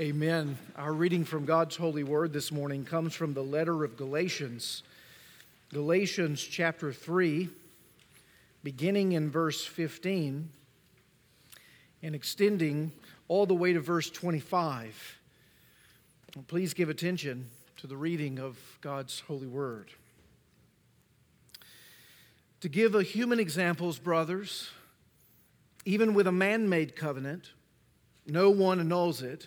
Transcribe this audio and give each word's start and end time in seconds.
Amen. 0.00 0.58
Our 0.74 0.92
reading 0.92 1.24
from 1.24 1.44
God's 1.44 1.76
holy 1.76 2.02
word 2.02 2.32
this 2.32 2.50
morning 2.50 2.84
comes 2.84 3.14
from 3.14 3.32
the 3.32 3.44
letter 3.44 3.84
of 3.84 3.96
Galatians. 3.96 4.82
Galatians 5.72 6.42
chapter 6.42 6.92
3, 6.92 7.48
beginning 8.64 9.12
in 9.12 9.30
verse 9.30 9.64
15 9.64 10.48
and 12.02 12.14
extending 12.16 12.90
all 13.28 13.46
the 13.46 13.54
way 13.54 13.72
to 13.72 13.78
verse 13.78 14.10
25. 14.10 15.20
Please 16.48 16.74
give 16.74 16.88
attention 16.88 17.46
to 17.76 17.86
the 17.86 17.96
reading 17.96 18.40
of 18.40 18.58
God's 18.80 19.20
holy 19.20 19.46
word. 19.46 19.92
To 22.62 22.68
give 22.68 22.96
a 22.96 23.04
human 23.04 23.38
examples, 23.38 24.00
brothers, 24.00 24.70
even 25.84 26.14
with 26.14 26.26
a 26.26 26.32
man 26.32 26.68
made 26.68 26.96
covenant, 26.96 27.52
no 28.26 28.50
one 28.50 28.80
annuls 28.80 29.22
it 29.22 29.46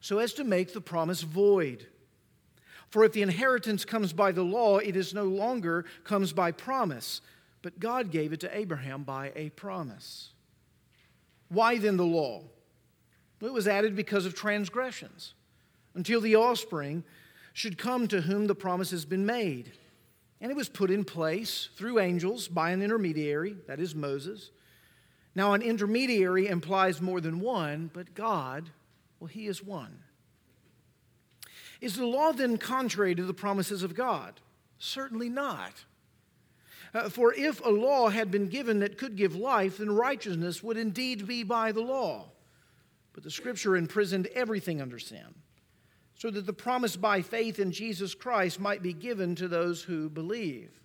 so 0.00 0.18
as 0.18 0.32
to 0.34 0.44
make 0.44 0.72
the 0.72 0.80
promise 0.80 1.22
void. 1.22 1.86
For 2.88 3.04
if 3.04 3.12
the 3.12 3.22
inheritance 3.22 3.84
comes 3.84 4.12
by 4.12 4.32
the 4.32 4.42
law, 4.42 4.78
it 4.78 4.96
is 4.96 5.14
no 5.14 5.24
longer 5.24 5.84
comes 6.02 6.32
by 6.32 6.50
promise, 6.50 7.20
but 7.62 7.78
God 7.78 8.10
gave 8.10 8.32
it 8.32 8.40
to 8.40 8.56
Abraham 8.56 9.04
by 9.04 9.32
a 9.36 9.50
promise. 9.50 10.30
Why 11.48 11.78
then 11.78 11.96
the 11.96 12.04
law? 12.04 12.42
It 13.40 13.52
was 13.52 13.68
added 13.68 13.96
because 13.96 14.26
of 14.26 14.34
transgressions, 14.34 15.34
until 15.94 16.20
the 16.20 16.36
offspring 16.36 17.04
should 17.52 17.78
come 17.78 18.06
to 18.08 18.22
whom 18.22 18.46
the 18.46 18.54
promise 18.54 18.90
has 18.90 19.04
been 19.04 19.24
made. 19.24 19.72
And 20.40 20.50
it 20.50 20.56
was 20.56 20.68
put 20.68 20.90
in 20.90 21.04
place 21.04 21.68
through 21.76 22.00
angels 22.00 22.48
by 22.48 22.70
an 22.70 22.82
intermediary, 22.82 23.56
that 23.66 23.80
is 23.80 23.94
Moses. 23.94 24.50
Now, 25.34 25.52
an 25.52 25.62
intermediary 25.62 26.48
implies 26.48 27.00
more 27.00 27.20
than 27.20 27.40
one, 27.40 27.90
but 27.92 28.14
God 28.14 28.70
well, 29.20 29.28
he 29.28 29.46
is 29.46 29.62
one. 29.62 30.02
Is 31.80 31.96
the 31.96 32.06
law 32.06 32.32
then 32.32 32.58
contrary 32.58 33.14
to 33.14 33.22
the 33.22 33.34
promises 33.34 33.82
of 33.82 33.94
God? 33.94 34.40
Certainly 34.78 35.28
not. 35.28 35.84
Uh, 36.92 37.08
for 37.08 37.32
if 37.34 37.64
a 37.64 37.68
law 37.68 38.08
had 38.08 38.30
been 38.30 38.48
given 38.48 38.80
that 38.80 38.98
could 38.98 39.16
give 39.16 39.36
life, 39.36 39.78
then 39.78 39.94
righteousness 39.94 40.62
would 40.62 40.76
indeed 40.76 41.26
be 41.26 41.42
by 41.42 41.70
the 41.70 41.80
law. 41.80 42.30
But 43.12 43.22
the 43.22 43.30
scripture 43.30 43.76
imprisoned 43.76 44.26
everything 44.34 44.80
under 44.80 44.98
sin, 44.98 45.34
so 46.14 46.30
that 46.30 46.46
the 46.46 46.52
promise 46.52 46.96
by 46.96 47.22
faith 47.22 47.58
in 47.58 47.72
Jesus 47.72 48.14
Christ 48.14 48.58
might 48.58 48.82
be 48.82 48.92
given 48.92 49.34
to 49.36 49.48
those 49.48 49.82
who 49.82 50.08
believe. 50.08 50.80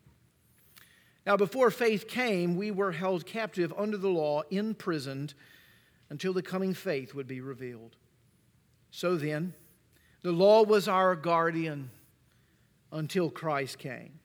Now, 1.25 1.38
before 1.38 1.72
faith 1.72 2.08
came, 2.08 2.56
we 2.56 2.69
were 2.69 2.91
held 2.91 3.25
captive 3.25 3.73
under 3.75 3.97
the 3.97 4.09
law, 4.09 4.44
imprisoned, 4.52 5.33
until 6.09 6.33
the 6.33 6.44
coming 6.44 6.73
faith 6.73 7.16
would 7.16 7.28
be 7.28 7.41
revealed. 7.41 7.95
So 8.95 9.17
then, 9.17 9.53
the 10.21 10.31
law 10.31 10.63
was 10.63 10.88
our 10.88 11.17
guardian 11.17 11.89
until 12.93 13.29
Christ 13.29 13.77
came, 13.77 14.21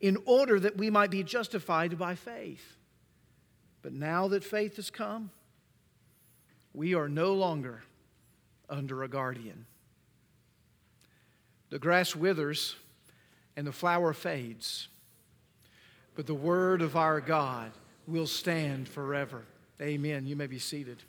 in 0.00 0.18
order 0.24 0.58
that 0.58 0.76
we 0.76 0.90
might 0.90 1.12
be 1.12 1.22
justified 1.22 1.96
by 1.96 2.16
faith. 2.16 2.76
But 3.82 3.92
now 3.92 4.26
that 4.26 4.42
faith 4.42 4.74
has 4.76 4.90
come, 4.90 5.30
we 6.74 6.92
are 6.92 7.08
no 7.08 7.34
longer 7.34 7.84
under 8.68 9.04
a 9.04 9.08
guardian. 9.08 9.64
The 11.68 11.78
grass 11.78 12.16
withers 12.16 12.74
and 13.56 13.64
the 13.64 13.70
flower 13.70 14.12
fades, 14.12 14.88
but 16.16 16.26
the 16.26 16.34
word 16.34 16.82
of 16.82 16.96
our 16.96 17.20
God 17.20 17.70
will 18.08 18.26
stand 18.26 18.88
forever. 18.88 19.44
Amen. 19.80 20.26
You 20.26 20.34
may 20.34 20.48
be 20.48 20.58
seated. 20.58 21.04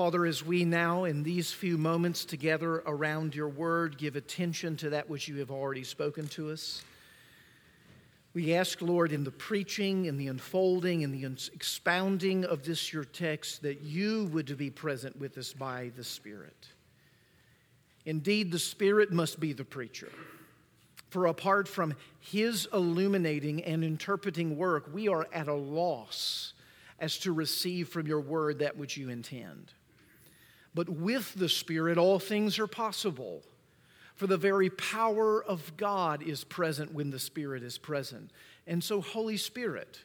Father, 0.00 0.24
as 0.24 0.42
we 0.42 0.64
now, 0.64 1.04
in 1.04 1.22
these 1.22 1.52
few 1.52 1.76
moments 1.76 2.24
together 2.24 2.76
around 2.86 3.34
your 3.34 3.50
word, 3.50 3.98
give 3.98 4.16
attention 4.16 4.74
to 4.74 4.88
that 4.88 5.10
which 5.10 5.28
you 5.28 5.36
have 5.36 5.50
already 5.50 5.84
spoken 5.84 6.26
to 6.28 6.50
us, 6.50 6.82
we 8.32 8.54
ask, 8.54 8.80
Lord, 8.80 9.12
in 9.12 9.24
the 9.24 9.30
preaching, 9.30 10.06
in 10.06 10.16
the 10.16 10.28
unfolding, 10.28 11.02
in 11.02 11.12
the 11.12 11.26
expounding 11.52 12.46
of 12.46 12.64
this 12.64 12.94
your 12.94 13.04
text, 13.04 13.60
that 13.60 13.82
you 13.82 14.30
would 14.32 14.56
be 14.56 14.70
present 14.70 15.20
with 15.20 15.36
us 15.36 15.52
by 15.52 15.90
the 15.94 16.02
Spirit. 16.02 16.68
Indeed, 18.06 18.52
the 18.52 18.58
Spirit 18.58 19.12
must 19.12 19.38
be 19.38 19.52
the 19.52 19.66
preacher. 19.66 20.10
For 21.10 21.26
apart 21.26 21.68
from 21.68 21.94
his 22.20 22.66
illuminating 22.72 23.62
and 23.64 23.84
interpreting 23.84 24.56
work, 24.56 24.88
we 24.94 25.08
are 25.08 25.28
at 25.30 25.48
a 25.48 25.52
loss 25.52 26.54
as 26.98 27.18
to 27.18 27.32
receive 27.32 27.90
from 27.90 28.06
your 28.06 28.20
word 28.22 28.60
that 28.60 28.78
which 28.78 28.96
you 28.96 29.10
intend. 29.10 29.74
But 30.74 30.88
with 30.88 31.34
the 31.34 31.48
Spirit, 31.48 31.98
all 31.98 32.18
things 32.18 32.58
are 32.58 32.66
possible. 32.66 33.42
For 34.14 34.26
the 34.26 34.36
very 34.36 34.70
power 34.70 35.42
of 35.42 35.76
God 35.76 36.22
is 36.22 36.44
present 36.44 36.92
when 36.92 37.10
the 37.10 37.18
Spirit 37.18 37.62
is 37.62 37.78
present. 37.78 38.30
And 38.66 38.84
so, 38.84 39.00
Holy 39.00 39.36
Spirit, 39.36 40.04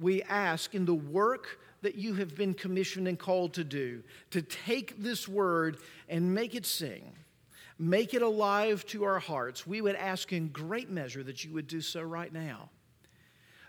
we 0.00 0.22
ask 0.22 0.74
in 0.74 0.84
the 0.84 0.94
work 0.94 1.60
that 1.82 1.94
you 1.96 2.14
have 2.14 2.34
been 2.34 2.54
commissioned 2.54 3.06
and 3.06 3.18
called 3.18 3.52
to 3.54 3.62
do, 3.62 4.02
to 4.30 4.40
take 4.40 4.98
this 5.02 5.28
word 5.28 5.76
and 6.08 6.34
make 6.34 6.54
it 6.54 6.64
sing, 6.64 7.12
make 7.78 8.14
it 8.14 8.22
alive 8.22 8.86
to 8.86 9.04
our 9.04 9.18
hearts. 9.18 9.66
We 9.66 9.82
would 9.82 9.96
ask 9.96 10.32
in 10.32 10.48
great 10.48 10.90
measure 10.90 11.22
that 11.22 11.44
you 11.44 11.52
would 11.52 11.66
do 11.66 11.82
so 11.82 12.00
right 12.00 12.32
now. 12.32 12.70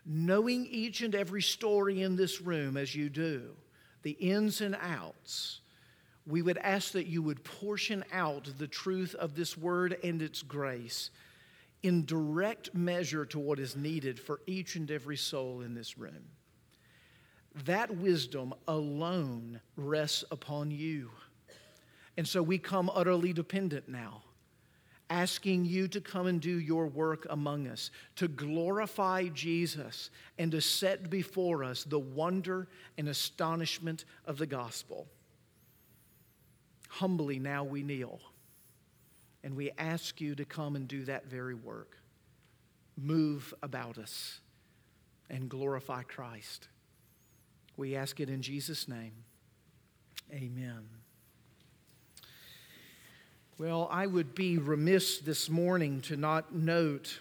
Knowing 0.06 0.66
each 0.68 1.02
and 1.02 1.14
every 1.14 1.41
story 1.41 2.02
in 2.02 2.16
this 2.16 2.40
room 2.40 2.78
as 2.78 2.96
you 2.96 3.09
do, 3.09 3.50
the 4.03 4.12
ins 4.12 4.62
and 4.62 4.78
outs 4.80 5.59
we 6.28 6.41
would 6.41 6.58
ask 6.58 6.94
that 6.94 7.08
you 7.08 7.22
would 7.22 7.44
portion 7.44 8.03
out 8.12 8.50
the 8.58 8.68
truth 8.68 9.13
of 9.16 9.36
this 9.36 9.58
word 9.58 9.97
and 10.03 10.22
its 10.22 10.41
grace 10.41 11.12
in 11.84 12.03
direct 12.06 12.74
measure 12.74 13.25
to 13.25 13.38
what 13.38 13.59
is 13.59 13.75
needed 13.75 14.19
for 14.19 14.41
each 14.47 14.75
and 14.75 14.90
every 14.90 15.18
soul 15.18 15.62
in 15.62 15.75
this 15.75 16.00
room. 16.00 16.31
That 17.66 17.96
wisdom 17.96 18.56
alone 18.68 19.62
rests 19.75 20.24
upon 20.31 20.72
you. 20.72 21.12
And 22.18 22.28
so 22.28 22.41
we 22.41 22.58
come 22.58 22.90
utterly 22.94 23.34
dependent 23.34 23.88
now, 23.88 24.24
asking 25.12 25.66
you 25.66 25.88
to 25.90 26.02
come 26.02 26.25
and 26.25 26.41
do 26.41 26.59
your 26.59 26.88
work 26.88 27.28
among 27.30 27.68
us, 27.68 27.91
to 28.16 28.28
glorify 28.28 29.28
Jesus, 29.28 30.09
and 30.40 30.52
to 30.53 30.62
set 30.62 31.12
before 31.12 31.64
us 31.64 31.84
the 31.84 32.00
wonder 32.00 32.68
and 32.97 33.08
astonishment 33.08 34.06
of 34.25 34.40
the 34.40 34.47
gospel. 34.47 35.08
Humbly 36.96 37.40
now 37.40 37.66
we 37.66 37.84
kneel 37.84 38.22
and 39.44 39.54
we 39.54 39.70
ask 39.78 40.22
you 40.22 40.34
to 40.34 40.46
come 40.46 40.78
and 40.78 40.88
do 40.88 41.04
that 41.04 41.26
very 41.28 41.54
work. 41.54 41.98
Move 42.98 43.54
about 43.62 43.98
us 43.98 44.40
and 45.30 45.50
glorify 45.50 46.04
Christ. 46.04 46.70
We 47.76 47.98
ask 47.98 48.22
it 48.22 48.30
in 48.30 48.42
Jesus' 48.42 48.88
name. 48.88 49.12
Amen. 50.32 50.88
Well, 53.58 53.90
I 53.91 54.08
would 54.08 54.34
be 54.34 54.58
remiss 54.58 55.20
this 55.20 55.50
morning 55.50 56.00
to 56.03 56.16
not 56.16 56.56
note 56.56 57.20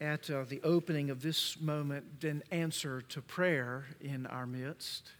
at 0.00 0.30
uh, 0.30 0.44
the 0.48 0.62
opening 0.62 1.10
of 1.10 1.20
this 1.20 1.60
moment 1.60 2.24
an 2.24 2.42
answer 2.50 3.02
to 3.10 3.20
prayer 3.20 3.84
in 4.00 4.24
our 4.26 4.46
midst. 4.46 5.10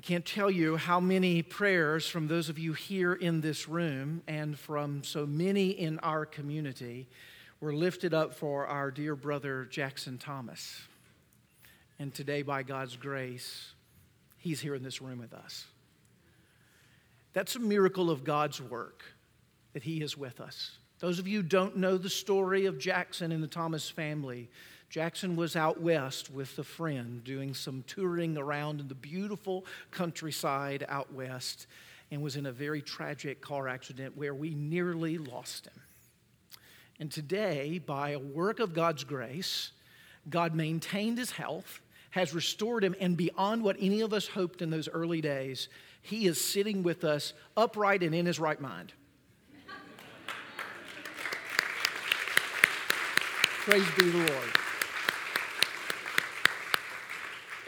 I 0.00 0.02
can't 0.02 0.24
tell 0.24 0.50
you 0.50 0.78
how 0.78 0.98
many 0.98 1.42
prayers 1.42 2.08
from 2.08 2.26
those 2.26 2.48
of 2.48 2.58
you 2.58 2.72
here 2.72 3.12
in 3.12 3.42
this 3.42 3.68
room 3.68 4.22
and 4.26 4.58
from 4.58 5.04
so 5.04 5.26
many 5.26 5.68
in 5.72 5.98
our 5.98 6.24
community 6.24 7.06
were 7.60 7.74
lifted 7.74 8.14
up 8.14 8.32
for 8.32 8.66
our 8.66 8.90
dear 8.90 9.14
brother 9.14 9.66
Jackson 9.66 10.16
Thomas. 10.16 10.80
And 11.98 12.14
today, 12.14 12.40
by 12.40 12.62
God's 12.62 12.96
grace, 12.96 13.74
he's 14.38 14.58
here 14.58 14.74
in 14.74 14.82
this 14.82 15.02
room 15.02 15.18
with 15.18 15.34
us. 15.34 15.66
That's 17.34 17.56
a 17.56 17.60
miracle 17.60 18.08
of 18.08 18.24
God's 18.24 18.58
work 18.58 19.02
that 19.74 19.82
he 19.82 20.00
is 20.00 20.16
with 20.16 20.40
us. 20.40 20.78
Those 21.00 21.18
of 21.18 21.28
you 21.28 21.42
don't 21.42 21.76
know 21.76 21.98
the 21.98 22.08
story 22.08 22.64
of 22.64 22.78
Jackson 22.78 23.32
and 23.32 23.42
the 23.42 23.48
Thomas 23.48 23.90
family, 23.90 24.48
Jackson 24.90 25.36
was 25.36 25.54
out 25.54 25.80
west 25.80 26.32
with 26.32 26.58
a 26.58 26.64
friend 26.64 27.22
doing 27.22 27.54
some 27.54 27.84
touring 27.86 28.36
around 28.36 28.80
in 28.80 28.88
the 28.88 28.94
beautiful 28.96 29.64
countryside 29.92 30.84
out 30.88 31.12
west 31.12 31.68
and 32.10 32.20
was 32.20 32.34
in 32.34 32.44
a 32.44 32.52
very 32.52 32.82
tragic 32.82 33.40
car 33.40 33.68
accident 33.68 34.16
where 34.16 34.34
we 34.34 34.52
nearly 34.52 35.16
lost 35.16 35.66
him. 35.68 35.80
And 36.98 37.10
today, 37.10 37.78
by 37.78 38.10
a 38.10 38.18
work 38.18 38.58
of 38.58 38.74
God's 38.74 39.04
grace, 39.04 39.70
God 40.28 40.56
maintained 40.56 41.18
his 41.18 41.30
health, 41.30 41.80
has 42.10 42.34
restored 42.34 42.82
him, 42.82 42.96
and 43.00 43.16
beyond 43.16 43.62
what 43.62 43.76
any 43.78 44.00
of 44.00 44.12
us 44.12 44.26
hoped 44.26 44.60
in 44.60 44.70
those 44.70 44.88
early 44.88 45.20
days, 45.20 45.68
he 46.02 46.26
is 46.26 46.44
sitting 46.44 46.82
with 46.82 47.04
us 47.04 47.32
upright 47.56 48.02
and 48.02 48.12
in 48.12 48.26
his 48.26 48.40
right 48.40 48.60
mind. 48.60 48.92
Praise 53.64 53.86
be 53.96 54.10
the 54.10 54.18
Lord. 54.18 54.50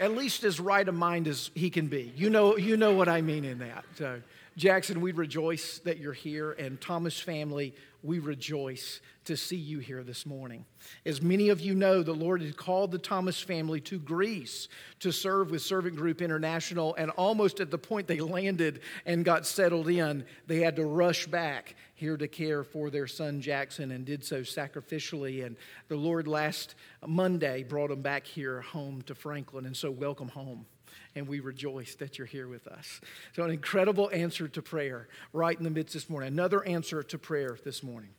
At 0.02 0.16
least 0.16 0.42
as 0.42 0.58
right 0.58 0.88
of 0.88 0.96
mind 0.96 1.28
as 1.28 1.52
he 1.54 1.70
can 1.70 1.86
be. 1.86 2.12
You 2.16 2.28
know, 2.28 2.56
you 2.56 2.76
know 2.76 2.92
what 2.92 3.08
I 3.08 3.20
mean 3.20 3.44
in 3.44 3.60
that. 3.60 3.84
So, 3.94 4.20
Jackson, 4.56 5.00
we 5.00 5.12
rejoice 5.12 5.78
that 5.84 5.98
you're 5.98 6.12
here, 6.12 6.50
and 6.50 6.80
Thomas 6.80 7.20
family, 7.20 7.72
we 8.02 8.18
rejoice 8.18 9.00
to 9.26 9.36
see 9.36 9.54
you 9.56 9.78
here 9.78 10.02
this 10.02 10.26
morning. 10.26 10.64
As 11.06 11.22
many 11.22 11.50
of 11.50 11.60
you 11.60 11.76
know, 11.76 12.02
the 12.02 12.12
Lord 12.12 12.42
had 12.42 12.56
called 12.56 12.90
the 12.90 12.98
Thomas 12.98 13.40
family 13.40 13.80
to 13.82 14.00
Greece 14.00 14.66
to 14.98 15.12
serve 15.12 15.52
with 15.52 15.62
Servant 15.62 15.94
Group 15.94 16.20
International, 16.20 16.96
and 16.96 17.12
almost 17.12 17.60
at 17.60 17.70
the 17.70 17.78
point 17.78 18.08
they 18.08 18.18
landed 18.18 18.80
and 19.06 19.24
got 19.24 19.46
settled 19.46 19.88
in, 19.88 20.24
they 20.48 20.58
had 20.58 20.74
to 20.76 20.84
rush 20.84 21.28
back 21.28 21.76
here 22.02 22.16
to 22.16 22.26
care 22.26 22.64
for 22.64 22.90
their 22.90 23.06
son 23.06 23.40
Jackson 23.40 23.92
and 23.92 24.04
did 24.04 24.24
so 24.24 24.40
sacrificially. 24.40 25.46
And 25.46 25.56
the 25.86 25.94
Lord 25.94 26.26
last 26.26 26.74
Monday 27.06 27.62
brought 27.62 27.90
them 27.90 28.02
back 28.02 28.26
here 28.26 28.60
home 28.60 29.02
to 29.02 29.14
Franklin, 29.14 29.66
and 29.66 29.76
so 29.76 29.90
welcome 29.90 30.28
home 30.28 30.66
and 31.14 31.28
we 31.28 31.40
rejoice 31.40 31.94
that 31.94 32.18
you're 32.18 32.26
here 32.26 32.48
with 32.48 32.66
us. 32.66 33.00
So, 33.34 33.44
an 33.44 33.50
incredible 33.50 34.10
answer 34.12 34.48
to 34.48 34.62
prayer 34.62 35.08
right 35.32 35.56
in 35.56 35.62
the 35.62 35.70
midst 35.70 35.94
this 35.94 36.10
morning. 36.10 36.28
Another 36.28 36.64
answer 36.64 37.02
to 37.02 37.18
prayer 37.18 37.56
this 37.64 37.82
morning. 37.82 38.10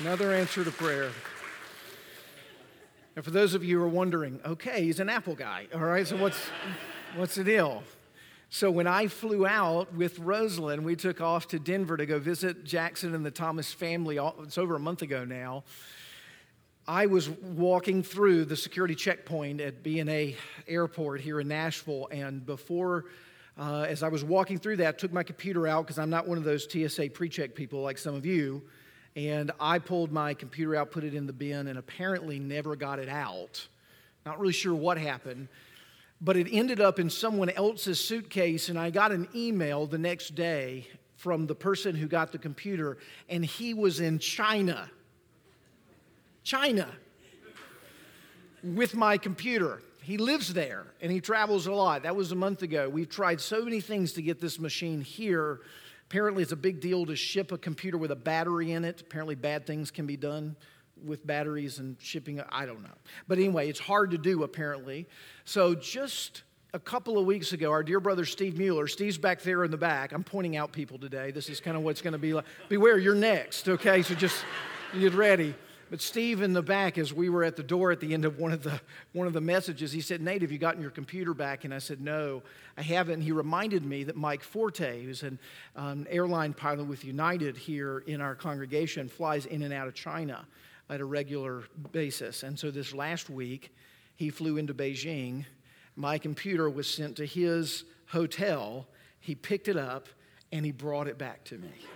Another 0.00 0.32
answer 0.32 0.64
to 0.64 0.70
prayer. 0.70 1.10
And 3.14 3.24
for 3.24 3.30
those 3.30 3.54
of 3.54 3.64
you 3.64 3.78
who 3.78 3.84
are 3.84 3.88
wondering, 3.88 4.40
okay, 4.44 4.84
he's 4.84 5.00
an 5.00 5.08
Apple 5.08 5.34
guy, 5.34 5.68
all 5.74 5.80
right, 5.80 6.06
so 6.06 6.16
what's, 6.16 6.38
what's 7.14 7.34
the 7.34 7.44
deal? 7.44 7.82
So 8.48 8.70
when 8.70 8.86
I 8.86 9.08
flew 9.08 9.44
out 9.44 9.92
with 9.94 10.20
Rosalind, 10.20 10.84
we 10.84 10.94
took 10.94 11.20
off 11.20 11.48
to 11.48 11.58
Denver 11.58 11.96
to 11.96 12.06
go 12.06 12.20
visit 12.20 12.62
Jackson 12.64 13.14
and 13.14 13.26
the 13.26 13.30
Thomas 13.30 13.72
family. 13.72 14.18
It's 14.44 14.56
over 14.56 14.76
a 14.76 14.80
month 14.80 15.02
ago 15.02 15.24
now. 15.24 15.64
I 16.86 17.06
was 17.06 17.28
walking 17.28 18.04
through 18.04 18.44
the 18.44 18.56
security 18.56 18.94
checkpoint 18.94 19.60
at 19.60 19.82
BNA 19.82 20.36
Airport 20.68 21.20
here 21.20 21.40
in 21.40 21.48
Nashville, 21.48 22.06
and 22.12 22.46
before, 22.46 23.06
uh, 23.58 23.86
as 23.88 24.04
I 24.04 24.08
was 24.08 24.22
walking 24.22 24.58
through 24.60 24.76
that, 24.76 24.94
I 24.94 24.96
took 24.96 25.12
my 25.12 25.24
computer 25.24 25.66
out 25.66 25.82
because 25.82 25.98
I'm 25.98 26.10
not 26.10 26.28
one 26.28 26.38
of 26.38 26.44
those 26.44 26.68
TSA 26.70 27.10
pre-check 27.10 27.56
people 27.56 27.82
like 27.82 27.98
some 27.98 28.14
of 28.14 28.24
you. 28.24 28.62
And 29.16 29.50
I 29.58 29.80
pulled 29.80 30.12
my 30.12 30.34
computer 30.34 30.76
out, 30.76 30.92
put 30.92 31.02
it 31.02 31.14
in 31.14 31.26
the 31.26 31.32
bin, 31.32 31.66
and 31.66 31.78
apparently 31.78 32.38
never 32.38 32.76
got 32.76 33.00
it 33.00 33.08
out. 33.08 33.66
Not 34.24 34.38
really 34.38 34.52
sure 34.52 34.74
what 34.74 34.98
happened, 34.98 35.48
but 36.20 36.36
it 36.36 36.48
ended 36.50 36.80
up 36.80 36.98
in 36.98 37.10
someone 37.10 37.50
else's 37.50 38.00
suitcase, 38.00 38.68
and 38.68 38.78
I 38.78 38.90
got 38.90 39.12
an 39.12 39.28
email 39.34 39.86
the 39.86 39.98
next 39.98 40.34
day 40.34 40.86
from 41.16 41.46
the 41.46 41.54
person 41.54 41.94
who 41.94 42.06
got 42.06 42.32
the 42.32 42.38
computer, 42.38 42.98
and 43.28 43.44
he 43.44 43.74
was 43.74 44.00
in 44.00 44.18
China. 44.18 44.90
China 46.42 46.88
with 48.62 48.94
my 48.94 49.18
computer. 49.18 49.82
He 50.02 50.18
lives 50.18 50.54
there 50.54 50.86
and 51.00 51.10
he 51.10 51.20
travels 51.20 51.66
a 51.66 51.72
lot. 51.72 52.04
That 52.04 52.14
was 52.14 52.30
a 52.30 52.36
month 52.36 52.62
ago. 52.62 52.88
We've 52.88 53.08
tried 53.08 53.40
so 53.40 53.64
many 53.64 53.80
things 53.80 54.12
to 54.12 54.22
get 54.22 54.40
this 54.40 54.60
machine 54.60 55.00
here 55.00 55.60
Apparently, 56.08 56.44
it's 56.44 56.52
a 56.52 56.56
big 56.56 56.80
deal 56.80 57.04
to 57.06 57.16
ship 57.16 57.50
a 57.50 57.58
computer 57.58 57.98
with 57.98 58.12
a 58.12 58.16
battery 58.16 58.70
in 58.70 58.84
it. 58.84 59.00
Apparently, 59.00 59.34
bad 59.34 59.66
things 59.66 59.90
can 59.90 60.06
be 60.06 60.16
done 60.16 60.54
with 61.04 61.26
batteries 61.26 61.78
and 61.78 61.96
shipping. 62.00 62.40
I 62.50 62.66
don't 62.66 62.82
know. 62.82 62.94
But 63.28 63.38
anyway, 63.38 63.68
it's 63.68 63.80
hard 63.80 64.10
to 64.12 64.18
do, 64.18 64.42
apparently. 64.42 65.06
So, 65.44 65.74
just 65.74 66.42
a 66.74 66.78
couple 66.78 67.18
of 67.18 67.26
weeks 67.26 67.52
ago, 67.52 67.70
our 67.70 67.82
dear 67.82 68.00
brother 68.00 68.24
Steve 68.24 68.58
Mueller, 68.58 68.86
Steve's 68.86 69.18
back 69.18 69.42
there 69.42 69.64
in 69.64 69.70
the 69.70 69.76
back. 69.76 70.12
I'm 70.12 70.24
pointing 70.24 70.56
out 70.56 70.72
people 70.72 70.98
today. 70.98 71.30
This 71.30 71.48
is 71.48 71.60
kind 71.60 71.76
of 71.76 71.82
what's 71.82 72.02
going 72.02 72.12
to 72.12 72.18
be 72.18 72.34
like. 72.34 72.44
Beware, 72.68 72.98
you're 72.98 73.14
next, 73.14 73.68
okay? 73.68 74.02
So, 74.02 74.14
just 74.14 74.44
get 74.98 75.14
ready. 75.14 75.54
But 75.88 76.00
Steve 76.00 76.42
in 76.42 76.52
the 76.52 76.62
back, 76.62 76.98
as 76.98 77.14
we 77.14 77.28
were 77.28 77.44
at 77.44 77.54
the 77.54 77.62
door 77.62 77.92
at 77.92 78.00
the 78.00 78.12
end 78.12 78.24
of 78.24 78.40
one 78.40 78.52
of 78.52 78.64
the 78.64 78.80
one 79.12 79.28
of 79.28 79.32
the 79.32 79.40
messages, 79.40 79.92
he 79.92 80.00
said, 80.00 80.20
"Nate, 80.20 80.42
have 80.42 80.50
you 80.50 80.58
gotten 80.58 80.82
your 80.82 80.90
computer 80.90 81.32
back?" 81.32 81.64
And 81.64 81.72
I 81.72 81.78
said, 81.78 82.00
"No, 82.00 82.42
I 82.76 82.82
haven't." 82.82 83.14
And 83.14 83.22
he 83.22 83.30
reminded 83.30 83.84
me 83.84 84.02
that 84.04 84.16
Mike 84.16 84.42
Forte, 84.42 85.04
who's 85.04 85.22
an 85.22 85.38
um, 85.76 86.04
airline 86.10 86.54
pilot 86.54 86.86
with 86.86 87.04
United 87.04 87.56
here 87.56 88.02
in 88.08 88.20
our 88.20 88.34
congregation, 88.34 89.08
flies 89.08 89.46
in 89.46 89.62
and 89.62 89.72
out 89.72 89.86
of 89.86 89.94
China 89.94 90.44
at 90.88 91.00
a 91.00 91.04
regular 91.04 91.64
basis. 91.92 92.42
And 92.42 92.58
so 92.58 92.70
this 92.70 92.94
last 92.94 93.28
week, 93.28 93.74
he 94.14 94.30
flew 94.30 94.56
into 94.56 94.74
Beijing. 94.74 95.44
My 95.96 96.18
computer 96.18 96.70
was 96.70 96.88
sent 96.88 97.16
to 97.16 97.26
his 97.26 97.84
hotel. 98.06 98.86
He 99.20 99.34
picked 99.34 99.68
it 99.68 99.76
up 99.76 100.08
and 100.52 100.64
he 100.64 100.72
brought 100.72 101.08
it 101.08 101.18
back 101.18 101.42
to 101.44 101.58
me 101.58 101.68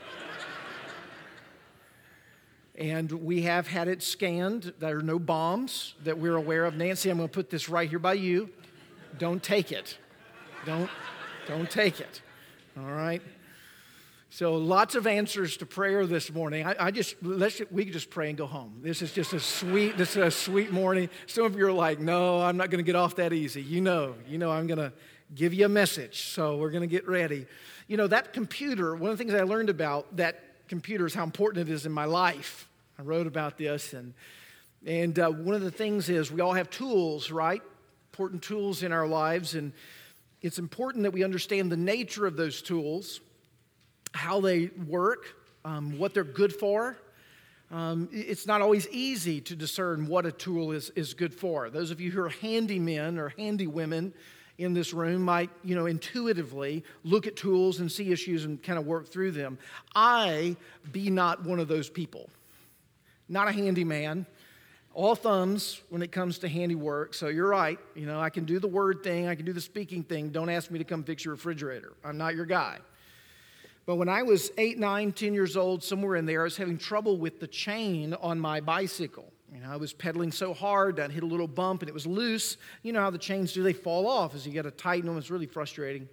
and 2.75 3.13
we 3.13 3.43
have 3.43 3.67
had 3.67 3.89
it 3.89 4.03
scanned. 4.03 4.73
There 4.79 4.99
are 4.99 5.03
no 5.03 5.19
bombs 5.19 5.95
that 6.03 6.19
we're 6.19 6.37
aware 6.37 6.65
of. 6.65 6.75
Nancy, 6.75 7.11
I'm 7.11 7.19
going 7.19 7.29
to 7.29 7.33
put 7.33 7.51
this 7.51 7.69
right 7.69 7.89
here 7.89 7.99
by 7.99 8.15
you. 8.15 8.51
Don't 9.19 9.43
take 9.43 9.71
it. 9.71 9.99
Don't, 10.65 10.91
don't 11.47 11.71
take 11.71 12.01
it. 12.01 12.23
All 12.79 12.91
right? 12.91 13.23
So 14.33 14.55
lots 14.55 14.95
of 14.95 15.09
answers 15.09 15.57
to 15.57 15.67
prayer 15.67 16.07
this 16.07 16.33
morning. 16.33 16.65
I, 16.65 16.77
I, 16.79 16.91
just 16.93 17.17
let's 17.21 17.61
we 17.69 17.83
can 17.83 17.93
just 17.93 18.11
pray 18.11 18.29
and 18.29 18.39
go 18.39 18.47
home. 18.47 18.79
This 18.81 19.03
is 19.03 19.13
just 19.13 19.33
a 19.33 19.41
sweet 19.41 19.97
this 19.97 20.11
is 20.11 20.19
a 20.19 20.31
sweet 20.31 20.71
morning. 20.71 21.11
Some 21.27 21.45
of 21.45 21.57
you 21.57 21.67
are 21.67 21.73
like, 21.73 21.99
no, 21.99 22.41
I'm 22.41 22.57
not 22.57 22.71
going 22.71 22.79
to 22.79 22.87
get 22.87 22.95
off 22.95 23.17
that 23.17 23.33
easy. 23.33 23.61
You 23.61 23.81
know, 23.81 24.15
you 24.29 24.39
know, 24.39 24.53
I'm 24.53 24.69
going 24.69 24.79
to 24.79 24.93
give 25.35 25.53
you 25.53 25.67
a 25.67 25.69
message. 25.69 26.29
So 26.29 26.57
we're 26.59 26.71
going 26.71 26.83
to 26.83 26.87
get 26.87 27.09
ready. 27.09 27.45
You 27.89 27.97
know 27.97 28.07
that 28.07 28.33
computer. 28.33 28.95
One 28.95 29.11
of 29.11 29.19
the 29.19 29.25
things 29.25 29.35
I 29.35 29.43
learned 29.43 29.69
about 29.69 30.17
that 30.17 30.45
computer 30.69 31.07
is 31.07 31.13
how 31.13 31.25
important 31.25 31.69
it 31.69 31.73
is 31.73 31.85
in 31.85 31.91
my 31.91 32.05
life. 32.05 32.69
I 33.01 33.03
wrote 33.03 33.27
about 33.27 33.59
this, 33.59 33.95
and, 33.95 34.15
and 34.87 35.19
uh, 35.19 35.29
one 35.31 35.57
of 35.57 35.63
the 35.63 35.73
things 35.73 36.09
is 36.09 36.31
we 36.31 36.41
all 36.41 36.53
have 36.53 36.71
tools, 36.71 37.33
right? 37.33 37.63
Important 38.13 38.45
tools 38.45 38.85
in 38.85 38.93
our 38.93 39.09
lives, 39.09 39.57
and 39.57 39.73
it's 40.41 40.61
important 40.61 41.03
that 41.03 41.11
we 41.11 41.25
understand 41.25 41.73
the 41.73 41.77
nature 41.77 42.27
of 42.27 42.37
those 42.37 42.63
tools, 42.63 43.21
how 44.13 44.41
they 44.41 44.71
work, 44.87 45.37
um, 45.65 45.99
what 45.99 46.15
they're 46.15 46.25
good 46.25 46.55
for. 46.55 46.97
Um, 47.71 48.09
it's 48.13 48.47
not 48.47 48.63
always 48.63 48.89
easy 48.89 49.41
to 49.43 49.55
discern 49.55 50.07
what 50.07 50.27
a 50.27 50.33
tool 50.33 50.73
is, 50.73 50.91
is 50.91 51.15
good 51.15 51.33
for. 51.33 51.71
Those 51.71 51.91
of 51.93 52.01
you 52.01 52.11
who 52.11 52.21
are 52.21 52.29
handy 52.29 52.81
men 52.81 53.17
or 53.19 53.29
handy 53.31 53.69
women 53.69 54.13
in 54.59 54.75
this 54.75 54.93
room 54.93 55.23
might, 55.23 55.51
you 55.63 55.77
know, 55.77 55.87
intuitively 55.87 56.85
look 57.05 57.27
at 57.29 57.37
tools 57.37 57.79
and 57.79 57.91
see 57.91 58.11
issues 58.11 58.45
and 58.45 58.61
kind 58.63 58.79
of 58.79 58.87
work 58.87 59.09
through 59.09 59.31
them. 59.31 59.57
I 59.95 60.57
be 60.91 61.11
not 61.11 61.45
one 61.45 61.61
of 61.61 61.69
those 61.69 61.89
people 61.89 62.29
not 63.31 63.49
a 63.49 63.53
handyman. 63.53 64.27
All 64.93 65.15
thumbs 65.15 65.81
when 65.89 66.03
it 66.03 66.11
comes 66.11 66.41
to 66.41 66.49
handiwork. 66.49 67.15
So 67.15 67.29
you're 67.29 67.49
right. 67.49 67.79
You 67.95 68.07
know, 68.07 68.21
I 68.21 68.29
can 68.29 68.45
do 68.45 68.59
the 68.59 68.69
word 68.69 69.03
thing, 69.03 69.29
I 69.29 69.37
can 69.37 69.47
do 69.47 69.53
the 69.53 69.61
speaking 69.61 70.03
thing. 70.03 70.31
Don't 70.31 70.51
ask 70.51 70.71
me 70.71 70.79
to 70.81 70.85
come 70.85 71.05
fix 71.05 71.25
your 71.25 71.35
refrigerator. 71.35 71.93
I'm 72.05 72.19
not 72.19 72.35
your 72.35 72.45
guy. 72.45 72.79
But 73.87 73.97
when 73.97 74.09
I 74.09 74.23
was 74.23 74.51
eight, 74.59 74.79
nine, 74.79 75.13
ten 75.13 75.35
years 75.35 75.57
old, 75.57 75.83
somewhere 75.83 76.17
in 76.17 76.27
there, 76.27 76.43
I 76.43 76.45
was 76.45 76.57
having 76.57 76.79
trouble 76.79 77.19
with 77.19 77.41
the 77.41 77.49
chain 77.49 78.15
on 78.15 78.39
my 78.39 78.61
bicycle. 78.61 79.33
You 79.53 79.61
know, 79.61 79.71
I 79.71 79.77
was 79.77 79.93
pedaling 79.93 80.31
so 80.31 80.55
hard, 80.55 81.01
I'd 81.01 81.11
hit 81.11 81.25
a 81.25 81.27
little 81.27 81.49
bump 81.49 81.83
and 81.83 81.89
it 81.89 81.93
was 81.93 82.07
loose. 82.07 82.57
You 82.83 82.93
know 82.93 83.01
how 83.01 83.11
the 83.11 83.19
chains 83.19 83.53
do, 83.53 83.63
they 83.63 83.73
fall 83.73 84.09
off 84.09 84.35
as 84.35 84.47
you 84.47 84.53
got 84.53 84.63
to 84.63 84.71
tighten 84.71 85.07
them. 85.07 85.19
It's 85.19 85.31
really 85.31 85.47
frustrating. 85.47 86.09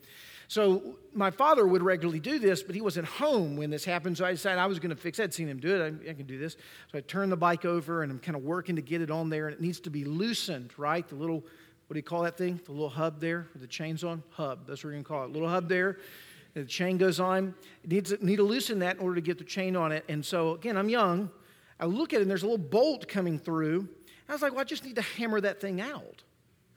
So 0.48 0.96
my 1.14 1.30
father 1.30 1.68
would 1.68 1.84
regularly 1.84 2.22
do 2.22 2.40
this, 2.40 2.64
but 2.64 2.74
he 2.74 2.82
wasn't 2.82 3.06
home 3.06 3.58
when 3.58 3.70
this 3.70 3.84
happened. 3.84 4.18
So 4.18 4.26
I 4.26 4.32
decided 4.32 4.60
I 4.60 4.66
was 4.66 4.80
going 4.80 4.96
to 4.96 5.02
fix 5.02 5.20
it. 5.20 5.24
I'd 5.24 5.34
seen 5.34 5.50
him 5.50 5.60
do 5.60 5.76
it. 5.76 5.82
I, 5.82 6.10
I 6.10 6.14
can 6.14 6.26
do 6.26 6.38
this. 6.38 6.56
So 6.92 6.98
I 6.98 7.02
turned 7.02 7.32
the 7.32 7.38
bike 7.38 7.66
over 7.66 8.02
and 8.02 8.12
I'm 8.12 8.20
kind 8.20 8.38
of 8.38 8.44
working 8.44 8.78
to 8.78 8.82
get 8.82 9.02
it 9.02 9.12
on 9.12 9.30
there. 9.30 9.48
And 9.48 9.54
it 9.54 9.62
needs 9.62 9.82
to 9.82 9.90
be 9.90 10.06
loosened, 10.06 10.72
right? 10.78 11.08
The 11.08 11.16
little, 11.16 11.42
what 11.42 11.94
do 11.94 11.98
you 11.98 12.04
call 12.04 12.24
that 12.24 12.38
thing? 12.38 12.62
The 12.64 12.72
little 12.72 12.90
hub 12.90 13.20
there 13.20 13.48
with 13.52 13.62
the 13.62 13.68
chains 13.68 14.06
on? 14.06 14.24
Hub. 14.32 14.66
That's 14.66 14.84
what 14.84 14.86
we're 14.86 14.92
going 14.94 15.04
to 15.04 15.08
call 15.08 15.26
it. 15.26 15.32
Little 15.32 15.50
hub 15.50 15.68
there. 15.68 16.00
The 16.58 16.66
chain 16.66 16.98
goes 16.98 17.20
on. 17.20 17.54
Needs 17.86 18.14
need 18.22 18.38
to 18.38 18.44
loosen 18.44 18.80
that 18.80 18.98
in 18.98 19.02
order 19.02 19.16
to 19.16 19.22
get 19.22 19.38
the 19.38 19.44
chain 19.44 19.76
on 19.76 19.92
it. 19.92 20.04
And 20.10 20.26
so, 20.26 20.56
again, 20.56 20.78
I'm 20.78 20.90
young. 20.90 21.30
I 21.80 21.86
look 21.86 22.14
at 22.14 22.20
it 22.20 22.24
and 22.24 22.32
there's 22.32 22.44
a 22.44 22.48
little 22.48 22.58
bolt 22.58 23.08
coming 23.08 23.38
through. 23.40 23.88
I 24.28 24.34
was 24.34 24.42
like, 24.42 24.52
well, 24.52 24.62
I 24.62 24.66
just 24.66 24.84
need 24.84 24.96
to 24.96 25.02
hammer 25.02 25.40
that 25.42 25.62
thing 25.62 25.80
out, 25.80 26.24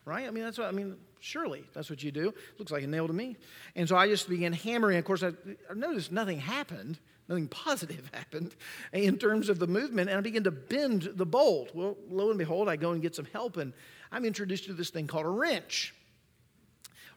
right? 0.05 0.27
I 0.27 0.31
mean, 0.31 0.45
that's 0.45 0.59
what, 0.59 0.69
I 0.69 0.73
mean, 0.73 0.97
Surely 1.21 1.65
that's 1.75 1.91
what 1.91 2.03
you 2.03 2.11
do. 2.11 2.33
Looks 2.59 2.73
like 2.73 2.83
a 2.83 2.87
nail 2.87 3.07
to 3.07 3.13
me. 3.13 3.37
And 3.77 3.87
so 3.87 3.95
I 3.95 4.09
just 4.09 4.29
began 4.29 4.55
hammering. 4.55 4.97
Of 4.97 5.05
course, 5.05 5.23
I, 5.23 5.33
I 5.71 5.75
noticed 5.75 6.11
nothing 6.11 6.41
happened. 6.41 6.99
Nothing 7.29 7.47
positive 7.47 8.11
happened 8.15 8.57
in 8.93 9.19
terms 9.19 9.49
of 9.49 9.59
the 9.59 9.67
movement, 9.67 10.09
and 10.09 10.19
I 10.19 10.21
began 10.23 10.43
to 10.45 10.51
bend 10.51 11.11
the 11.15 11.27
bolt. 11.27 11.75
Well, 11.75 11.97
lo 12.09 12.31
and 12.31 12.39
behold, 12.39 12.69
I 12.69 12.77
go 12.77 12.93
and 12.93 13.03
get 13.03 13.15
some 13.15 13.27
help, 13.27 13.59
and 13.59 13.73
I'm 14.11 14.25
introduced 14.25 14.65
to 14.65 14.73
this 14.73 14.91
thing 14.91 15.07
called 15.07 15.27
a 15.27 15.31
wrench. 15.31 15.95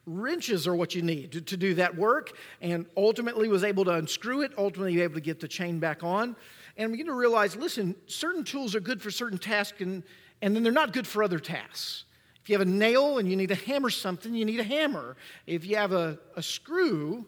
Wrenches 0.05 0.67
are 0.67 0.75
what 0.75 0.95
you 0.95 1.01
need 1.01 1.31
to, 1.31 1.41
to 1.41 1.55
do 1.55 1.75
that 1.75 1.95
work, 1.95 2.35
and 2.61 2.85
ultimately 2.97 3.47
was 3.47 3.63
able 3.63 3.85
to 3.85 3.91
unscrew 3.91 4.41
it, 4.41 4.51
ultimately 4.57 5.01
able 5.01 5.15
to 5.15 5.21
get 5.21 5.39
the 5.39 5.47
chain 5.47 5.79
back 5.79 6.03
on. 6.03 6.35
And 6.75 6.91
we 6.91 6.97
begin 6.97 7.07
to 7.07 7.13
realize 7.13 7.55
listen, 7.55 7.95
certain 8.05 8.43
tools 8.43 8.75
are 8.75 8.81
good 8.81 9.01
for 9.01 9.11
certain 9.11 9.37
tasks, 9.37 9.79
and, 9.79 10.03
and 10.41 10.55
then 10.55 10.63
they're 10.63 10.73
not 10.73 10.91
good 10.91 11.07
for 11.07 11.23
other 11.23 11.39
tasks. 11.39 12.03
If 12.41 12.49
you 12.49 12.57
have 12.57 12.67
a 12.67 12.69
nail 12.69 13.19
and 13.19 13.29
you 13.29 13.37
need 13.37 13.47
to 13.47 13.55
hammer 13.55 13.89
something, 13.89 14.35
you 14.35 14.43
need 14.43 14.59
a 14.59 14.65
hammer. 14.65 15.15
If 15.47 15.65
you 15.65 15.77
have 15.77 15.93
a, 15.93 16.19
a 16.35 16.43
screw 16.43 17.25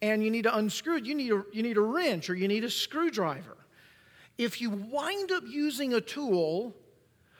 and 0.00 0.24
you 0.24 0.30
need 0.30 0.44
to 0.44 0.56
unscrew 0.56 0.96
it, 0.96 1.04
you 1.04 1.14
need, 1.14 1.32
a, 1.32 1.44
you 1.52 1.62
need 1.62 1.76
a 1.76 1.82
wrench 1.82 2.30
or 2.30 2.34
you 2.34 2.48
need 2.48 2.64
a 2.64 2.70
screwdriver. 2.70 3.58
If 4.38 4.62
you 4.62 4.70
wind 4.70 5.30
up 5.32 5.44
using 5.46 5.92
a 5.92 6.00
tool 6.00 6.74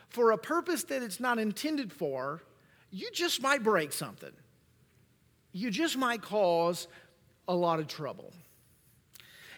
for 0.09 0.31
a 0.31 0.37
purpose 0.37 0.83
that 0.83 1.01
it's 1.01 1.19
not 1.19 1.39
intended 1.39 1.91
for, 1.91 2.43
you 2.91 3.09
just 3.11 3.41
might 3.41 3.63
break 3.63 3.91
something. 3.91 4.31
You 5.55 5.71
just 5.71 5.95
might 5.95 6.21
cause 6.21 6.89
a 7.47 7.55
lot 7.55 7.79
of 7.79 7.87
trouble. 7.87 8.33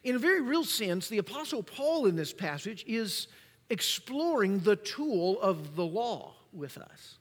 In 0.03 0.13
a 0.13 0.19
very 0.19 0.41
real 0.41 0.63
sense, 0.63 1.09
the 1.09 1.17
Apostle 1.17 1.63
Paul 1.63 2.05
in 2.05 2.15
this 2.15 2.31
passage 2.31 2.85
is 2.85 3.27
exploring 3.71 4.59
the 4.59 4.75
tool 4.75 5.41
of 5.41 5.75
the 5.75 5.83
law 5.83 6.35
with 6.53 6.77
us. 6.77 7.17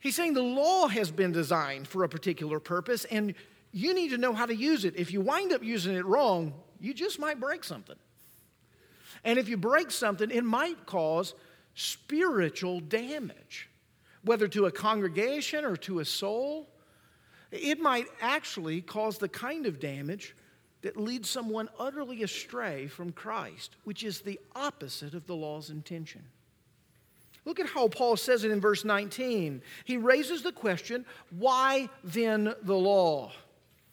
He's 0.00 0.16
saying 0.16 0.34
the 0.34 0.42
law 0.42 0.88
has 0.88 1.12
been 1.12 1.30
designed 1.30 1.86
for 1.86 2.02
a 2.02 2.08
particular 2.08 2.58
purpose, 2.58 3.04
and 3.04 3.32
you 3.70 3.94
need 3.94 4.08
to 4.08 4.18
know 4.18 4.32
how 4.32 4.46
to 4.46 4.56
use 4.56 4.84
it. 4.84 4.96
If 4.96 5.12
you 5.12 5.20
wind 5.20 5.52
up 5.52 5.62
using 5.62 5.94
it 5.94 6.04
wrong, 6.04 6.54
you 6.80 6.92
just 6.92 7.20
might 7.20 7.38
break 7.38 7.62
something. 7.62 7.96
And 9.22 9.38
if 9.38 9.48
you 9.48 9.56
break 9.56 9.92
something, 9.92 10.32
it 10.32 10.42
might 10.42 10.84
cause 10.84 11.32
spiritual 11.76 12.80
damage, 12.80 13.68
whether 14.24 14.48
to 14.48 14.66
a 14.66 14.72
congregation 14.72 15.64
or 15.64 15.76
to 15.76 16.00
a 16.00 16.04
soul. 16.04 16.68
It 17.50 17.80
might 17.80 18.06
actually 18.20 18.80
cause 18.80 19.18
the 19.18 19.28
kind 19.28 19.66
of 19.66 19.80
damage 19.80 20.36
that 20.82 20.96
leads 20.96 21.28
someone 21.28 21.68
utterly 21.78 22.22
astray 22.22 22.86
from 22.86 23.12
Christ, 23.12 23.76
which 23.84 24.04
is 24.04 24.20
the 24.20 24.38
opposite 24.54 25.14
of 25.14 25.26
the 25.26 25.34
law's 25.34 25.70
intention. 25.70 26.22
Look 27.44 27.58
at 27.58 27.66
how 27.66 27.88
Paul 27.88 28.16
says 28.16 28.44
it 28.44 28.50
in 28.50 28.60
verse 28.60 28.84
19. 28.84 29.62
He 29.84 29.96
raises 29.96 30.42
the 30.42 30.52
question, 30.52 31.06
why 31.30 31.88
then 32.04 32.54
the 32.62 32.76
law? 32.76 33.32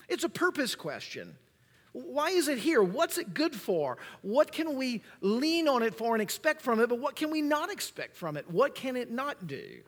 It's 0.10 0.26
a 0.26 0.30
purpose 0.30 0.76
question. 0.76 1.38
Why 1.94 2.32
is 2.32 2.50
it 2.50 2.58
here? 2.58 2.84
What's 2.84 3.18
it 3.18 3.34
good 3.34 3.56
for? 3.56 3.98
What 4.22 4.52
can 4.52 4.76
we 4.76 5.02
lean 5.22 5.70
on 5.70 5.82
it 5.82 5.96
for 5.96 6.14
and 6.14 6.22
expect 6.22 6.62
from 6.62 6.82
it, 6.82 6.90
but 6.90 7.00
what 7.00 7.16
can 7.16 7.32
we 7.32 7.42
not 7.42 7.72
expect 7.72 8.18
from 8.18 8.36
it? 8.36 8.52
What 8.52 8.76
can 8.76 8.98
it 8.98 9.10
not 9.10 9.48
do? 9.48 9.80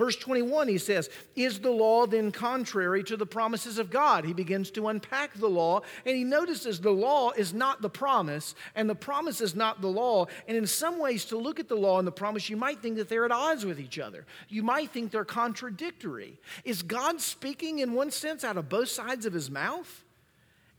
Verse 0.00 0.16
21, 0.16 0.68
he 0.68 0.78
says, 0.78 1.10
Is 1.36 1.60
the 1.60 1.70
law 1.70 2.06
then 2.06 2.32
contrary 2.32 3.04
to 3.04 3.18
the 3.18 3.26
promises 3.26 3.76
of 3.76 3.90
God? 3.90 4.24
He 4.24 4.32
begins 4.32 4.70
to 4.70 4.88
unpack 4.88 5.34
the 5.34 5.46
law, 5.46 5.82
and 6.06 6.16
he 6.16 6.24
notices 6.24 6.80
the 6.80 6.90
law 6.90 7.32
is 7.32 7.52
not 7.52 7.82
the 7.82 7.90
promise, 7.90 8.54
and 8.74 8.88
the 8.88 8.94
promise 8.94 9.42
is 9.42 9.54
not 9.54 9.82
the 9.82 9.88
law. 9.88 10.24
And 10.48 10.56
in 10.56 10.66
some 10.66 10.98
ways, 10.98 11.26
to 11.26 11.36
look 11.36 11.60
at 11.60 11.68
the 11.68 11.76
law 11.76 11.98
and 11.98 12.08
the 12.08 12.12
promise, 12.12 12.48
you 12.48 12.56
might 12.56 12.80
think 12.80 12.96
that 12.96 13.10
they're 13.10 13.26
at 13.26 13.30
odds 13.30 13.66
with 13.66 13.78
each 13.78 13.98
other. 13.98 14.24
You 14.48 14.62
might 14.62 14.90
think 14.90 15.10
they're 15.10 15.22
contradictory. 15.22 16.40
Is 16.64 16.80
God 16.80 17.20
speaking 17.20 17.80
in 17.80 17.92
one 17.92 18.10
sense 18.10 18.42
out 18.42 18.56
of 18.56 18.70
both 18.70 18.88
sides 18.88 19.26
of 19.26 19.34
his 19.34 19.50
mouth? 19.50 20.02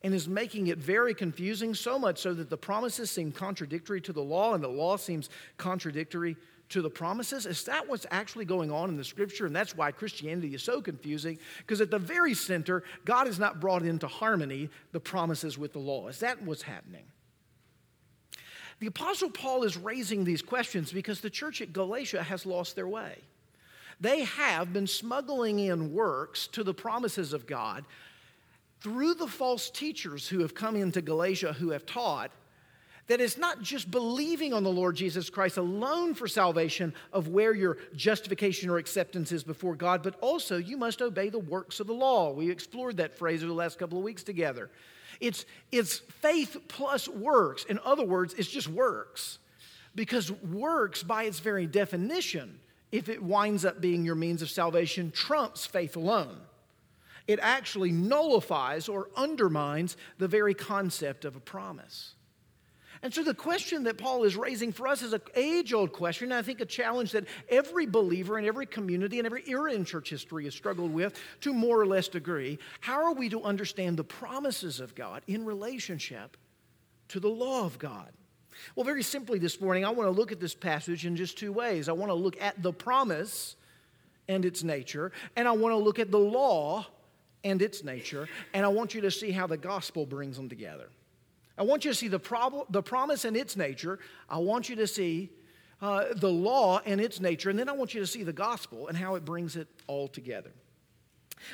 And 0.01 0.15
is 0.15 0.27
making 0.27 0.65
it 0.65 0.79
very 0.79 1.13
confusing, 1.13 1.75
so 1.75 1.99
much 1.99 2.17
so 2.17 2.33
that 2.33 2.49
the 2.49 2.57
promises 2.57 3.11
seem 3.11 3.31
contradictory 3.31 4.01
to 4.01 4.13
the 4.13 4.23
law, 4.23 4.55
and 4.55 4.63
the 4.63 4.67
law 4.67 4.97
seems 4.97 5.29
contradictory 5.57 6.37
to 6.71 6.81
the 6.81 6.89
promises? 6.89 7.45
Is 7.45 7.63
that 7.65 7.87
what's 7.87 8.05
actually 8.11 8.45
going 8.45 8.71
on 8.71 8.89
in 8.89 8.97
the 8.97 9.03
scripture? 9.03 9.45
And 9.45 9.55
that's 9.55 9.75
why 9.75 9.91
Christianity 9.91 10.53
is 10.53 10.63
so 10.63 10.81
confusing, 10.81 11.37
because 11.59 11.81
at 11.81 11.91
the 11.91 11.99
very 11.99 12.33
center, 12.33 12.83
God 13.05 13.27
has 13.27 13.39
not 13.39 13.59
brought 13.59 13.83
into 13.83 14.07
harmony 14.07 14.69
the 14.91 14.99
promises 14.99 15.57
with 15.57 15.73
the 15.73 15.79
law. 15.79 16.07
Is 16.07 16.19
that 16.19 16.41
what's 16.41 16.63
happening? 16.63 17.03
The 18.79 18.87
Apostle 18.87 19.29
Paul 19.29 19.63
is 19.63 19.77
raising 19.77 20.23
these 20.23 20.41
questions 20.41 20.91
because 20.91 21.21
the 21.21 21.29
church 21.29 21.61
at 21.61 21.71
Galatia 21.71 22.23
has 22.23 22.47
lost 22.47 22.75
their 22.75 22.87
way. 22.87 23.19
They 23.99 24.23
have 24.23 24.73
been 24.73 24.87
smuggling 24.87 25.59
in 25.59 25.93
works 25.93 26.47
to 26.47 26.63
the 26.63 26.73
promises 26.73 27.33
of 27.33 27.45
God 27.45 27.85
through 28.81 29.13
the 29.13 29.27
false 29.27 29.69
teachers 29.69 30.27
who 30.27 30.39
have 30.39 30.55
come 30.55 30.75
into 30.75 31.01
Galatia 31.01 31.53
who 31.53 31.69
have 31.69 31.85
taught 31.85 32.31
that 33.08 33.22
it's 33.22 33.38
not 33.38 33.62
just 33.62 33.91
believing 33.91 34.53
on 34.53 34.63
the 34.63 34.72
Lord 34.72 34.96
Jesus 34.96 35.29
Christ 35.29 35.58
alone 35.58 36.13
for 36.13 36.27
salvation 36.27 36.93
of 37.12 37.27
where 37.27 37.53
your 37.53 37.77
justification 37.96 38.70
or 38.70 38.77
acceptance 38.77 39.31
is 39.31 39.43
before 39.43 39.75
God, 39.75 40.03
but 40.03 40.15
also 40.22 40.58
you 40.58 40.77
must 40.77 41.01
obey 41.01 41.29
the 41.29 41.39
works 41.39 41.79
of 41.79 41.88
the 41.88 41.93
law. 41.93 42.31
We 42.31 42.50
explored 42.50 42.98
that 42.98 43.17
phrase 43.17 43.41
over 43.41 43.50
the 43.50 43.53
last 43.53 43.79
couple 43.79 43.98
of 43.98 44.03
weeks 44.03 44.24
together. 44.24 44.70
It's, 45.20 45.46
it's 45.72 46.00
faith 46.00 46.58
plus 46.67 47.08
works. 47.08 47.65
In 47.65 47.79
other 47.86 48.05
words, 48.05 48.34
it's 48.38 48.50
just 48.50 48.67
works. 48.67 49.39
Because 49.93 50.31
works, 50.31 51.03
by 51.03 51.24
its 51.24 51.39
very 51.39 51.67
definition, 51.67 52.60
if 52.91 53.10
it 53.10 53.22
winds 53.22 53.65
up 53.65 53.81
being 53.81 54.05
your 54.05 54.15
means 54.15 54.41
of 54.41 54.50
salvation, 54.50 55.12
trumps 55.12 55.65
faith 55.65 55.96
alone. 55.96 56.38
It 57.27 57.39
actually 57.41 57.91
nullifies 57.91 58.89
or 58.89 59.10
undermines 59.15 59.96
the 60.17 60.27
very 60.27 60.53
concept 60.53 61.24
of 61.24 61.36
a 61.36 61.39
promise. 61.39 62.15
And 63.03 63.12
so 63.12 63.24
the 63.24 63.34
question 63.34 63.84
that 63.86 63.98
Paul 63.98 64.24
is 64.25 64.36
raising 64.36 64.72
for 64.72 64.88
us 64.88 65.01
is 65.01 65.13
an 65.13 65.22
age 65.36 65.74
old 65.74 65.91
question, 65.91 66.31
and 66.31 66.36
I 66.36 66.43
think 66.43 66.62
a 66.62 66.65
challenge 66.65 67.12
that 67.13 67.25
every 67.50 67.88
believer 67.88 68.38
in 68.38 68.46
every 68.46 68.67
community 68.67 69.17
and 69.17 69.25
every 69.25 69.43
era 69.48 69.74
in 69.74 69.86
church 69.86 70.12
history 70.12 70.43
has 70.43 70.53
struggled 70.53 70.93
with 70.93 71.20
to 71.41 71.51
more 71.51 71.79
or 71.79 71.88
less 71.88 72.08
degree. 72.08 72.60
How 72.79 73.03
are 73.03 73.13
we 73.13 73.29
to 73.29 73.41
understand 73.41 73.98
the 73.98 74.03
promises 74.03 74.79
of 74.79 74.93
God 74.93 75.24
in 75.25 75.46
relationship 75.46 76.38
to 77.08 77.20
the 77.20 77.29
law 77.29 77.65
of 77.65 77.79
God? 77.79 78.12
Well, 78.75 78.84
very 78.84 79.01
simply 79.01 79.39
this 79.39 79.60
morning, 79.60 79.84
I 79.84 79.89
want 79.89 80.08
to 80.08 80.12
look 80.12 80.31
at 80.31 80.39
this 80.39 80.53
passage 80.53 81.05
in 81.05 81.15
just 81.15 81.39
two 81.39 81.51
ways. 81.51 81.89
I 81.89 81.93
want 81.93 82.10
to 82.12 82.15
look 82.15 82.39
at 82.39 82.62
the 82.62 82.72
promise 82.72 83.55
and 84.27 84.46
its 84.46 84.63
nature, 84.63 85.12
and 85.36 85.48
I 85.48 85.51
want 85.51 85.74
to 85.74 85.77
look 85.77 85.98
at 85.98 86.12
the 86.12 86.20
law 86.20 86.86
and 87.43 87.62
its 87.63 87.84
nature, 87.84 88.29
and 88.53 88.63
I 88.63 88.70
want 88.70 88.93
you 88.93 89.01
to 89.01 89.10
see 89.10 89.31
how 89.31 89.48
the 89.48 89.58
gospel 89.58 90.05
brings 90.05 90.38
them 90.38 90.48
together. 90.48 90.89
I 91.58 91.63
want 91.63 91.86
you 91.86 91.91
to 91.91 91.96
see 91.96 92.08
the, 92.08 92.20
prob- 92.20 92.72
the 92.72 92.81
promise 92.81 93.25
and 93.25 93.36
its 93.36 93.55
nature. 93.55 94.00
I 94.29 94.38
want 94.38 94.70
you 94.70 94.75
to 94.77 94.88
see 94.88 95.29
uh, 95.81 96.05
the 96.15 96.29
law 96.29 96.79
and 96.86 97.01
its 97.01 97.20
nature. 97.20 97.50
And 97.50 97.58
then 97.58 97.70
I 97.70 97.74
want 97.74 97.93
you 97.93 98.01
to 98.01 98.08
see 98.08 98.24
the 98.24 98.34
gospel 98.34 98.88
and 98.88 98.98
how 98.98 99.15
it 99.15 99.25
brings 99.25 99.55
it 99.55 99.67
all 99.88 100.08
together. 100.08 100.51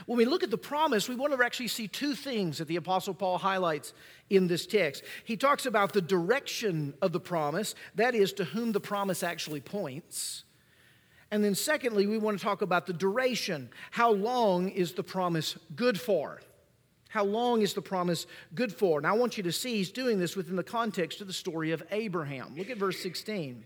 When 0.06 0.18
we 0.18 0.26
look 0.26 0.44
at 0.44 0.52
the 0.52 0.58
promise, 0.58 1.08
we 1.08 1.16
want 1.16 1.34
to 1.34 1.44
actually 1.44 1.70
see 1.70 1.88
two 1.88 2.14
things 2.14 2.58
that 2.58 2.68
the 2.68 2.76
Apostle 2.76 3.14
Paul 3.14 3.38
highlights 3.38 3.94
in 4.30 4.48
this 4.48 4.68
text. 4.68 5.04
He 5.24 5.38
talks 5.38 5.66
about 5.66 5.94
the 5.94 6.02
direction 6.02 6.94
of 7.02 7.14
the 7.14 7.20
promise, 7.20 7.74
that 7.96 8.14
is, 8.14 8.34
to 8.34 8.44
whom 8.44 8.74
the 8.74 8.82
promise 8.82 9.24
actually 9.24 9.62
points. 9.62 10.44
And 11.32 11.44
then, 11.44 11.56
secondly, 11.56 12.08
we 12.08 12.18
want 12.18 12.38
to 12.38 12.44
talk 12.44 12.62
about 12.62 12.86
the 12.86 12.94
duration. 12.94 13.70
How 13.92 14.12
long 14.12 14.70
is 14.70 14.94
the 14.94 15.04
promise 15.04 15.58
good 15.76 16.00
for? 16.00 16.42
How 17.10 17.24
long 17.24 17.62
is 17.62 17.74
the 17.74 17.82
promise 17.82 18.28
good 18.54 18.74
for? 18.74 18.98
And 18.98 19.08
I 19.08 19.14
want 19.14 19.38
you 19.38 19.44
to 19.44 19.52
see 19.52 19.78
he's 19.78 19.92
doing 19.92 20.20
this 20.20 20.36
within 20.36 20.56
the 20.56 20.64
context 20.64 21.22
of 21.22 21.28
the 21.28 21.34
story 21.34 21.72
of 21.72 21.84
Abraham. 21.92 22.56
Look 22.58 22.70
at 22.70 22.78
verse 22.78 23.00
16. 23.00 23.64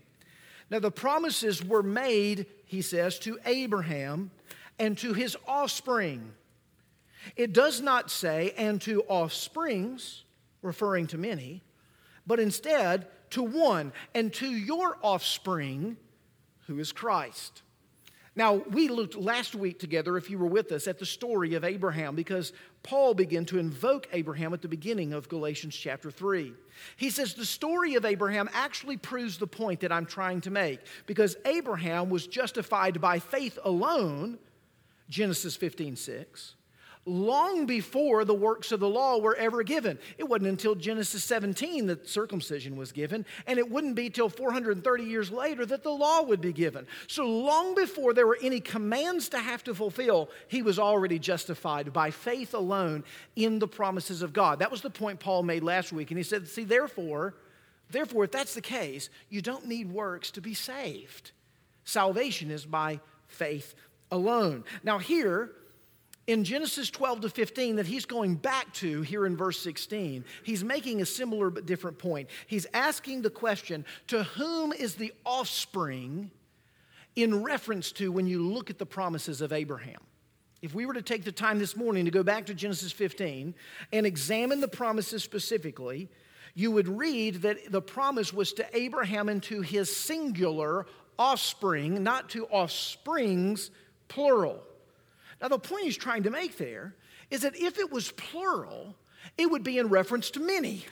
Now, 0.70 0.78
the 0.78 0.90
promises 0.90 1.62
were 1.64 1.82
made, 1.82 2.46
he 2.64 2.80
says, 2.82 3.18
to 3.20 3.38
Abraham 3.44 4.30
and 4.78 4.96
to 4.98 5.12
his 5.12 5.36
offspring. 5.46 6.32
It 7.36 7.52
does 7.52 7.80
not 7.80 8.10
say, 8.10 8.54
and 8.56 8.80
to 8.82 9.02
offsprings, 9.02 10.24
referring 10.62 11.08
to 11.08 11.18
many, 11.18 11.62
but 12.26 12.40
instead 12.40 13.06
to 13.30 13.42
one, 13.42 13.92
and 14.14 14.32
to 14.34 14.46
your 14.46 14.96
offspring, 15.02 15.96
who 16.66 16.78
is 16.78 16.92
Christ. 16.92 17.62
Now, 18.34 18.54
we 18.54 18.88
looked 18.88 19.14
last 19.14 19.54
week 19.54 19.78
together, 19.78 20.16
if 20.16 20.30
you 20.30 20.38
were 20.38 20.46
with 20.46 20.72
us, 20.72 20.86
at 20.86 20.98
the 20.98 21.06
story 21.06 21.54
of 21.54 21.64
Abraham 21.64 22.14
because 22.14 22.52
Paul 22.82 23.14
began 23.14 23.44
to 23.46 23.58
invoke 23.58 24.08
Abraham 24.12 24.52
at 24.52 24.62
the 24.62 24.68
beginning 24.68 25.12
of 25.12 25.28
Galatians 25.28 25.76
chapter 25.76 26.10
3. 26.10 26.52
He 26.96 27.10
says 27.10 27.34
the 27.34 27.44
story 27.44 27.94
of 27.94 28.04
Abraham 28.04 28.48
actually 28.52 28.96
proves 28.96 29.38
the 29.38 29.46
point 29.46 29.80
that 29.80 29.92
I'm 29.92 30.06
trying 30.06 30.40
to 30.42 30.50
make 30.50 30.80
because 31.06 31.36
Abraham 31.44 32.10
was 32.10 32.26
justified 32.26 33.00
by 33.00 33.20
faith 33.20 33.58
alone, 33.64 34.38
Genesis 35.08 35.54
15 35.54 35.94
6, 35.96 36.54
long 37.04 37.66
before 37.66 38.24
the 38.24 38.34
works 38.34 38.70
of 38.70 38.78
the 38.78 38.88
law 38.88 39.18
were 39.18 39.34
ever 39.34 39.62
given. 39.62 39.98
It 40.18 40.28
wasn't 40.28 40.48
until 40.48 40.74
Genesis 40.74 41.24
17 41.24 41.86
that 41.86 42.08
circumcision 42.08 42.76
was 42.76 42.92
given, 42.92 43.26
and 43.46 43.58
it 43.58 43.70
wouldn't 43.70 43.96
be 43.96 44.08
till 44.08 44.28
430 44.28 45.04
years 45.04 45.30
later 45.30 45.66
that 45.66 45.82
the 45.82 45.90
law 45.90 46.22
would 46.22 46.40
be 46.40 46.52
given. 46.52 46.86
So 47.08 47.26
long 47.26 47.74
before 47.74 48.14
there 48.14 48.26
were 48.26 48.38
any 48.40 48.60
commands 48.60 49.28
to 49.30 49.38
have 49.38 49.64
to 49.64 49.74
fulfill, 49.74 50.30
he 50.46 50.62
was 50.62 50.78
already 50.78 51.18
justified 51.18 51.92
by 51.92 52.10
faith 52.10 52.54
alone 52.54 53.02
in 53.34 53.58
the 53.58 53.68
promises 53.68 54.22
of 54.22 54.32
God. 54.32 54.60
That 54.60 54.70
was 54.70 54.82
the 54.82 54.90
point 54.90 55.18
Paul 55.18 55.42
made 55.42 55.64
last 55.64 55.92
week, 55.92 56.10
and 56.10 56.18
he 56.18 56.24
said, 56.24 56.46
See, 56.46 56.64
therefore, 56.64 57.34
therefore, 57.90 58.24
if 58.24 58.30
that's 58.30 58.54
the 58.54 58.60
case, 58.60 59.10
you 59.28 59.42
don't 59.42 59.66
need 59.66 59.90
works 59.90 60.30
to 60.32 60.40
be 60.40 60.54
saved. 60.54 61.32
Salvation 61.84 62.52
is 62.52 62.64
by 62.64 63.00
faith 63.26 63.74
alone. 64.12 64.62
Now, 64.84 64.98
here, 64.98 65.50
in 66.26 66.44
Genesis 66.44 66.90
12 66.90 67.22
to 67.22 67.28
15 67.28 67.76
that 67.76 67.86
he's 67.86 68.04
going 68.04 68.36
back 68.36 68.72
to 68.74 69.02
here 69.02 69.26
in 69.26 69.36
verse 69.36 69.58
16, 69.60 70.24
he's 70.44 70.62
making 70.62 71.00
a 71.00 71.06
similar 71.06 71.50
but 71.50 71.66
different 71.66 71.98
point. 71.98 72.28
He's 72.46 72.66
asking 72.72 73.22
the 73.22 73.30
question 73.30 73.84
to 74.08 74.22
whom 74.22 74.72
is 74.72 74.94
the 74.94 75.12
offspring 75.24 76.30
in 77.16 77.42
reference 77.42 77.92
to 77.92 78.10
when 78.10 78.26
you 78.26 78.40
look 78.40 78.70
at 78.70 78.78
the 78.78 78.86
promises 78.86 79.40
of 79.40 79.52
Abraham? 79.52 80.00
If 80.60 80.74
we 80.74 80.86
were 80.86 80.94
to 80.94 81.02
take 81.02 81.24
the 81.24 81.32
time 81.32 81.58
this 81.58 81.76
morning 81.76 82.04
to 82.04 82.10
go 82.10 82.22
back 82.22 82.46
to 82.46 82.54
Genesis 82.54 82.92
15 82.92 83.54
and 83.92 84.06
examine 84.06 84.60
the 84.60 84.68
promises 84.68 85.22
specifically, 85.22 86.08
you 86.54 86.70
would 86.70 86.88
read 86.88 87.42
that 87.42 87.72
the 87.72 87.82
promise 87.82 88.32
was 88.32 88.52
to 88.54 88.66
Abraham 88.76 89.28
and 89.28 89.42
to 89.44 89.60
his 89.62 89.94
singular 89.94 90.86
offspring, 91.18 92.02
not 92.02 92.30
to 92.30 92.46
offsprings, 92.46 93.70
plural. 94.08 94.62
Now, 95.42 95.48
the 95.48 95.58
point 95.58 95.84
he's 95.84 95.96
trying 95.96 96.22
to 96.22 96.30
make 96.30 96.56
there 96.56 96.94
is 97.28 97.42
that 97.42 97.56
if 97.56 97.78
it 97.78 97.90
was 97.90 98.12
plural, 98.12 98.94
it 99.36 99.50
would 99.50 99.64
be 99.64 99.78
in 99.78 99.88
reference 99.88 100.30
to 100.30 100.40
many. 100.40 100.84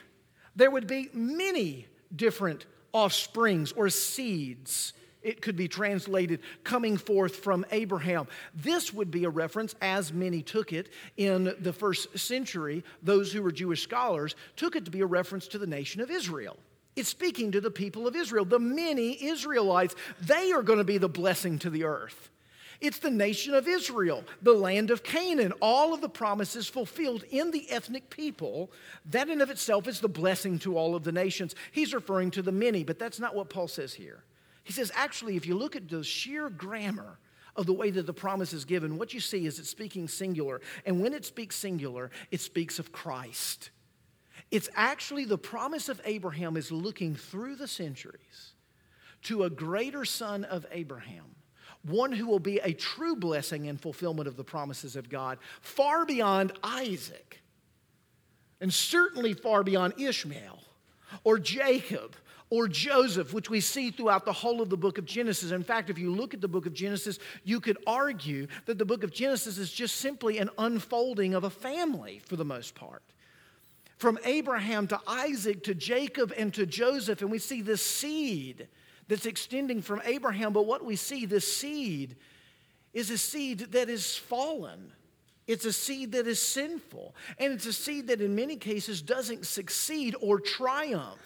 There 0.57 0.69
would 0.69 0.87
be 0.87 1.09
many 1.13 1.87
different 2.13 2.65
offsprings 2.91 3.71
or 3.71 3.89
seeds. 3.89 4.91
It 5.21 5.41
could 5.41 5.55
be 5.55 5.69
translated 5.69 6.41
coming 6.65 6.97
forth 6.97 7.37
from 7.37 7.65
Abraham. 7.71 8.27
This 8.53 8.93
would 8.93 9.09
be 9.09 9.23
a 9.23 9.29
reference, 9.29 9.73
as 9.81 10.11
many 10.11 10.41
took 10.41 10.73
it 10.73 10.89
in 11.15 11.55
the 11.59 11.71
first 11.71 12.19
century, 12.19 12.83
those 13.01 13.31
who 13.31 13.41
were 13.41 13.51
Jewish 13.51 13.83
scholars 13.83 14.35
took 14.57 14.75
it 14.75 14.83
to 14.85 14.91
be 14.91 15.01
a 15.01 15.05
reference 15.05 15.47
to 15.49 15.59
the 15.59 15.67
nation 15.67 16.01
of 16.01 16.11
Israel. 16.11 16.57
It's 16.97 17.07
speaking 17.07 17.53
to 17.53 17.61
the 17.61 17.71
people 17.71 18.05
of 18.05 18.17
Israel, 18.17 18.43
the 18.43 18.59
many 18.59 19.23
Israelites. 19.23 19.95
They 20.19 20.51
are 20.51 20.63
going 20.63 20.79
to 20.79 20.83
be 20.83 20.97
the 20.97 21.07
blessing 21.07 21.59
to 21.59 21.69
the 21.69 21.85
earth. 21.85 22.29
It's 22.81 22.97
the 22.97 23.11
nation 23.11 23.53
of 23.53 23.67
Israel, 23.67 24.23
the 24.41 24.53
land 24.53 24.89
of 24.89 25.03
Canaan, 25.03 25.53
all 25.61 25.93
of 25.93 26.01
the 26.01 26.09
promises 26.09 26.67
fulfilled 26.67 27.23
in 27.29 27.51
the 27.51 27.69
ethnic 27.69 28.09
people. 28.09 28.71
That 29.05 29.29
in 29.29 29.39
of 29.39 29.51
itself 29.51 29.87
is 29.87 29.99
the 29.99 30.09
blessing 30.09 30.57
to 30.59 30.75
all 30.75 30.95
of 30.95 31.03
the 31.03 31.11
nations. 31.11 31.53
He's 31.71 31.93
referring 31.93 32.31
to 32.31 32.41
the 32.41 32.51
many, 32.51 32.83
but 32.83 32.97
that's 32.97 33.19
not 33.19 33.35
what 33.35 33.51
Paul 33.51 33.67
says 33.67 33.93
here. 33.93 34.23
He 34.63 34.73
says, 34.73 34.91
actually, 34.95 35.35
if 35.35 35.45
you 35.45 35.55
look 35.55 35.75
at 35.75 35.89
the 35.89 36.03
sheer 36.03 36.49
grammar 36.49 37.19
of 37.55 37.67
the 37.67 37.73
way 37.73 37.91
that 37.91 38.07
the 38.07 38.13
promise 38.13 38.51
is 38.51 38.65
given, 38.65 38.97
what 38.97 39.13
you 39.13 39.19
see 39.19 39.45
is 39.45 39.59
it's 39.59 39.69
speaking 39.69 40.07
singular. 40.07 40.59
And 40.83 41.01
when 41.01 41.13
it 41.13 41.25
speaks 41.25 41.57
singular, 41.57 42.09
it 42.31 42.41
speaks 42.41 42.79
of 42.79 42.91
Christ. 42.91 43.69
It's 44.49 44.69
actually 44.75 45.25
the 45.25 45.37
promise 45.37 45.87
of 45.87 46.01
Abraham 46.03 46.57
is 46.57 46.71
looking 46.71 47.13
through 47.15 47.57
the 47.57 47.67
centuries 47.67 48.53
to 49.23 49.43
a 49.43 49.51
greater 49.51 50.03
son 50.03 50.45
of 50.45 50.65
Abraham 50.71 51.35
one 51.83 52.11
who 52.11 52.27
will 52.27 52.39
be 52.39 52.59
a 52.59 52.73
true 52.73 53.15
blessing 53.15 53.67
and 53.67 53.79
fulfillment 53.79 54.27
of 54.27 54.37
the 54.37 54.43
promises 54.43 54.95
of 54.95 55.09
God, 55.09 55.39
far 55.61 56.05
beyond 56.05 56.53
Isaac, 56.63 57.41
and 58.59 58.73
certainly 58.73 59.33
far 59.33 59.63
beyond 59.63 59.99
Ishmael 59.99 60.59
or 61.23 61.39
Jacob 61.39 62.15
or 62.51 62.67
Joseph, 62.67 63.33
which 63.33 63.49
we 63.49 63.61
see 63.61 63.91
throughout 63.91 64.25
the 64.25 64.33
whole 64.33 64.61
of 64.61 64.69
the 64.69 64.77
book 64.77 64.97
of 64.97 65.05
Genesis. 65.05 65.51
In 65.51 65.63
fact, 65.63 65.89
if 65.89 65.97
you 65.97 66.13
look 66.13 66.33
at 66.33 66.41
the 66.41 66.47
book 66.47 66.65
of 66.65 66.73
Genesis, 66.73 67.17
you 67.43 67.59
could 67.59 67.77
argue 67.87 68.45
that 68.65 68.77
the 68.77 68.85
book 68.85 69.03
of 69.03 69.11
Genesis 69.11 69.57
is 69.57 69.71
just 69.71 69.95
simply 69.95 70.37
an 70.37 70.49
unfolding 70.57 71.33
of 71.33 71.45
a 71.45 71.49
family 71.49 72.21
for 72.25 72.35
the 72.35 72.45
most 72.45 72.75
part. 72.75 73.01
From 73.97 74.19
Abraham 74.25 74.85
to 74.87 74.99
Isaac 75.07 75.63
to 75.63 75.73
Jacob 75.73 76.33
and 76.37 76.53
to 76.53 76.65
Joseph, 76.65 77.21
and 77.21 77.31
we 77.31 77.39
see 77.39 77.61
this 77.61 77.81
seed 77.81 78.67
that's 79.11 79.25
extending 79.25 79.81
from 79.81 80.01
Abraham, 80.05 80.53
but 80.53 80.65
what 80.65 80.85
we 80.85 80.95
see, 80.95 81.25
this 81.25 81.57
seed, 81.57 82.15
is 82.93 83.09
a 83.09 83.17
seed 83.17 83.59
that 83.73 83.89
is 83.89 84.15
fallen. 84.15 84.93
It's 85.47 85.65
a 85.65 85.73
seed 85.73 86.13
that 86.13 86.27
is 86.27 86.41
sinful. 86.41 87.13
And 87.37 87.51
it's 87.51 87.65
a 87.65 87.73
seed 87.73 88.07
that 88.07 88.21
in 88.21 88.35
many 88.35 88.55
cases 88.55 89.01
doesn't 89.01 89.45
succeed 89.45 90.15
or 90.21 90.39
triumph 90.39 91.19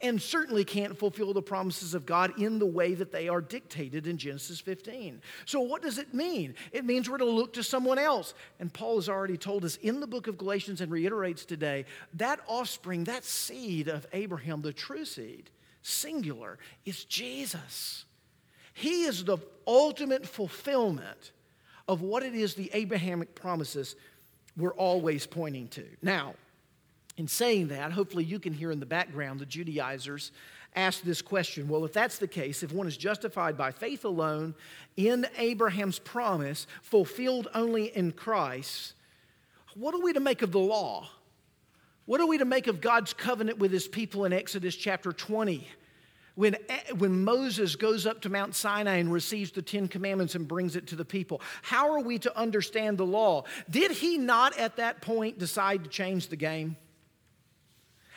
and 0.00 0.22
certainly 0.22 0.64
can't 0.64 0.96
fulfill 0.96 1.32
the 1.32 1.42
promises 1.42 1.94
of 1.94 2.06
God 2.06 2.38
in 2.38 2.60
the 2.60 2.66
way 2.66 2.94
that 2.94 3.10
they 3.10 3.28
are 3.28 3.40
dictated 3.40 4.06
in 4.06 4.18
Genesis 4.18 4.60
15. 4.60 5.20
So, 5.46 5.58
what 5.62 5.82
does 5.82 5.98
it 5.98 6.14
mean? 6.14 6.54
It 6.70 6.84
means 6.84 7.10
we're 7.10 7.18
to 7.18 7.24
look 7.24 7.54
to 7.54 7.64
someone 7.64 7.98
else. 7.98 8.34
And 8.60 8.72
Paul 8.72 8.98
has 8.98 9.08
already 9.08 9.36
told 9.36 9.64
us 9.64 9.78
in 9.78 9.98
the 9.98 10.06
book 10.06 10.28
of 10.28 10.38
Galatians 10.38 10.80
and 10.80 10.92
reiterates 10.92 11.44
today 11.44 11.86
that 12.14 12.38
offspring, 12.46 13.02
that 13.04 13.24
seed 13.24 13.88
of 13.88 14.06
Abraham, 14.12 14.62
the 14.62 14.72
true 14.72 15.04
seed, 15.04 15.50
singular, 15.86 16.58
is 16.84 17.04
Jesus. 17.04 18.04
He 18.74 19.04
is 19.04 19.24
the 19.24 19.38
ultimate 19.66 20.26
fulfillment 20.26 21.32
of 21.88 22.02
what 22.02 22.22
it 22.22 22.34
is 22.34 22.54
the 22.54 22.70
Abrahamic 22.74 23.34
promises 23.34 23.96
we're 24.56 24.74
always 24.74 25.26
pointing 25.26 25.68
to. 25.68 25.84
Now, 26.02 26.34
in 27.16 27.28
saying 27.28 27.68
that, 27.68 27.92
hopefully 27.92 28.24
you 28.24 28.38
can 28.38 28.52
hear 28.52 28.70
in 28.70 28.80
the 28.80 28.86
background 28.86 29.40
the 29.40 29.46
Judaizers 29.46 30.32
ask 30.74 31.02
this 31.02 31.22
question 31.22 31.68
well, 31.68 31.84
if 31.84 31.92
that's 31.92 32.18
the 32.18 32.28
case, 32.28 32.62
if 32.62 32.72
one 32.72 32.86
is 32.86 32.96
justified 32.96 33.56
by 33.56 33.70
faith 33.70 34.04
alone 34.04 34.54
in 34.96 35.26
Abraham's 35.38 35.98
promise, 35.98 36.66
fulfilled 36.82 37.48
only 37.54 37.96
in 37.96 38.12
Christ, 38.12 38.94
what 39.74 39.94
are 39.94 40.00
we 40.00 40.12
to 40.12 40.20
make 40.20 40.42
of 40.42 40.52
the 40.52 40.58
law? 40.58 41.08
What 42.06 42.20
are 42.20 42.26
we 42.26 42.38
to 42.38 42.44
make 42.44 42.68
of 42.68 42.80
God's 42.80 43.12
covenant 43.12 43.58
with 43.58 43.72
his 43.72 43.88
people 43.88 44.24
in 44.24 44.32
Exodus 44.32 44.76
chapter 44.76 45.12
20? 45.12 45.66
When, 46.36 46.56
when 46.98 47.24
Moses 47.24 47.76
goes 47.76 48.06
up 48.06 48.22
to 48.22 48.28
Mount 48.28 48.54
Sinai 48.54 48.96
and 48.96 49.12
receives 49.12 49.50
the 49.50 49.62
Ten 49.62 49.88
Commandments 49.88 50.34
and 50.34 50.46
brings 50.46 50.76
it 50.76 50.86
to 50.88 50.96
the 50.96 51.04
people, 51.04 51.40
how 51.62 51.90
are 51.90 52.00
we 52.00 52.18
to 52.20 52.38
understand 52.38 52.98
the 52.98 53.06
law? 53.06 53.44
Did 53.68 53.90
he 53.90 54.18
not 54.18 54.56
at 54.56 54.76
that 54.76 55.00
point 55.00 55.38
decide 55.38 55.84
to 55.84 55.90
change 55.90 56.28
the 56.28 56.36
game? 56.36 56.76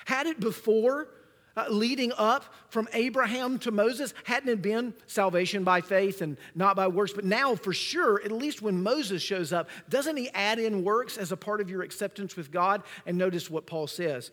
Had 0.06 0.28
it 0.28 0.40
before 0.40 1.08
uh, 1.58 1.66
leading 1.70 2.12
up 2.18 2.46
from 2.70 2.88
Abraham 2.94 3.60
to 3.60 3.72
Moses, 3.72 4.14
hadn't 4.24 4.50
it 4.50 4.62
been 4.62 4.94
salvation 5.08 5.64
by 5.64 5.82
faith 5.82 6.22
and 6.22 6.38
not 6.56 6.76
by 6.76 6.88
works? 6.88 7.14
But 7.14 7.26
now, 7.26 7.56
for 7.56 7.74
sure, 7.74 8.22
at 8.24 8.32
least 8.32 8.62
when 8.62 8.82
Moses 8.82 9.22
shows 9.22 9.52
up, 9.52 9.70
doesn't 9.90 10.18
he 10.18 10.30
add 10.30 10.60
in 10.60 10.84
works 10.84 11.18
as 11.18 11.32
a 11.32 11.38
part 11.38 11.62
of 11.62 11.70
your 11.70 11.82
acceptance 11.82 12.36
with 12.36 12.52
God? 12.52 12.84
And 13.06 13.18
notice 13.18 13.50
what 13.50 13.66
Paul 13.66 13.88
says. 13.88 14.32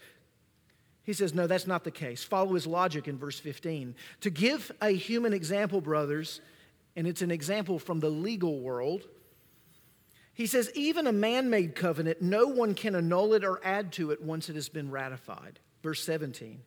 He 1.04 1.12
says, 1.12 1.34
No, 1.34 1.46
that's 1.46 1.66
not 1.66 1.84
the 1.84 1.90
case. 1.90 2.24
Follow 2.24 2.54
his 2.54 2.66
logic 2.66 3.08
in 3.08 3.18
verse 3.18 3.38
15. 3.38 3.94
To 4.22 4.30
give 4.30 4.72
a 4.80 4.90
human 4.90 5.32
example, 5.32 5.80
brothers, 5.80 6.40
and 6.96 7.06
it's 7.06 7.22
an 7.22 7.30
example 7.30 7.78
from 7.78 8.00
the 8.00 8.08
legal 8.10 8.60
world. 8.60 9.06
He 10.36 10.46
says, 10.46 10.70
even 10.74 11.06
a 11.06 11.12
man 11.12 11.48
made 11.48 11.74
covenant, 11.74 12.20
no 12.20 12.46
one 12.46 12.74
can 12.74 12.94
annul 12.94 13.32
it 13.32 13.42
or 13.42 13.58
add 13.64 13.92
to 13.92 14.10
it 14.10 14.22
once 14.22 14.50
it 14.50 14.54
has 14.54 14.68
been 14.68 14.90
ratified. 14.90 15.60
Verse 15.82 16.02
17. 16.02 16.60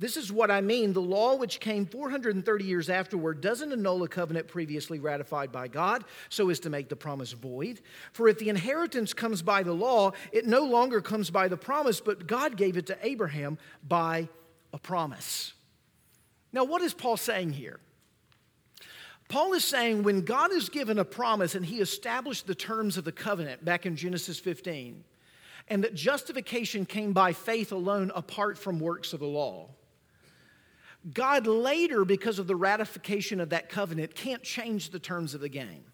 This 0.00 0.16
is 0.16 0.32
what 0.32 0.50
I 0.50 0.62
mean. 0.62 0.94
The 0.94 1.02
law, 1.02 1.36
which 1.36 1.60
came 1.60 1.84
430 1.84 2.64
years 2.64 2.88
afterward, 2.88 3.42
doesn't 3.42 3.70
annul 3.70 4.02
a 4.02 4.08
covenant 4.08 4.48
previously 4.48 4.98
ratified 4.98 5.52
by 5.52 5.68
God 5.68 6.04
so 6.30 6.48
as 6.48 6.58
to 6.60 6.70
make 6.70 6.88
the 6.88 6.96
promise 6.96 7.32
void. 7.32 7.82
For 8.14 8.26
if 8.26 8.38
the 8.38 8.48
inheritance 8.48 9.12
comes 9.12 9.42
by 9.42 9.62
the 9.62 9.74
law, 9.74 10.12
it 10.32 10.46
no 10.46 10.64
longer 10.64 11.02
comes 11.02 11.28
by 11.28 11.48
the 11.48 11.58
promise, 11.58 12.00
but 12.00 12.26
God 12.26 12.56
gave 12.56 12.78
it 12.78 12.86
to 12.86 12.96
Abraham 13.02 13.58
by 13.86 14.30
a 14.72 14.78
promise. 14.78 15.52
Now, 16.50 16.64
what 16.64 16.80
is 16.80 16.94
Paul 16.94 17.18
saying 17.18 17.52
here? 17.52 17.78
Paul 19.28 19.52
is 19.52 19.64
saying 19.64 20.02
when 20.02 20.22
God 20.22 20.50
is 20.50 20.70
given 20.70 20.98
a 20.98 21.04
promise 21.04 21.54
and 21.54 21.64
he 21.64 21.78
established 21.78 22.46
the 22.46 22.54
terms 22.54 22.96
of 22.96 23.04
the 23.04 23.12
covenant 23.12 23.66
back 23.66 23.84
in 23.84 23.96
Genesis 23.96 24.40
15, 24.40 25.04
and 25.68 25.84
that 25.84 25.94
justification 25.94 26.86
came 26.86 27.12
by 27.12 27.34
faith 27.34 27.70
alone 27.70 28.10
apart 28.14 28.56
from 28.56 28.80
works 28.80 29.12
of 29.12 29.20
the 29.20 29.26
law. 29.26 29.68
God 31.14 31.46
later, 31.46 32.04
because 32.04 32.38
of 32.38 32.46
the 32.46 32.56
ratification 32.56 33.40
of 33.40 33.50
that 33.50 33.68
covenant, 33.68 34.14
can't 34.14 34.42
change 34.42 34.90
the 34.90 34.98
terms 34.98 35.34
of 35.34 35.40
the 35.40 35.48
game. 35.48 35.84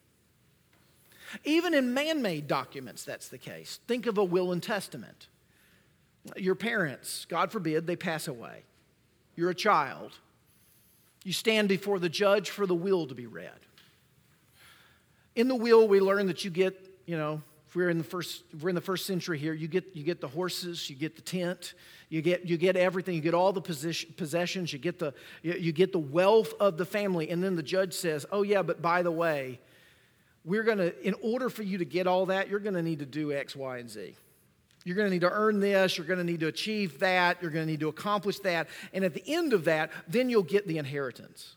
Even 1.44 1.74
in 1.74 1.94
man 1.94 2.22
made 2.22 2.48
documents, 2.48 3.04
that's 3.04 3.28
the 3.28 3.38
case. 3.38 3.80
Think 3.86 4.06
of 4.06 4.18
a 4.18 4.24
will 4.24 4.52
and 4.52 4.62
testament. 4.62 5.28
Your 6.36 6.54
parents, 6.54 7.24
God 7.28 7.52
forbid, 7.52 7.86
they 7.86 7.96
pass 7.96 8.26
away. 8.26 8.64
You're 9.36 9.50
a 9.50 9.54
child. 9.54 10.18
You 11.24 11.32
stand 11.32 11.68
before 11.68 11.98
the 11.98 12.08
judge 12.08 12.50
for 12.50 12.66
the 12.66 12.74
will 12.74 13.06
to 13.06 13.14
be 13.14 13.26
read. 13.26 13.50
In 15.34 15.48
the 15.48 15.54
will, 15.54 15.86
we 15.86 16.00
learn 16.00 16.26
that 16.26 16.44
you 16.44 16.50
get, 16.50 16.74
you 17.06 17.16
know, 17.16 17.42
we're 17.76 17.90
in 17.90 17.98
the 17.98 18.04
first, 18.04 18.42
we're 18.58 18.70
in 18.70 18.74
the 18.74 18.80
first 18.80 19.04
century 19.04 19.38
here, 19.38 19.52
you 19.52 19.68
get, 19.68 19.94
you 19.94 20.02
get 20.02 20.22
the 20.22 20.28
horses, 20.28 20.88
you 20.88 20.96
get 20.96 21.14
the 21.14 21.20
tent, 21.20 21.74
you 22.08 22.22
get, 22.22 22.46
you 22.46 22.56
get 22.56 22.74
everything, 22.74 23.14
you 23.14 23.20
get 23.20 23.34
all 23.34 23.52
the 23.52 23.60
position, 23.60 24.14
possessions, 24.16 24.72
you 24.72 24.78
get, 24.78 24.98
the, 24.98 25.12
you, 25.42 25.52
you 25.52 25.72
get 25.72 25.92
the 25.92 25.98
wealth 25.98 26.54
of 26.58 26.78
the 26.78 26.86
family. 26.86 27.28
And 27.28 27.44
then 27.44 27.54
the 27.54 27.62
judge 27.62 27.92
says, 27.92 28.24
oh, 28.32 28.42
yeah, 28.42 28.62
but 28.62 28.80
by 28.80 29.02
the 29.02 29.12
way, 29.12 29.60
we're 30.42 30.62
going 30.62 30.78
to, 30.78 31.06
in 31.06 31.14
order 31.22 31.50
for 31.50 31.62
you 31.62 31.76
to 31.76 31.84
get 31.84 32.06
all 32.06 32.26
that, 32.26 32.48
you're 32.48 32.60
going 32.60 32.76
to 32.76 32.82
need 32.82 33.00
to 33.00 33.06
do 33.06 33.30
X, 33.30 33.54
Y, 33.54 33.76
and 33.76 33.90
Z. 33.90 34.16
You're 34.84 34.96
going 34.96 35.08
to 35.08 35.12
need 35.12 35.20
to 35.20 35.30
earn 35.30 35.60
this. 35.60 35.98
You're 35.98 36.06
going 36.06 36.20
to 36.20 36.24
need 36.24 36.40
to 36.40 36.46
achieve 36.46 36.98
that. 37.00 37.42
You're 37.42 37.50
going 37.50 37.66
to 37.66 37.70
need 37.70 37.80
to 37.80 37.88
accomplish 37.88 38.38
that. 38.38 38.68
And 38.94 39.04
at 39.04 39.12
the 39.12 39.24
end 39.26 39.52
of 39.52 39.64
that, 39.64 39.90
then 40.08 40.30
you'll 40.30 40.44
get 40.44 40.66
the 40.66 40.78
inheritance. 40.78 41.56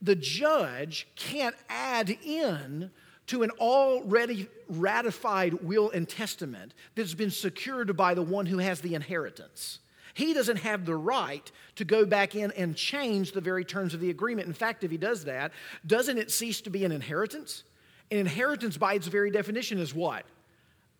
The 0.00 0.14
judge 0.14 1.08
can't 1.16 1.56
add 1.68 2.10
in 2.22 2.92
to 3.26 3.42
an 3.42 3.50
already 3.52 4.48
ratified 4.68 5.54
will 5.62 5.90
and 5.90 6.08
testament 6.08 6.74
that's 6.94 7.14
been 7.14 7.30
secured 7.30 7.96
by 7.96 8.14
the 8.14 8.22
one 8.22 8.46
who 8.46 8.58
has 8.58 8.80
the 8.80 8.94
inheritance. 8.94 9.78
He 10.14 10.32
doesn't 10.32 10.58
have 10.58 10.86
the 10.86 10.94
right 10.94 11.50
to 11.76 11.84
go 11.84 12.06
back 12.06 12.34
in 12.34 12.52
and 12.52 12.76
change 12.76 13.32
the 13.32 13.40
very 13.40 13.64
terms 13.64 13.94
of 13.94 14.00
the 14.00 14.10
agreement. 14.10 14.46
In 14.46 14.54
fact, 14.54 14.84
if 14.84 14.90
he 14.90 14.96
does 14.96 15.24
that, 15.24 15.52
doesn't 15.86 16.18
it 16.18 16.30
cease 16.30 16.60
to 16.62 16.70
be 16.70 16.84
an 16.84 16.92
inheritance? 16.92 17.64
An 18.10 18.18
inheritance, 18.18 18.76
by 18.76 18.94
its 18.94 19.08
very 19.08 19.30
definition, 19.30 19.78
is 19.78 19.92
what? 19.92 20.24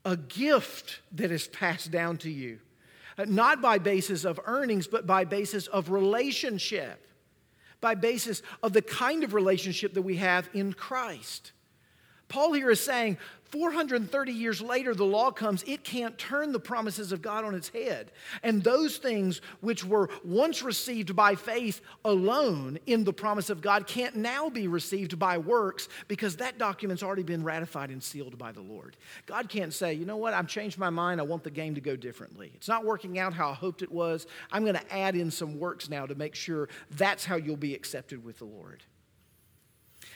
A 0.04 0.16
gift 0.16 1.00
that 1.12 1.30
is 1.30 1.46
passed 1.46 1.90
down 1.90 2.18
to 2.18 2.30
you. 2.30 2.58
Uh, 3.16 3.24
not 3.28 3.62
by 3.62 3.78
basis 3.78 4.24
of 4.24 4.40
earnings, 4.46 4.88
but 4.88 5.06
by 5.06 5.24
basis 5.24 5.68
of 5.68 5.90
relationship, 5.90 7.06
by 7.80 7.94
basis 7.94 8.42
of 8.62 8.72
the 8.72 8.82
kind 8.82 9.22
of 9.22 9.34
relationship 9.34 9.94
that 9.94 10.02
we 10.02 10.16
have 10.16 10.48
in 10.52 10.72
Christ. 10.72 11.52
Paul 12.28 12.52
here 12.52 12.70
is 12.70 12.80
saying 12.80 13.18
430 13.54 14.32
years 14.32 14.60
later, 14.60 14.96
the 14.96 15.04
law 15.04 15.30
comes, 15.30 15.62
it 15.62 15.84
can't 15.84 16.18
turn 16.18 16.50
the 16.50 16.58
promises 16.58 17.12
of 17.12 17.22
God 17.22 17.44
on 17.44 17.54
its 17.54 17.68
head. 17.68 18.10
And 18.42 18.64
those 18.64 18.96
things 18.96 19.40
which 19.60 19.84
were 19.84 20.10
once 20.24 20.64
received 20.64 21.14
by 21.14 21.37
faith 21.37 21.80
alone 22.04 22.80
in 22.87 23.04
the 23.04 23.12
promise 23.12 23.50
of 23.50 23.62
God 23.62 23.87
can't 23.87 24.16
now 24.16 24.50
be 24.50 24.66
received 24.66 25.20
by 25.20 25.38
works 25.38 25.88
because 26.08 26.34
that 26.38 26.58
document's 26.58 27.04
already 27.04 27.22
been 27.22 27.44
ratified 27.44 27.90
and 27.90 28.02
sealed 28.02 28.37
by 28.37 28.50
the 28.50 28.60
Lord. 28.60 28.96
God 29.26 29.48
can't 29.48 29.72
say, 29.72 29.94
you 29.94 30.04
know 30.04 30.16
what, 30.16 30.34
I've 30.34 30.48
changed 30.48 30.76
my 30.76 30.90
mind, 30.90 31.20
I 31.20 31.24
want 31.24 31.44
the 31.44 31.50
game 31.52 31.76
to 31.76 31.80
go 31.80 31.94
differently. 31.94 32.50
It's 32.56 32.66
not 32.66 32.84
working 32.84 33.20
out 33.20 33.34
how 33.34 33.50
I 33.50 33.54
hoped 33.54 33.82
it 33.82 33.92
was. 33.92 34.26
I'm 34.50 34.64
going 34.64 34.74
to 34.74 34.92
add 34.92 35.14
in 35.14 35.30
some 35.30 35.60
works 35.60 35.88
now 35.88 36.06
to 36.06 36.16
make 36.16 36.34
sure 36.34 36.68
that's 36.90 37.24
how 37.24 37.37
you'll 37.37 37.56
be 37.56 37.76
accepted 37.76 38.24
with 38.24 38.38
the 38.38 38.46
Lord. 38.46 38.82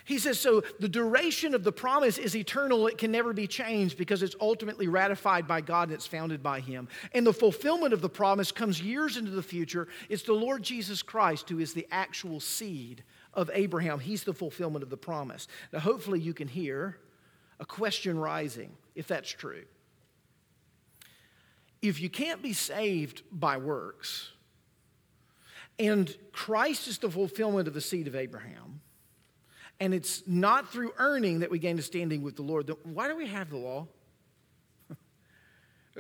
He 0.09 0.19
says, 0.19 0.41
so 0.41 0.63
the 0.81 0.89
duration 0.89 1.55
of 1.55 1.65
the 1.65 1.71
promise 1.71 2.17
is 2.17 2.35
eternal. 2.35 2.87
It 2.87 2.97
can 2.97 3.13
never 3.13 3.35
be 3.35 3.47
changed 3.47 3.99
because 3.99 4.23
it's 4.23 4.35
ultimately 4.41 4.89
ratified 4.89 5.47
by 5.47 5.61
God 5.61 5.89
and 5.89 5.93
it's 5.93 6.07
founded 6.07 6.43
by 6.43 6.61
Him. 6.61 6.89
And 7.13 7.27
the 7.27 7.33
fulfillment 7.35 7.93
of 7.93 8.01
the 8.01 8.09
promise 8.09 8.51
comes 8.51 8.81
years 8.81 9.19
into 9.19 9.33
the 9.33 9.43
future. 9.43 9.87
It's 10.09 10.23
the 10.23 10.33
Lord 10.33 10.63
Jesus 10.63 11.03
Christ 11.03 11.51
who 11.51 11.59
is 11.59 11.75
the 11.75 11.87
actual 11.91 12.41
seed 12.41 13.05
of 13.35 13.51
Abraham. 13.53 14.01
He's 14.01 14.25
the 14.25 14.33
fulfillment 14.33 14.83
of 14.83 14.89
the 14.89 14.97
promise. 14.97 15.47
Now, 15.75 15.81
hopefully, 15.81 16.21
you 16.21 16.33
can 16.33 16.49
hear 16.49 16.97
a 17.61 17.67
question 17.67 18.19
rising 18.19 18.73
if 18.95 19.07
that's 19.07 19.31
true. 19.31 19.65
If 21.83 22.01
you 22.01 22.09
can't 22.09 22.41
be 22.41 22.55
saved 22.55 23.25
by 23.31 23.59
works, 23.59 24.31
and 25.79 26.17
Christ 26.33 26.89
is 26.89 26.97
the 26.97 27.11
fulfillment 27.11 27.69
of 27.69 27.75
the 27.75 27.83
seed 27.83 28.07
of 28.07 28.17
Abraham, 28.17 28.81
and 29.81 29.95
it's 29.95 30.23
not 30.27 30.73
through 30.73 30.93
earning 30.99 31.41
that 31.41 31.51
we 31.51 31.59
gain 31.59 31.79
a 31.79 31.83
standing 31.83 32.23
with 32.23 32.37
the 32.37 32.43
Lord. 32.43 32.71
Why 32.83 33.09
do 33.09 33.17
we 33.17 33.27
have 33.29 33.51
the 33.51 33.57
law? 33.57 33.87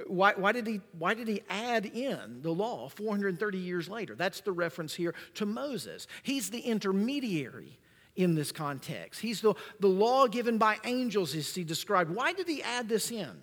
Why, 0.07 0.35
why, 0.37 0.53
did 0.53 0.67
he, 0.67 0.81
why 0.97 1.15
did 1.15 1.27
he 1.27 1.43
add 1.49 1.85
in 1.87 2.43
the 2.43 2.53
law 2.53 2.89
430 2.89 3.59
years 3.59 3.89
later? 3.89 4.15
That's 4.15 4.41
the 4.43 4.53
reference 4.53 4.95
here 4.95 5.13
to 5.35 5.47
Moses. 5.47 6.07
He's 6.23 6.51
the 6.51 6.61
intermediary 6.61 7.79
in 8.15 8.35
this 8.35 8.53
context. 8.53 9.21
He's 9.21 9.41
the, 9.41 9.55
the 9.81 9.89
law 9.89 10.29
given 10.29 10.59
by 10.59 10.77
angels, 10.85 11.35
as 11.35 11.53
he 11.55 11.65
described. 11.65 12.11
Why 12.11 12.33
did 12.33 12.49
he 12.49 12.63
add 12.63 12.89
this 12.89 13.11
in? 13.11 13.43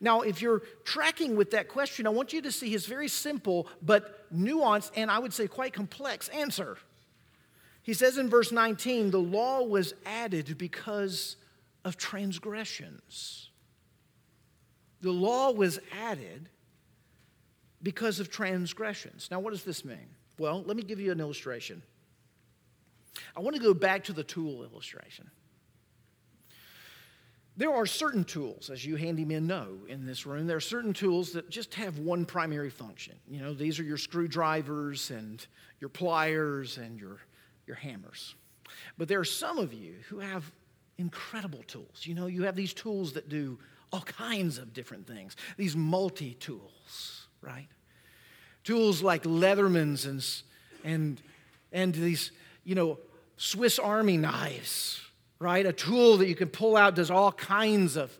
Now, 0.00 0.20
if 0.20 0.40
you're 0.40 0.60
tracking 0.84 1.36
with 1.36 1.50
that 1.52 1.68
question, 1.68 2.06
I 2.06 2.10
want 2.10 2.32
you 2.32 2.42
to 2.42 2.52
see 2.52 2.70
his 2.70 2.86
very 2.86 3.08
simple 3.08 3.66
but 3.82 4.32
nuanced 4.32 4.92
and 4.94 5.10
I 5.10 5.18
would 5.18 5.32
say 5.32 5.48
quite 5.48 5.72
complex 5.72 6.28
answer. 6.28 6.78
He 7.88 7.94
says 7.94 8.18
in 8.18 8.28
verse 8.28 8.52
19, 8.52 9.10
the 9.10 9.16
law 9.16 9.62
was 9.62 9.94
added 10.04 10.58
because 10.58 11.36
of 11.86 11.96
transgressions. 11.96 13.48
The 15.00 15.10
law 15.10 15.52
was 15.52 15.80
added 15.98 16.50
because 17.82 18.20
of 18.20 18.28
transgressions. 18.30 19.28
Now, 19.30 19.40
what 19.40 19.54
does 19.54 19.64
this 19.64 19.86
mean? 19.86 20.06
Well, 20.38 20.62
let 20.66 20.76
me 20.76 20.82
give 20.82 21.00
you 21.00 21.12
an 21.12 21.18
illustration. 21.18 21.82
I 23.34 23.40
want 23.40 23.56
to 23.56 23.62
go 23.62 23.72
back 23.72 24.04
to 24.04 24.12
the 24.12 24.22
tool 24.22 24.64
illustration. 24.64 25.30
There 27.56 27.72
are 27.72 27.86
certain 27.86 28.24
tools, 28.24 28.68
as 28.68 28.84
you 28.84 28.96
handymen 28.96 29.44
know 29.44 29.78
in 29.88 30.04
this 30.04 30.26
room, 30.26 30.46
there 30.46 30.58
are 30.58 30.60
certain 30.60 30.92
tools 30.92 31.32
that 31.32 31.48
just 31.48 31.74
have 31.76 31.98
one 31.98 32.26
primary 32.26 32.68
function. 32.68 33.14
You 33.26 33.40
know, 33.40 33.54
these 33.54 33.80
are 33.80 33.82
your 33.82 33.96
screwdrivers 33.96 35.10
and 35.10 35.46
your 35.80 35.88
pliers 35.88 36.76
and 36.76 37.00
your 37.00 37.20
your 37.68 37.76
hammers. 37.76 38.34
But 38.96 39.06
there 39.06 39.20
are 39.20 39.24
some 39.24 39.58
of 39.58 39.72
you 39.72 39.94
who 40.08 40.18
have 40.18 40.50
incredible 40.96 41.62
tools. 41.66 42.02
You 42.04 42.14
know, 42.14 42.26
you 42.26 42.42
have 42.44 42.56
these 42.56 42.74
tools 42.74 43.12
that 43.12 43.28
do 43.28 43.58
all 43.92 44.00
kinds 44.00 44.58
of 44.58 44.74
different 44.74 45.06
things, 45.06 45.36
these 45.56 45.76
multi 45.76 46.34
tools, 46.34 47.28
right? 47.40 47.68
Tools 48.64 49.02
like 49.02 49.22
Leathermans 49.22 50.06
and, 50.06 50.42
and, 50.84 51.22
and 51.72 51.94
these, 51.94 52.32
you 52.64 52.74
know, 52.74 52.98
Swiss 53.36 53.78
Army 53.78 54.16
knives, 54.16 55.00
right? 55.38 55.64
A 55.64 55.72
tool 55.72 56.18
that 56.18 56.28
you 56.28 56.34
can 56.34 56.48
pull 56.48 56.76
out 56.76 56.96
does 56.96 57.10
all 57.10 57.32
kinds 57.32 57.96
of 57.96 58.16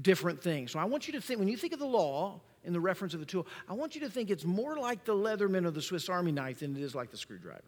different 0.00 0.42
things. 0.42 0.72
So 0.72 0.78
I 0.78 0.84
want 0.84 1.06
you 1.06 1.12
to 1.12 1.20
think, 1.20 1.38
when 1.38 1.48
you 1.48 1.56
think 1.56 1.74
of 1.74 1.78
the 1.78 1.86
law 1.86 2.40
in 2.64 2.72
the 2.72 2.80
reference 2.80 3.12
of 3.14 3.20
the 3.20 3.26
tool, 3.26 3.46
I 3.68 3.74
want 3.74 3.94
you 3.94 4.00
to 4.00 4.10
think 4.10 4.30
it's 4.30 4.44
more 4.44 4.76
like 4.76 5.04
the 5.04 5.14
Leatherman 5.14 5.66
or 5.66 5.70
the 5.70 5.82
Swiss 5.82 6.08
Army 6.08 6.32
knife 6.32 6.60
than 6.60 6.74
it 6.74 6.82
is 6.82 6.94
like 6.94 7.10
the 7.10 7.16
screwdriver 7.16 7.62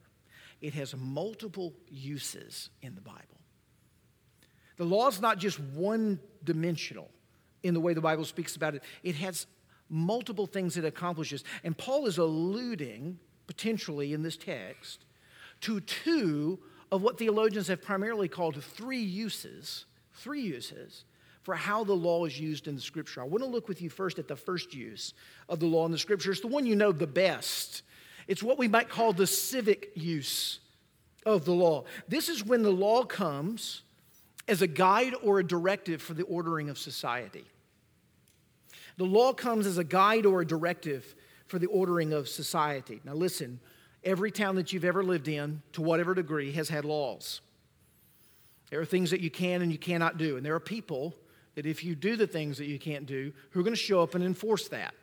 it 0.61 0.75
has 0.75 0.95
multiple 0.97 1.73
uses 1.89 2.71
in 2.83 2.95
the 2.95 3.01
Bible. 3.01 3.21
The 4.77 4.85
law 4.85 5.09
is 5.09 5.21
not 5.21 5.39
just 5.39 5.61
one 5.61 6.19
dimensional 6.43 7.11
in 7.63 7.75
the 7.75 7.81
way 7.81 7.95
the 7.95 8.01
Bible 8.01 8.25
speaks 8.25 8.57
about 8.57 8.75
it, 8.75 8.83
it 9.03 9.15
has 9.17 9.47
multiple 9.89 10.47
things 10.47 10.77
it 10.77 10.85
accomplishes. 10.85 11.45
And 11.63 11.77
Paul 11.77 12.07
is 12.07 12.19
alluding, 12.19 13.19
potentially 13.47 14.13
in 14.13 14.23
this 14.23 14.37
text, 14.37 15.05
to 15.63 15.81
two 15.81 16.59
of 16.91 17.03
what 17.03 17.19
theologians 17.19 17.69
have 17.69 17.83
primarily 17.83 18.29
called 18.29 18.63
three 18.63 19.03
uses, 19.03 19.87
three 20.13 20.43
uses 20.43 21.05
for 21.43 21.55
how 21.55 21.85
the 21.85 21.93
law 21.95 22.25
is 22.25 22.41
used 22.41 22.69
in 22.69 22.75
the 22.75 22.81
scripture. 22.81 23.21
I 23.21 23.25
want 23.25 23.43
to 23.43 23.49
look 23.49 23.69
with 23.69 23.83
you 23.83 23.91
first 23.91 24.19
at 24.19 24.29
the 24.29 24.37
first 24.37 24.75
use 24.75 25.13
of 25.49 25.61
the 25.61 25.67
law 25.67 25.85
in 25.85 25.93
the 25.93 25.99
scripture. 25.99 26.33
It's 26.33 26.41
the 26.41 26.47
one 26.47 26.65
you 26.67 26.75
know 26.75 26.91
the 26.91 27.07
best. 27.07 27.83
It's 28.27 28.43
what 28.43 28.59
we 28.59 28.69
might 28.69 28.89
call 28.89 29.13
the 29.13 29.27
civic 29.27 29.91
use 29.95 30.61
of 31.27 31.45
the 31.45 31.53
law. 31.53 31.85
This 32.09 32.29
is 32.29 32.45
when 32.45 32.63
the 32.63 32.71
law 32.71 33.05
comes 33.05 33.83
as 34.47 34.63
a 34.63 34.67
guide 34.67 35.15
or 35.23 35.39
a 35.39 35.47
directive 35.47 36.03
for 36.03 36.15
the 36.15 36.25
ordering 36.25 36.69
of 36.69 36.79
society. 36.79 37.45
The 38.97 39.05
law 39.05 39.33
comes 39.33 39.67
as 39.67 39.79
a 39.79 39.85
guide 39.85 40.27
or 40.27 40.43
a 40.43 40.47
directive 40.47 41.15
for 41.47 41.59
the 41.59 41.67
ordering 41.67 42.13
of 42.13 42.29
society. 42.29 43.01
Now, 43.05 43.15
listen, 43.15 43.61
every 44.03 44.31
town 44.31 44.57
that 44.57 44.73
you've 44.73 44.85
ever 44.85 45.03
lived 45.03 45.29
in, 45.29 45.63
to 45.73 45.83
whatever 45.83 46.15
degree, 46.15 46.53
has 46.53 46.69
had 46.69 46.85
laws. 46.85 47.41
There 48.71 48.81
are 48.81 48.85
things 48.85 49.11
that 49.11 49.21
you 49.21 49.31
can 49.31 49.63
and 49.63 49.73
you 49.73 49.79
cannot 49.79 50.17
do, 50.17 50.37
and 50.37 50.45
there 50.45 50.55
are 50.55 50.61
people 50.61 51.15
that 51.55 51.67
if 51.67 51.85
you 51.85 51.95
do 51.95 52.17
the 52.17 52.27
things 52.27 52.59
that 52.59 52.67
you 52.67 52.79
can't 52.79 53.07
do, 53.07 53.33
who 53.51 53.61
are 53.61 53.63
going 53.63 53.75
to 53.75 53.81
show 53.81 54.03
up 54.03 54.15
and 54.15 54.25
enforce 54.25 54.69
that. 54.69 54.95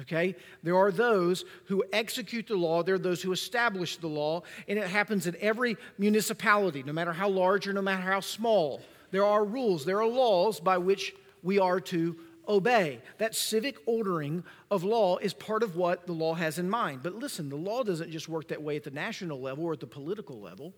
Okay? 0.00 0.36
There 0.62 0.76
are 0.76 0.90
those 0.90 1.44
who 1.66 1.84
execute 1.92 2.46
the 2.46 2.56
law, 2.56 2.82
there 2.82 2.96
are 2.96 2.98
those 2.98 3.22
who 3.22 3.32
establish 3.32 3.96
the 3.96 4.08
law, 4.08 4.42
and 4.66 4.78
it 4.78 4.86
happens 4.86 5.26
in 5.26 5.36
every 5.40 5.76
municipality, 5.98 6.82
no 6.82 6.92
matter 6.92 7.12
how 7.12 7.28
large 7.28 7.66
or 7.66 7.72
no 7.72 7.82
matter 7.82 8.02
how 8.02 8.20
small. 8.20 8.80
There 9.10 9.24
are 9.24 9.44
rules, 9.44 9.84
there 9.84 10.00
are 10.00 10.06
laws 10.06 10.60
by 10.60 10.78
which 10.78 11.14
we 11.42 11.58
are 11.58 11.80
to 11.80 12.16
obey. 12.48 13.00
That 13.18 13.34
civic 13.34 13.76
ordering 13.86 14.44
of 14.70 14.84
law 14.84 15.18
is 15.18 15.34
part 15.34 15.62
of 15.62 15.76
what 15.76 16.06
the 16.06 16.12
law 16.12 16.34
has 16.34 16.58
in 16.58 16.68
mind. 16.68 17.02
But 17.02 17.14
listen, 17.14 17.48
the 17.48 17.56
law 17.56 17.82
doesn't 17.82 18.10
just 18.10 18.28
work 18.28 18.48
that 18.48 18.62
way 18.62 18.76
at 18.76 18.84
the 18.84 18.90
national 18.90 19.40
level 19.40 19.64
or 19.64 19.74
at 19.74 19.80
the 19.80 19.86
political 19.86 20.40
level, 20.40 20.74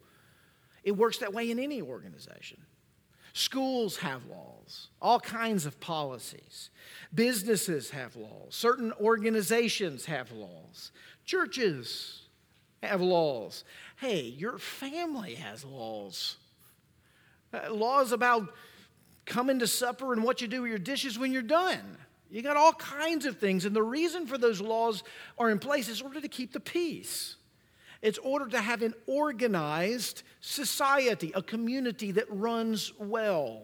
it 0.83 0.93
works 0.93 1.19
that 1.19 1.33
way 1.33 1.51
in 1.51 1.59
any 1.59 1.83
organization. 1.83 2.59
Schools 3.33 3.99
have 3.99 4.27
laws, 4.27 4.89
all 5.01 5.21
kinds 5.21 5.67
of 5.67 5.79
policies. 5.81 6.71
Businesses 7.15 7.91
have 7.91 8.17
laws. 8.17 8.49
Certain 8.51 8.93
organizations 9.01 10.05
have 10.07 10.33
laws. 10.33 10.93
Churches 11.25 12.23
have 12.83 13.01
laws. 13.01 13.65
Hey, 13.97 14.23
your 14.23 14.59
family 14.59 15.35
has 15.35 15.65
laws. 15.65 16.37
Uh, 17.53 17.73
laws 17.73 18.13
about 18.13 18.55
coming 19.27 19.59
to 19.61 19.67
supper 19.67 20.13
and 20.13 20.23
what 20.23 20.41
you 20.41 20.49
do 20.49 20.63
with 20.63 20.71
your 20.71 20.79
dishes 20.79 21.19
when 21.19 21.33
you're 21.33 21.43
done. 21.43 21.99
You 22.31 22.43
got 22.43 22.57
all 22.57 22.73
kinds 22.73 23.27
of 23.27 23.39
things. 23.39 23.65
And 23.65 23.75
the 23.75 23.83
reason 23.83 24.27
for 24.27 24.39
those 24.39 24.61
laws 24.61 25.03
are 25.39 25.51
in 25.51 25.59
place 25.59 25.89
is 25.89 26.01
in 26.01 26.07
order 26.07 26.21
to 26.21 26.29
keep 26.29 26.53
the 26.53 26.61
peace. 26.61 27.37
It's 28.03 28.19
order 28.19 28.47
to 28.49 28.61
have 28.61 28.83
an 28.83 28.95
organized 29.07 30.23
society, 30.41 31.33
a 31.35 31.43
community 31.43 32.13
that 32.13 32.27
runs 32.31 32.93
well. 32.99 33.63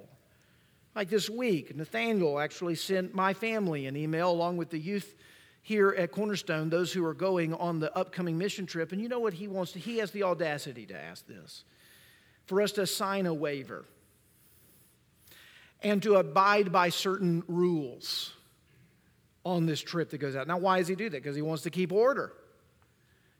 Like 0.94 1.08
this 1.08 1.28
week, 1.30 1.74
Nathaniel 1.74 2.38
actually 2.38 2.74
sent 2.74 3.14
my 3.14 3.34
family 3.34 3.86
an 3.86 3.96
email 3.96 4.30
along 4.30 4.56
with 4.56 4.70
the 4.70 4.78
youth 4.78 5.14
here 5.62 5.94
at 5.96 6.12
Cornerstone, 6.12 6.70
those 6.70 6.92
who 6.92 7.04
are 7.04 7.14
going 7.14 7.52
on 7.54 7.80
the 7.80 7.94
upcoming 7.96 8.38
mission 8.38 8.66
trip. 8.66 8.92
And 8.92 9.00
you 9.00 9.08
know 9.08 9.18
what 9.18 9.34
he 9.34 9.48
wants 9.48 9.72
to? 9.72 9.78
He 9.78 9.98
has 9.98 10.10
the 10.10 10.22
audacity 10.22 10.86
to 10.86 10.96
ask 10.96 11.26
this 11.26 11.64
for 12.46 12.62
us 12.62 12.72
to 12.72 12.86
sign 12.86 13.26
a 13.26 13.34
waiver 13.34 13.84
and 15.82 16.02
to 16.02 16.16
abide 16.16 16.72
by 16.72 16.90
certain 16.90 17.42
rules 17.48 18.32
on 19.44 19.66
this 19.66 19.80
trip 19.80 20.10
that 20.10 20.18
goes 20.18 20.36
out. 20.36 20.46
Now, 20.46 20.58
why 20.58 20.78
does 20.78 20.88
he 20.88 20.94
do 20.94 21.08
that? 21.10 21.22
Because 21.22 21.36
he 21.36 21.42
wants 21.42 21.64
to 21.64 21.70
keep 21.70 21.92
order. 21.92 22.32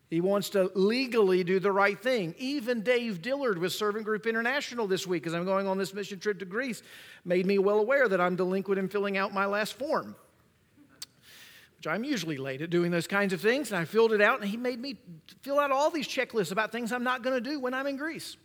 He 0.09 0.21
wants 0.21 0.51
to 0.51 0.71
legally 0.75 1.43
do 1.43 1.59
the 1.59 1.73
right 1.73 1.99
thing. 1.99 2.35
Even 2.39 2.83
Dave 2.83 3.23
Dillard 3.23 3.59
with 3.59 3.73
Servant 3.73 4.05
Group 4.05 4.27
International 4.27 4.87
this 4.87 5.07
week, 5.07 5.27
as 5.27 5.35
I'm 5.35 5.45
going 5.45 5.67
on 5.67 5.79
this 5.79 5.93
mission 5.93 6.21
trip 6.21 6.39
to 6.39 6.45
Greece, 6.45 6.83
made 7.25 7.45
me 7.45 7.59
well 7.59 7.79
aware 7.79 8.09
that 8.09 8.21
I'm 8.21 8.37
delinquent 8.37 8.79
in 8.79 8.89
filling 8.89 9.17
out 9.17 9.35
my 9.35 9.47
last 9.47 9.75
form, 9.75 10.15
which 11.77 11.89
I'm 11.89 12.05
usually 12.05 12.37
late 12.37 12.63
at 12.63 12.71
doing 12.71 12.93
those 12.93 13.09
kinds 13.09 13.33
of 13.33 13.41
things. 13.41 13.73
And 13.73 13.81
I 13.81 13.85
filled 13.85 14.13
it 14.13 14.21
out, 14.21 14.41
and 14.41 14.49
he 14.49 14.57
made 14.57 14.81
me 14.81 14.97
fill 15.43 15.59
out 15.59 15.73
all 15.73 15.91
these 15.91 16.07
checklists 16.07 16.53
about 16.53 16.71
things 16.71 16.93
I'm 16.93 17.05
not 17.05 17.23
going 17.23 17.43
to 17.43 17.51
do 17.51 17.59
when 17.59 17.75
I'm 17.75 17.89
in 17.89 17.97
Greece 17.97 18.37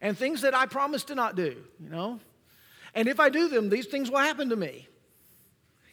and 0.00 0.16
things 0.16 0.42
that 0.42 0.54
I 0.54 0.66
promise 0.66 1.04
to 1.04 1.14
not 1.14 1.36
do, 1.36 1.56
you 1.80 1.88
know. 1.88 2.20
And 2.94 3.08
if 3.08 3.20
I 3.20 3.28
do 3.28 3.48
them, 3.48 3.68
these 3.68 3.86
things 3.86 4.10
will 4.10 4.18
happen 4.18 4.50
to 4.50 4.56
me. 4.56 4.88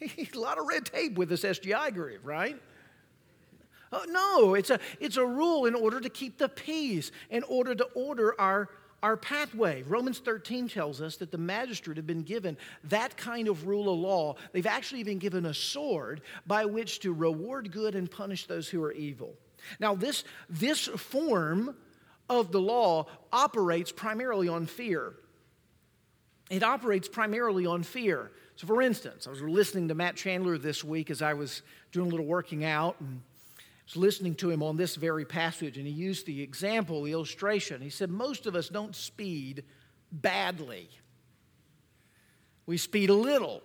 a 0.00 0.38
lot 0.38 0.58
of 0.58 0.66
red 0.66 0.86
tape 0.86 1.16
with 1.16 1.28
this 1.28 1.42
SGI 1.42 1.92
group, 1.92 2.20
right? 2.24 2.60
Uh, 3.94 4.00
no, 4.08 4.54
it's 4.54 4.70
a, 4.70 4.80
it's 4.98 5.16
a 5.16 5.24
rule 5.24 5.66
in 5.66 5.74
order 5.74 6.00
to 6.00 6.08
keep 6.08 6.36
the 6.36 6.48
peace, 6.48 7.12
in 7.30 7.44
order 7.44 7.76
to 7.76 7.84
order 7.94 8.38
our, 8.40 8.68
our 9.04 9.16
pathway. 9.16 9.82
Romans 9.82 10.18
13 10.18 10.68
tells 10.68 11.00
us 11.00 11.16
that 11.18 11.30
the 11.30 11.38
magistrate 11.38 11.96
have 11.96 12.06
been 12.06 12.24
given 12.24 12.56
that 12.84 13.16
kind 13.16 13.46
of 13.46 13.68
rule 13.68 13.92
of 13.92 13.98
law. 14.00 14.34
They've 14.52 14.66
actually 14.66 15.04
been 15.04 15.18
given 15.18 15.46
a 15.46 15.54
sword 15.54 16.22
by 16.44 16.64
which 16.64 16.98
to 17.00 17.12
reward 17.12 17.70
good 17.70 17.94
and 17.94 18.10
punish 18.10 18.46
those 18.46 18.68
who 18.68 18.82
are 18.82 18.92
evil. 18.92 19.34
Now, 19.78 19.94
this, 19.94 20.24
this 20.50 20.88
form 20.88 21.76
of 22.28 22.50
the 22.50 22.60
law 22.60 23.06
operates 23.32 23.92
primarily 23.92 24.48
on 24.48 24.66
fear. 24.66 25.14
It 26.50 26.64
operates 26.64 27.08
primarily 27.08 27.64
on 27.64 27.84
fear. 27.84 28.32
So, 28.56 28.66
for 28.66 28.82
instance, 28.82 29.28
I 29.28 29.30
was 29.30 29.40
listening 29.40 29.88
to 29.88 29.94
Matt 29.94 30.16
Chandler 30.16 30.58
this 30.58 30.82
week 30.82 31.10
as 31.10 31.22
I 31.22 31.34
was 31.34 31.62
doing 31.92 32.08
a 32.08 32.10
little 32.10 32.26
working 32.26 32.64
out 32.64 32.96
and 33.00 33.20
was 33.86 33.96
listening 33.96 34.34
to 34.36 34.50
him 34.50 34.62
on 34.62 34.76
this 34.76 34.96
very 34.96 35.24
passage, 35.24 35.76
and 35.76 35.86
he 35.86 35.92
used 35.92 36.26
the 36.26 36.42
example, 36.42 37.02
the 37.02 37.12
illustration. 37.12 37.80
He 37.80 37.90
said, 37.90 38.10
Most 38.10 38.46
of 38.46 38.56
us 38.56 38.68
don't 38.68 38.94
speed 38.94 39.64
badly, 40.10 40.88
we 42.66 42.76
speed 42.76 43.10
a 43.10 43.14
little. 43.14 43.62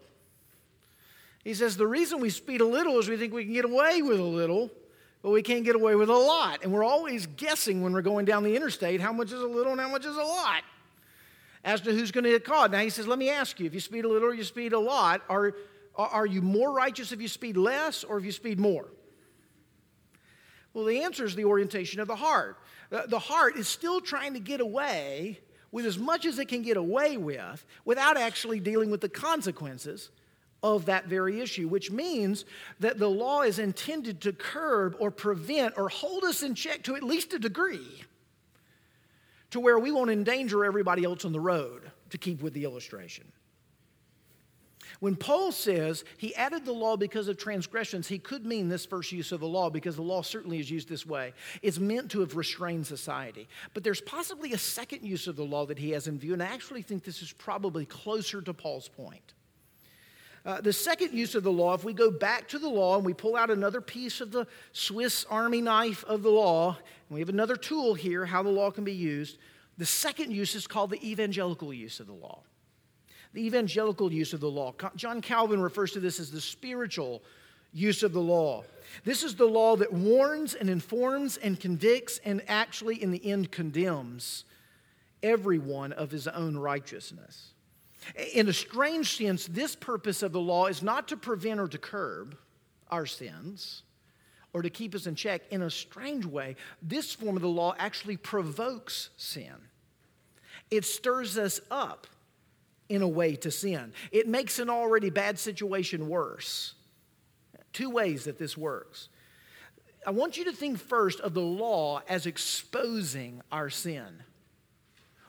He 1.43 1.53
says, 1.53 1.77
The 1.77 1.87
reason 1.87 2.19
we 2.19 2.29
speed 2.29 2.61
a 2.61 2.65
little 2.65 2.99
is 2.99 3.07
we 3.07 3.17
think 3.17 3.33
we 3.33 3.45
can 3.45 3.53
get 3.53 3.65
away 3.65 4.01
with 4.01 4.19
a 4.19 4.23
little 4.23 4.69
but 5.21 5.31
we 5.31 5.41
can't 5.41 5.65
get 5.65 5.75
away 5.75 5.95
with 5.95 6.09
a 6.09 6.15
lot. 6.15 6.63
And 6.63 6.71
we're 6.71 6.83
always 6.83 7.27
guessing 7.27 7.81
when 7.81 7.91
we're 7.91 8.01
going 8.01 8.25
down 8.25 8.43
the 8.43 8.55
interstate 8.55 9.01
how 9.01 9.11
much 9.11 9.27
is 9.27 9.41
a 9.41 9.47
little 9.47 9.73
and 9.73 9.81
how 9.81 9.89
much 9.89 10.05
is 10.05 10.15
a 10.15 10.21
lot 10.21 10.63
as 11.65 11.81
to 11.81 11.91
who's 11.91 12.11
going 12.11 12.23
to 12.23 12.29
get 12.29 12.45
caught. 12.45 12.71
Now 12.71 12.79
he 12.79 12.89
says, 12.89 13.07
Let 13.07 13.19
me 13.19 13.29
ask 13.29 13.59
you 13.59 13.65
if 13.65 13.73
you 13.73 13.79
speed 13.79 14.05
a 14.05 14.07
little 14.07 14.29
or 14.29 14.33
you 14.33 14.43
speed 14.43 14.73
a 14.73 14.79
lot, 14.79 15.21
are, 15.29 15.53
are 15.95 16.25
you 16.25 16.41
more 16.41 16.71
righteous 16.71 17.11
if 17.11 17.21
you 17.21 17.27
speed 17.27 17.57
less 17.57 18.03
or 18.03 18.17
if 18.17 18.25
you 18.25 18.31
speed 18.31 18.59
more? 18.59 18.87
Well, 20.79 20.87
the 20.87 21.03
answer 21.03 21.25
is 21.25 21.35
the 21.35 21.43
orientation 21.43 21.99
of 21.99 22.07
the 22.07 22.15
heart. 22.15 22.55
The 22.89 23.19
heart 23.19 23.57
is 23.57 23.67
still 23.67 23.99
trying 23.99 24.35
to 24.35 24.39
get 24.39 24.61
away 24.61 25.37
with 25.73 25.85
as 25.85 25.99
much 25.99 26.25
as 26.25 26.39
it 26.39 26.47
can 26.47 26.61
get 26.61 26.77
away 26.77 27.17
with 27.17 27.65
without 27.83 28.15
actually 28.15 28.61
dealing 28.61 28.89
with 28.89 29.01
the 29.01 29.09
consequences 29.09 30.09
of 30.63 30.85
that 30.85 31.07
very 31.07 31.41
issue, 31.41 31.67
which 31.67 31.91
means 31.91 32.45
that 32.79 32.97
the 32.97 33.09
law 33.09 33.41
is 33.41 33.59
intended 33.59 34.21
to 34.21 34.31
curb 34.31 34.95
or 34.99 35.11
prevent 35.11 35.77
or 35.77 35.89
hold 35.89 36.23
us 36.23 36.43
in 36.43 36.55
check 36.55 36.83
to 36.83 36.95
at 36.95 37.03
least 37.03 37.33
a 37.33 37.39
degree 37.39 38.05
to 39.51 39.59
where 39.59 39.79
we 39.79 39.91
won't 39.91 40.11
endanger 40.11 40.63
everybody 40.63 41.03
else 41.03 41.25
on 41.25 41.33
the 41.33 41.41
road, 41.41 41.91
to 42.11 42.17
keep 42.17 42.41
with 42.41 42.53
the 42.53 42.63
illustration. 42.63 43.29
When 44.99 45.15
Paul 45.15 45.53
says 45.53 46.03
he 46.17 46.35
added 46.35 46.65
the 46.65 46.73
law 46.73 46.97
because 46.97 47.29
of 47.29 47.37
transgressions, 47.37 48.07
he 48.07 48.19
could 48.19 48.45
mean 48.45 48.67
this 48.67 48.85
first 48.85 49.13
use 49.13 49.31
of 49.31 49.39
the 49.39 49.47
law 49.47 49.69
because 49.69 49.95
the 49.95 50.01
law 50.01 50.21
certainly 50.21 50.59
is 50.59 50.69
used 50.69 50.89
this 50.89 51.05
way. 51.05 51.33
It's 51.61 51.79
meant 51.79 52.11
to 52.11 52.19
have 52.19 52.35
restrained 52.35 52.85
society. 52.85 53.47
But 53.73 53.85
there's 53.85 54.01
possibly 54.01 54.51
a 54.51 54.57
second 54.57 55.03
use 55.05 55.27
of 55.27 55.37
the 55.37 55.45
law 55.45 55.65
that 55.67 55.79
he 55.79 55.91
has 55.91 56.07
in 56.07 56.19
view, 56.19 56.33
and 56.33 56.43
I 56.43 56.47
actually 56.47 56.81
think 56.81 57.03
this 57.03 57.21
is 57.21 57.31
probably 57.31 57.85
closer 57.85 58.41
to 58.41 58.53
Paul's 58.53 58.89
point. 58.89 59.33
Uh, 60.45 60.59
the 60.61 60.73
second 60.73 61.13
use 61.13 61.35
of 61.35 61.43
the 61.43 61.51
law, 61.51 61.73
if 61.73 61.83
we 61.83 61.93
go 61.93 62.11
back 62.11 62.47
to 62.49 62.59
the 62.59 62.69
law 62.69 62.95
and 62.97 63.05
we 63.05 63.13
pull 63.13 63.35
out 63.35 63.49
another 63.49 63.81
piece 63.81 64.19
of 64.19 64.31
the 64.31 64.47
Swiss 64.71 65.25
Army 65.29 65.61
knife 65.61 66.03
of 66.05 66.23
the 66.23 66.29
law, 66.29 66.69
and 66.69 67.15
we 67.15 67.19
have 67.19 67.29
another 67.29 67.55
tool 67.55 67.93
here, 67.93 68.25
how 68.25 68.43
the 68.43 68.49
law 68.49 68.71
can 68.71 68.83
be 68.83 68.93
used, 68.93 69.37
the 69.77 69.85
second 69.85 70.31
use 70.31 70.55
is 70.55 70.67
called 70.67 70.89
the 70.89 71.09
evangelical 71.09 71.73
use 71.73 72.01
of 72.01 72.07
the 72.07 72.13
law. 72.13 72.41
The 73.33 73.45
evangelical 73.45 74.11
use 74.11 74.33
of 74.33 74.39
the 74.39 74.49
law. 74.49 74.73
John 74.95 75.21
Calvin 75.21 75.61
refers 75.61 75.91
to 75.91 75.99
this 75.99 76.19
as 76.19 76.31
the 76.31 76.41
spiritual 76.41 77.21
use 77.73 78.01
of 78.03 78.13
the 78.13 78.21
law. 78.21 78.63
This 79.03 79.23
is 79.23 79.35
the 79.35 79.45
law 79.45 79.75
that 79.75 79.93
warns 79.93 80.55
and 80.55 80.69
informs 80.69 81.37
and 81.37 81.59
convicts 81.59 82.19
and 82.25 82.41
actually, 82.47 83.01
in 83.01 83.11
the 83.11 83.23
end, 83.31 83.51
condemns 83.51 84.45
everyone 85.21 85.93
of 85.93 86.09
his 86.09 86.27
own 86.27 86.57
righteousness. 86.57 87.53
In 88.33 88.47
a 88.47 88.53
strange 88.53 89.17
sense, 89.17 89.45
this 89.45 89.75
purpose 89.75 90.23
of 90.23 90.31
the 90.31 90.39
law 90.39 90.67
is 90.67 90.81
not 90.81 91.07
to 91.09 91.17
prevent 91.17 91.59
or 91.59 91.67
to 91.67 91.77
curb 91.77 92.37
our 92.89 93.05
sins 93.05 93.83
or 94.53 94.61
to 94.61 94.69
keep 94.69 94.95
us 94.95 95.05
in 95.05 95.15
check. 95.15 95.43
In 95.51 95.61
a 95.61 95.69
strange 95.69 96.25
way, 96.25 96.55
this 96.81 97.13
form 97.13 97.35
of 97.35 97.41
the 97.41 97.49
law 97.49 97.75
actually 97.77 98.17
provokes 98.17 99.09
sin. 99.17 99.53
It 100.71 100.85
stirs 100.85 101.37
us 101.37 101.59
up 101.69 102.07
in 102.89 103.01
a 103.01 103.07
way 103.07 103.35
to 103.37 103.51
sin. 103.51 103.93
It 104.11 104.27
makes 104.27 104.59
an 104.59 104.69
already 104.69 105.09
bad 105.09 105.39
situation 105.39 106.09
worse. 106.09 106.73
Two 107.71 107.91
ways 107.91 108.25
that 108.25 108.39
this 108.39 108.57
works. 108.57 109.09
I 110.05 110.11
want 110.11 110.37
you 110.37 110.45
to 110.45 110.51
think 110.51 110.79
first 110.79 111.19
of 111.19 111.33
the 111.33 111.41
law 111.41 112.01
as 112.09 112.25
exposing 112.25 113.41
our 113.51 113.69
sin. 113.69 114.23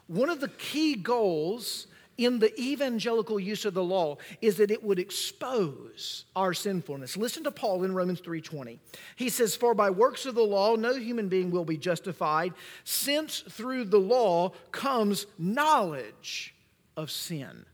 One 0.07 0.31
of 0.31 0.41
the 0.41 0.49
key 0.49 0.95
goals 0.95 1.87
in 2.17 2.39
the 2.39 2.59
evangelical 2.61 3.41
use 3.41 3.65
of 3.65 3.73
the 3.73 3.83
law 3.83 4.19
is 4.43 4.57
that 4.59 4.71
it 4.71 4.83
would 4.83 4.99
expose 4.99 6.25
our 6.37 6.53
sinfulness. 6.53 7.17
Listen 7.17 7.45
to 7.45 7.51
Paul 7.51 7.83
in 7.85 7.95
Romans 7.95 8.21
3:20. 8.21 8.79
He 9.17 9.29
says, 9.31 9.57
"For 9.57 9.75
by 9.75 9.91
works 9.91 10.27
of 10.27 10.35
the 10.35 10.45
law 10.45 10.77
no 10.77 10.95
human 10.95 11.29
being 11.29 11.51
will 11.51 11.65
be 11.65 11.79
justified, 11.79 12.53
since 12.85 13.41
through 13.41 13.85
the 13.85 14.01
law 14.01 14.51
comes 14.71 15.27
knowledge 15.39 16.55
of 16.97 17.11
sin." 17.11 17.67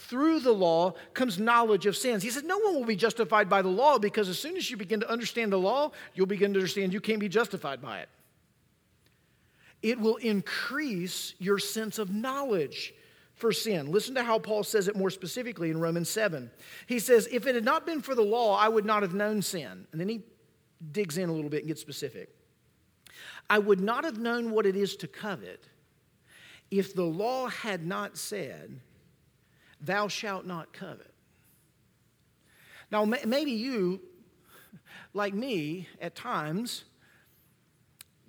Through 0.00 0.40
the 0.40 0.52
law 0.52 0.94
comes 1.12 1.38
knowledge 1.38 1.84
of 1.84 1.94
sins. 1.94 2.22
He 2.22 2.30
said, 2.30 2.44
No 2.44 2.58
one 2.58 2.74
will 2.74 2.86
be 2.86 2.96
justified 2.96 3.50
by 3.50 3.60
the 3.60 3.68
law 3.68 3.98
because 3.98 4.30
as 4.30 4.38
soon 4.38 4.56
as 4.56 4.70
you 4.70 4.78
begin 4.78 5.00
to 5.00 5.10
understand 5.10 5.52
the 5.52 5.58
law, 5.58 5.92
you'll 6.14 6.26
begin 6.26 6.54
to 6.54 6.58
understand 6.58 6.94
you 6.94 7.02
can't 7.02 7.20
be 7.20 7.28
justified 7.28 7.82
by 7.82 8.00
it. 8.00 8.08
It 9.82 10.00
will 10.00 10.16
increase 10.16 11.34
your 11.38 11.58
sense 11.58 11.98
of 11.98 12.14
knowledge 12.14 12.94
for 13.34 13.52
sin. 13.52 13.90
Listen 13.90 14.14
to 14.14 14.22
how 14.22 14.38
Paul 14.38 14.62
says 14.62 14.88
it 14.88 14.96
more 14.96 15.10
specifically 15.10 15.70
in 15.70 15.78
Romans 15.78 16.08
7. 16.08 16.50
He 16.86 16.98
says, 16.98 17.28
If 17.30 17.46
it 17.46 17.54
had 17.54 17.64
not 17.64 17.84
been 17.84 18.00
for 18.00 18.14
the 18.14 18.22
law, 18.22 18.56
I 18.56 18.68
would 18.68 18.86
not 18.86 19.02
have 19.02 19.14
known 19.14 19.42
sin. 19.42 19.86
And 19.92 20.00
then 20.00 20.08
he 20.08 20.22
digs 20.92 21.18
in 21.18 21.28
a 21.28 21.32
little 21.32 21.50
bit 21.50 21.60
and 21.60 21.68
gets 21.68 21.80
specific. 21.80 22.34
I 23.50 23.58
would 23.58 23.80
not 23.80 24.04
have 24.04 24.18
known 24.18 24.50
what 24.50 24.64
it 24.64 24.76
is 24.76 24.96
to 24.96 25.06
covet 25.06 25.64
if 26.70 26.94
the 26.94 27.04
law 27.04 27.48
had 27.48 27.84
not 27.86 28.16
said, 28.16 28.80
Thou 29.80 30.08
shalt 30.08 30.44
not 30.44 30.72
covet. 30.72 31.12
Now, 32.90 33.04
maybe 33.04 33.52
you, 33.52 34.00
like 35.14 35.32
me, 35.32 35.88
at 36.00 36.14
times, 36.14 36.84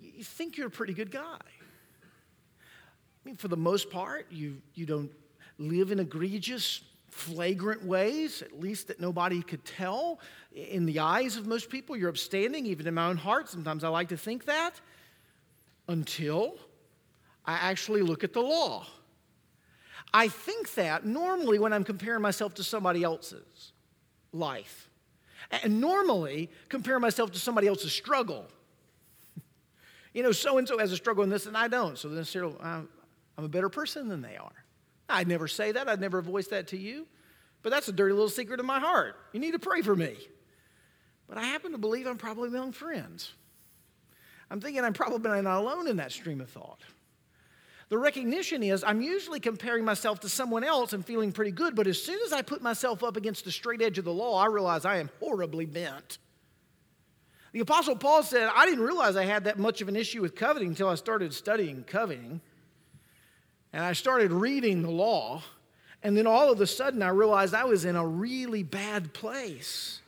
you 0.00 0.24
think 0.24 0.56
you're 0.56 0.68
a 0.68 0.70
pretty 0.70 0.94
good 0.94 1.10
guy. 1.10 1.38
I 3.22 3.24
mean, 3.24 3.36
for 3.36 3.48
the 3.48 3.56
most 3.56 3.90
part, 3.90 4.26
you, 4.30 4.62
you 4.74 4.86
don't 4.86 5.10
live 5.58 5.92
in 5.92 6.00
egregious, 6.00 6.82
flagrant 7.10 7.84
ways, 7.84 8.40
at 8.40 8.58
least 8.58 8.88
that 8.88 8.98
nobody 8.98 9.42
could 9.42 9.64
tell. 9.64 10.20
In 10.54 10.86
the 10.86 11.00
eyes 11.00 11.36
of 11.36 11.46
most 11.46 11.68
people, 11.68 11.96
you're 11.96 12.08
upstanding, 12.08 12.66
even 12.66 12.86
in 12.86 12.94
my 12.94 13.08
own 13.08 13.16
heart. 13.16 13.48
Sometimes 13.48 13.84
I 13.84 13.88
like 13.88 14.08
to 14.08 14.16
think 14.16 14.46
that 14.46 14.80
until 15.88 16.56
I 17.44 17.54
actually 17.54 18.02
look 18.02 18.24
at 18.24 18.32
the 18.32 18.40
law. 18.40 18.86
I 20.14 20.28
think 20.28 20.74
that 20.74 21.04
normally 21.04 21.58
when 21.58 21.72
I'm 21.72 21.84
comparing 21.84 22.22
myself 22.22 22.54
to 22.54 22.64
somebody 22.64 23.02
else's 23.02 23.72
life. 24.32 24.88
And 25.50 25.80
normally 25.80 26.50
compare 26.68 26.98
myself 26.98 27.32
to 27.32 27.38
somebody 27.38 27.66
else's 27.66 27.92
struggle. 27.92 28.46
you 30.14 30.22
know, 30.22 30.32
so 30.32 30.58
and 30.58 30.66
so 30.66 30.78
has 30.78 30.92
a 30.92 30.96
struggle 30.96 31.24
in 31.24 31.30
this 31.30 31.46
and 31.46 31.56
I 31.56 31.68
don't. 31.68 31.98
So 31.98 32.08
then 32.08 32.24
I'm 32.62 32.88
a 33.36 33.48
better 33.48 33.68
person 33.68 34.08
than 34.08 34.22
they 34.22 34.36
are. 34.36 34.64
I'd 35.08 35.28
never 35.28 35.48
say 35.48 35.72
that. 35.72 35.88
I'd 35.88 36.00
never 36.00 36.22
voice 36.22 36.46
that 36.48 36.68
to 36.68 36.78
you. 36.78 37.06
But 37.62 37.70
that's 37.70 37.88
a 37.88 37.92
dirty 37.92 38.12
little 38.12 38.30
secret 38.30 38.60
in 38.60 38.66
my 38.66 38.80
heart. 38.80 39.16
You 39.32 39.40
need 39.40 39.52
to 39.52 39.58
pray 39.58 39.82
for 39.82 39.94
me. 39.94 40.16
But 41.28 41.38
I 41.38 41.44
happen 41.44 41.72
to 41.72 41.78
believe 41.78 42.06
I'm 42.06 42.18
probably 42.18 42.48
among 42.48 42.72
friends. 42.72 43.32
I'm 44.50 44.60
thinking 44.60 44.84
I'm 44.84 44.92
probably 44.92 45.42
not 45.42 45.60
alone 45.60 45.86
in 45.86 45.96
that 45.96 46.12
stream 46.12 46.40
of 46.40 46.50
thought. 46.50 46.80
The 47.92 47.98
recognition 47.98 48.62
is 48.62 48.82
I'm 48.82 49.02
usually 49.02 49.38
comparing 49.38 49.84
myself 49.84 50.20
to 50.20 50.28
someone 50.30 50.64
else 50.64 50.94
and 50.94 51.04
feeling 51.04 51.30
pretty 51.30 51.50
good, 51.50 51.76
but 51.76 51.86
as 51.86 52.02
soon 52.02 52.18
as 52.24 52.32
I 52.32 52.40
put 52.40 52.62
myself 52.62 53.04
up 53.04 53.18
against 53.18 53.44
the 53.44 53.52
straight 53.52 53.82
edge 53.82 53.98
of 53.98 54.06
the 54.06 54.12
law, 54.14 54.38
I 54.38 54.46
realize 54.46 54.86
I 54.86 54.96
am 54.96 55.10
horribly 55.20 55.66
bent. 55.66 56.16
The 57.52 57.60
Apostle 57.60 57.96
Paul 57.96 58.22
said, 58.22 58.48
I 58.56 58.64
didn't 58.64 58.82
realize 58.82 59.14
I 59.14 59.26
had 59.26 59.44
that 59.44 59.58
much 59.58 59.82
of 59.82 59.88
an 59.88 59.96
issue 59.96 60.22
with 60.22 60.34
coveting 60.34 60.68
until 60.68 60.88
I 60.88 60.94
started 60.94 61.34
studying 61.34 61.84
coveting. 61.84 62.40
And 63.74 63.84
I 63.84 63.92
started 63.92 64.32
reading 64.32 64.80
the 64.80 64.90
law. 64.90 65.42
And 66.02 66.16
then 66.16 66.26
all 66.26 66.50
of 66.50 66.62
a 66.62 66.66
sudden, 66.66 67.02
I 67.02 67.10
realized 67.10 67.52
I 67.52 67.64
was 67.64 67.84
in 67.84 67.96
a 67.96 68.06
really 68.06 68.62
bad 68.62 69.12
place. 69.12 70.00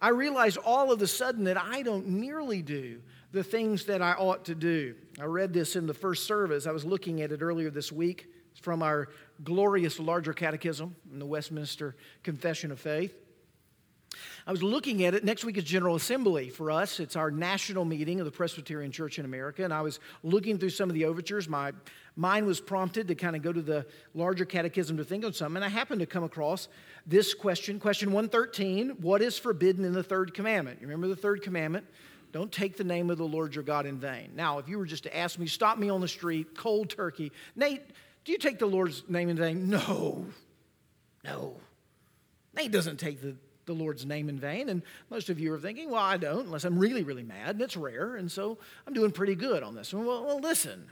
I 0.00 0.10
realized 0.10 0.58
all 0.58 0.92
of 0.92 1.02
a 1.02 1.08
sudden 1.08 1.42
that 1.42 1.60
I 1.60 1.82
don't 1.82 2.06
nearly 2.06 2.62
do 2.62 3.00
the 3.32 3.42
things 3.42 3.86
that 3.86 4.00
I 4.00 4.12
ought 4.12 4.44
to 4.44 4.54
do. 4.54 4.94
I 5.20 5.24
read 5.24 5.52
this 5.52 5.76
in 5.76 5.86
the 5.86 5.94
first 5.94 6.26
service. 6.26 6.66
I 6.66 6.72
was 6.72 6.84
looking 6.84 7.22
at 7.22 7.30
it 7.30 7.40
earlier 7.42 7.70
this 7.70 7.92
week 7.92 8.28
it's 8.54 8.60
from 8.60 8.84
our 8.84 9.08
glorious 9.42 9.98
larger 9.98 10.32
catechism 10.32 10.94
in 11.12 11.18
the 11.18 11.26
Westminster 11.26 11.96
Confession 12.22 12.70
of 12.70 12.78
Faith. 12.78 13.12
I 14.46 14.52
was 14.52 14.62
looking 14.62 15.04
at 15.04 15.14
it. 15.14 15.24
Next 15.24 15.44
week 15.44 15.56
is 15.56 15.64
General 15.64 15.96
Assembly 15.96 16.50
for 16.50 16.70
us. 16.70 17.00
It's 17.00 17.16
our 17.16 17.32
national 17.32 17.84
meeting 17.84 18.20
of 18.20 18.26
the 18.26 18.30
Presbyterian 18.30 18.92
Church 18.92 19.18
in 19.18 19.24
America. 19.24 19.64
And 19.64 19.74
I 19.74 19.80
was 19.80 19.98
looking 20.22 20.56
through 20.56 20.70
some 20.70 20.88
of 20.88 20.94
the 20.94 21.06
overtures. 21.06 21.48
My 21.48 21.72
mind 22.14 22.46
was 22.46 22.60
prompted 22.60 23.08
to 23.08 23.16
kind 23.16 23.34
of 23.34 23.42
go 23.42 23.52
to 23.52 23.62
the 23.62 23.86
larger 24.14 24.44
catechism 24.44 24.98
to 24.98 25.04
think 25.04 25.24
on 25.24 25.32
something. 25.32 25.56
And 25.56 25.64
I 25.64 25.68
happened 25.68 25.98
to 25.98 26.06
come 26.06 26.22
across 26.22 26.68
this 27.06 27.34
question, 27.34 27.80
question 27.80 28.12
113 28.12 28.90
What 29.00 29.20
is 29.20 29.36
forbidden 29.36 29.84
in 29.84 29.94
the 29.94 30.04
third 30.04 30.32
commandment? 30.32 30.80
You 30.80 30.86
remember 30.86 31.08
the 31.08 31.16
third 31.20 31.42
commandment? 31.42 31.86
Don't 32.34 32.50
take 32.50 32.76
the 32.76 32.82
name 32.82 33.10
of 33.10 33.16
the 33.16 33.24
Lord 33.24 33.54
your 33.54 33.62
God 33.62 33.86
in 33.86 33.96
vain. 33.96 34.32
Now, 34.34 34.58
if 34.58 34.68
you 34.68 34.76
were 34.76 34.86
just 34.86 35.04
to 35.04 35.16
ask 35.16 35.38
me, 35.38 35.46
stop 35.46 35.78
me 35.78 35.88
on 35.88 36.00
the 36.00 36.08
street, 36.08 36.56
cold 36.56 36.90
turkey, 36.90 37.30
Nate, 37.54 37.80
do 38.24 38.32
you 38.32 38.38
take 38.38 38.58
the 38.58 38.66
Lord's 38.66 39.04
name 39.08 39.28
in 39.28 39.36
vain? 39.36 39.70
No. 39.70 40.26
No. 41.22 41.54
Nate 42.52 42.72
doesn't 42.72 42.96
take 42.96 43.22
the, 43.22 43.36
the 43.66 43.72
Lord's 43.72 44.04
name 44.04 44.28
in 44.28 44.36
vain. 44.36 44.68
And 44.68 44.82
most 45.10 45.30
of 45.30 45.38
you 45.38 45.54
are 45.54 45.60
thinking, 45.60 45.90
well, 45.90 46.02
I 46.02 46.16
don't, 46.16 46.46
unless 46.46 46.64
I'm 46.64 46.76
really, 46.76 47.04
really 47.04 47.22
mad. 47.22 47.50
And 47.50 47.60
it's 47.62 47.76
rare. 47.76 48.16
And 48.16 48.28
so 48.32 48.58
I'm 48.84 48.94
doing 48.94 49.12
pretty 49.12 49.36
good 49.36 49.62
on 49.62 49.76
this 49.76 49.94
one. 49.94 50.04
Well, 50.04 50.24
well 50.24 50.40
listen. 50.40 50.90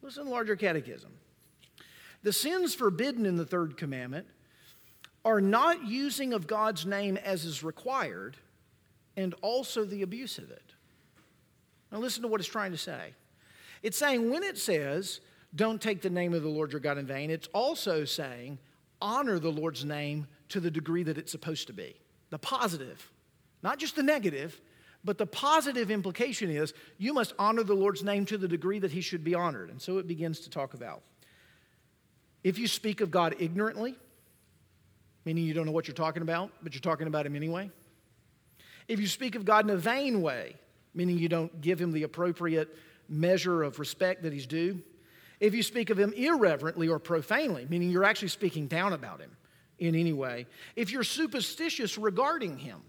Listen 0.00 0.24
to 0.24 0.30
larger 0.30 0.56
catechism. 0.56 1.10
The 2.22 2.32
sins 2.32 2.74
forbidden 2.74 3.26
in 3.26 3.36
the 3.36 3.44
third 3.44 3.76
commandment 3.76 4.26
are 5.22 5.42
not 5.42 5.86
using 5.86 6.32
of 6.32 6.46
God's 6.46 6.86
name 6.86 7.18
as 7.18 7.44
is 7.44 7.62
required 7.62 8.38
and 9.18 9.34
also 9.42 9.84
the 9.84 10.00
abuse 10.00 10.38
of 10.38 10.50
it. 10.50 10.67
Now, 11.90 11.98
listen 11.98 12.22
to 12.22 12.28
what 12.28 12.40
it's 12.40 12.48
trying 12.48 12.72
to 12.72 12.78
say. 12.78 13.14
It's 13.82 13.96
saying 13.96 14.30
when 14.30 14.42
it 14.42 14.58
says, 14.58 15.20
don't 15.54 15.80
take 15.80 16.02
the 16.02 16.10
name 16.10 16.34
of 16.34 16.42
the 16.42 16.48
Lord 16.48 16.72
your 16.72 16.80
God 16.80 16.98
in 16.98 17.06
vain, 17.06 17.30
it's 17.30 17.48
also 17.54 18.04
saying, 18.04 18.58
honor 19.00 19.38
the 19.38 19.52
Lord's 19.52 19.84
name 19.84 20.26
to 20.50 20.60
the 20.60 20.70
degree 20.70 21.02
that 21.04 21.18
it's 21.18 21.32
supposed 21.32 21.66
to 21.68 21.72
be. 21.72 21.96
The 22.30 22.38
positive, 22.38 23.10
not 23.62 23.78
just 23.78 23.96
the 23.96 24.02
negative, 24.02 24.60
but 25.04 25.16
the 25.16 25.26
positive 25.26 25.90
implication 25.90 26.50
is 26.50 26.74
you 26.98 27.14
must 27.14 27.32
honor 27.38 27.62
the 27.62 27.74
Lord's 27.74 28.02
name 28.02 28.26
to 28.26 28.36
the 28.36 28.48
degree 28.48 28.78
that 28.80 28.90
he 28.90 29.00
should 29.00 29.24
be 29.24 29.34
honored. 29.34 29.70
And 29.70 29.80
so 29.80 29.98
it 29.98 30.06
begins 30.06 30.40
to 30.40 30.50
talk 30.50 30.74
about. 30.74 31.02
If 32.44 32.58
you 32.58 32.68
speak 32.68 33.00
of 33.00 33.10
God 33.10 33.36
ignorantly, 33.38 33.96
meaning 35.24 35.44
you 35.44 35.54
don't 35.54 35.66
know 35.66 35.72
what 35.72 35.86
you're 35.86 35.94
talking 35.94 36.22
about, 36.22 36.50
but 36.62 36.74
you're 36.74 36.80
talking 36.80 37.06
about 37.06 37.26
him 37.26 37.36
anyway. 37.36 37.70
If 38.86 39.00
you 39.00 39.06
speak 39.06 39.34
of 39.34 39.44
God 39.44 39.64
in 39.64 39.70
a 39.70 39.76
vain 39.76 40.22
way, 40.22 40.56
meaning 40.98 41.16
you 41.16 41.28
don't 41.28 41.60
give 41.60 41.80
him 41.80 41.92
the 41.92 42.02
appropriate 42.02 42.76
measure 43.08 43.62
of 43.62 43.78
respect 43.78 44.24
that 44.24 44.32
he's 44.32 44.48
due. 44.48 44.82
If 45.38 45.54
you 45.54 45.62
speak 45.62 45.90
of 45.90 45.98
him 45.98 46.12
irreverently 46.12 46.88
or 46.88 46.98
profanely, 46.98 47.66
meaning 47.70 47.90
you're 47.90 48.04
actually 48.04 48.28
speaking 48.28 48.66
down 48.66 48.92
about 48.92 49.20
him 49.20 49.30
in 49.78 49.94
any 49.94 50.12
way. 50.12 50.46
If 50.74 50.90
you're 50.90 51.04
superstitious 51.04 51.96
regarding 51.96 52.58
him, 52.58 52.80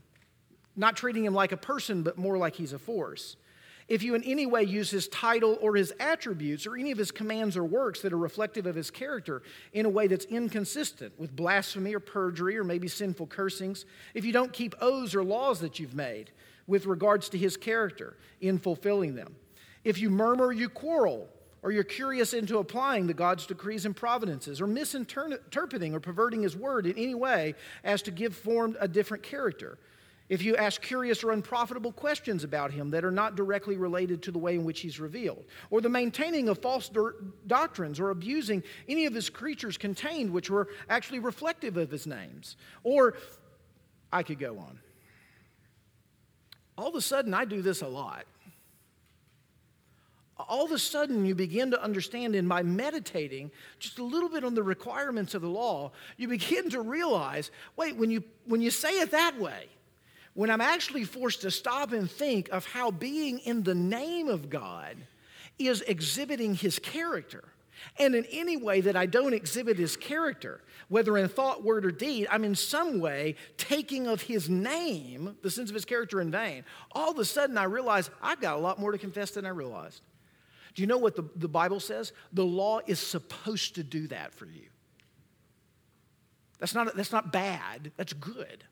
not 0.76 0.98
treating 0.98 1.24
him 1.24 1.36
like 1.36 1.52
a 1.52 1.58
person, 1.58 2.02
but 2.02 2.18
more 2.18 2.36
like 2.36 2.56
he's 2.56 2.74
a 2.74 2.80
force. 2.80 3.36
If 3.88 4.02
you 4.02 4.16
in 4.16 4.24
any 4.24 4.48
way 4.48 4.64
use 4.64 4.90
his 4.90 5.08
title 5.08 5.60
or 5.62 5.76
his 5.76 5.94
attributes 6.00 6.66
or 6.66 6.76
any 6.76 6.92
of 6.92 6.98
his 6.98 7.12
commands 7.12 7.56
or 7.56 7.64
works 7.64 8.02
that 8.02 8.12
are 8.14 8.18
reflective 8.18 8.66
of 8.66 8.76
his 8.76 8.90
character 8.90 9.44
in 9.72 9.86
a 9.86 9.90
way 9.90 10.08
that's 10.08 10.26
inconsistent 10.26 11.14
with 11.20 11.36
blasphemy 11.36 11.94
or 11.94 12.00
perjury 12.00 12.58
or 12.58 12.64
maybe 12.64 12.88
sinful 12.88 13.28
cursings, 13.28 13.86
if 14.16 14.26
you 14.26 14.32
don't 14.32 14.52
keep 14.52 14.74
oaths 14.82 15.14
or 15.14 15.24
laws 15.24 15.60
that 15.60 15.80
you've 15.80 15.96
made, 15.96 16.32
with 16.70 16.86
regards 16.86 17.30
to 17.30 17.38
his 17.38 17.58
character 17.58 18.16
in 18.40 18.60
fulfilling 18.60 19.16
them. 19.16 19.36
If 19.84 19.98
you 19.98 20.10
murmur, 20.12 20.54
you 20.54 20.70
quarrel, 20.70 21.28
or 21.64 21.72
you're 21.72 21.84
curious 21.84 22.34
into 22.34 22.60
applying 22.60 23.08
the 23.08 23.14
God's 23.14 23.48
decrees 23.48 23.86
and 23.86 23.96
providences, 23.96 24.62
or 24.62 24.68
misinterpreting 24.68 25.96
or 25.96 26.00
perverting 26.00 26.44
his 26.44 26.56
word 26.56 26.86
in 26.86 26.94
any 26.94 27.16
way 27.16 27.56
as 27.84 28.04
to 28.04 28.12
give 28.12 28.36
form 28.36 28.78
a 28.80 28.88
different 28.88 29.24
character. 29.24 29.80
If 30.30 30.44
you 30.44 30.56
ask 30.58 30.80
curious 30.80 31.24
or 31.24 31.32
unprofitable 31.32 31.92
questions 31.92 32.44
about 32.44 32.72
him 32.72 32.92
that 32.92 33.04
are 33.04 33.10
not 33.10 33.36
directly 33.36 33.78
related 33.78 34.22
to 34.24 34.32
the 34.32 34.38
way 34.38 34.54
in 34.54 34.64
which 34.64 34.82
he's 34.82 35.00
revealed, 35.00 35.44
or 35.72 35.82
the 35.82 35.90
maintaining 35.90 36.50
of 36.50 36.60
false 36.60 36.88
do- 36.88 37.34
doctrines, 37.48 38.00
or 38.00 38.12
abusing 38.12 38.64
any 38.88 39.08
of 39.08 39.16
his 39.16 39.28
creatures 39.28 39.76
contained 39.76 40.30
which 40.30 40.52
were 40.52 40.68
actually 40.88 41.18
reflective 41.18 41.78
of 41.78 41.90
his 41.90 42.06
names, 42.06 42.58
or 42.84 43.16
I 44.14 44.22
could 44.22 44.38
go 44.38 44.60
on 44.60 44.80
all 46.80 46.88
of 46.88 46.96
a 46.96 47.02
sudden, 47.02 47.34
I 47.34 47.44
do 47.44 47.62
this 47.62 47.82
a 47.82 47.88
lot. 47.88 48.26
All 50.38 50.64
of 50.64 50.72
a 50.72 50.80
sudden, 50.80 51.26
you 51.26 51.36
begin 51.36 51.72
to 51.72 51.84
understand 51.84 52.34
in 52.36 52.48
by 52.48 52.64
meditating 52.64 53.52
just 53.80 54.00
a 54.00 54.04
little 54.04 54.30
bit 54.30 54.46
on 54.46 54.56
the 54.56 54.64
requirements 54.64 55.34
of 55.34 55.42
the 55.42 55.50
law, 55.50 55.92
you 56.16 56.30
begin 56.30 56.70
to 56.70 56.82
realize 56.82 57.52
wait, 57.76 57.98
when 57.98 58.10
you, 58.10 58.24
when 58.46 58.62
you 58.62 58.72
say 58.72 59.02
it 59.02 59.12
that 59.12 59.38
way, 59.38 59.68
when 60.36 60.50
I'm 60.50 60.62
actually 60.62 61.04
forced 61.04 61.42
to 61.42 61.52
stop 61.52 61.92
and 61.92 62.10
think 62.10 62.48
of 62.50 62.66
how 62.66 62.92
being 62.92 63.40
in 63.40 63.64
the 63.64 63.76
name 63.76 64.30
of 64.30 64.50
God 64.50 64.96
is 65.58 65.82
exhibiting 65.82 66.56
his 66.56 66.80
character, 66.80 67.44
and 67.98 68.16
in 68.16 68.24
any 68.32 68.56
way 68.56 68.80
that 68.80 68.96
I 68.96 69.06
don't 69.06 69.34
exhibit 69.34 69.78
his 69.78 69.98
character, 69.98 70.62
whether 70.90 71.18
in 71.18 71.30
thought, 71.30 71.64
word, 71.64 71.86
or 71.86 71.92
deed, 71.92 72.28
I'm 72.30 72.44
in 72.44 72.56
some 72.56 73.00
way 73.00 73.36
taking 73.58 74.08
of 74.08 74.22
his 74.24 74.50
name, 74.50 75.38
the 75.42 75.52
sins 75.52 75.70
of 75.70 75.76
his 75.76 75.86
character, 75.86 76.20
in 76.20 76.32
vain. 76.32 76.66
All 76.92 77.12
of 77.12 77.20
a 77.20 77.26
sudden, 77.26 77.58
I 77.58 77.64
realize 77.64 78.10
I've 78.22 78.42
got 78.42 78.58
a 78.58 78.60
lot 78.60 78.80
more 78.80 78.92
to 78.92 78.98
confess 78.98 79.32
than 79.32 79.46
I 79.46 79.50
realized. 79.50 80.02
Do 80.74 80.82
you 80.82 80.88
know 80.88 80.98
what 80.98 81.16
the, 81.16 81.24
the 81.36 81.48
Bible 81.48 81.80
says? 81.80 82.12
The 82.34 82.46
law 82.46 82.80
is 82.86 83.00
supposed 83.00 83.76
to 83.76 83.84
do 83.84 84.08
that 84.08 84.34
for 84.34 84.46
you. 84.46 84.68
That's 86.60 86.76
not, 86.76 86.96
that's 86.96 87.12
not 87.12 87.32
bad, 87.32 87.92
that's 87.96 88.14
good. 88.14 88.66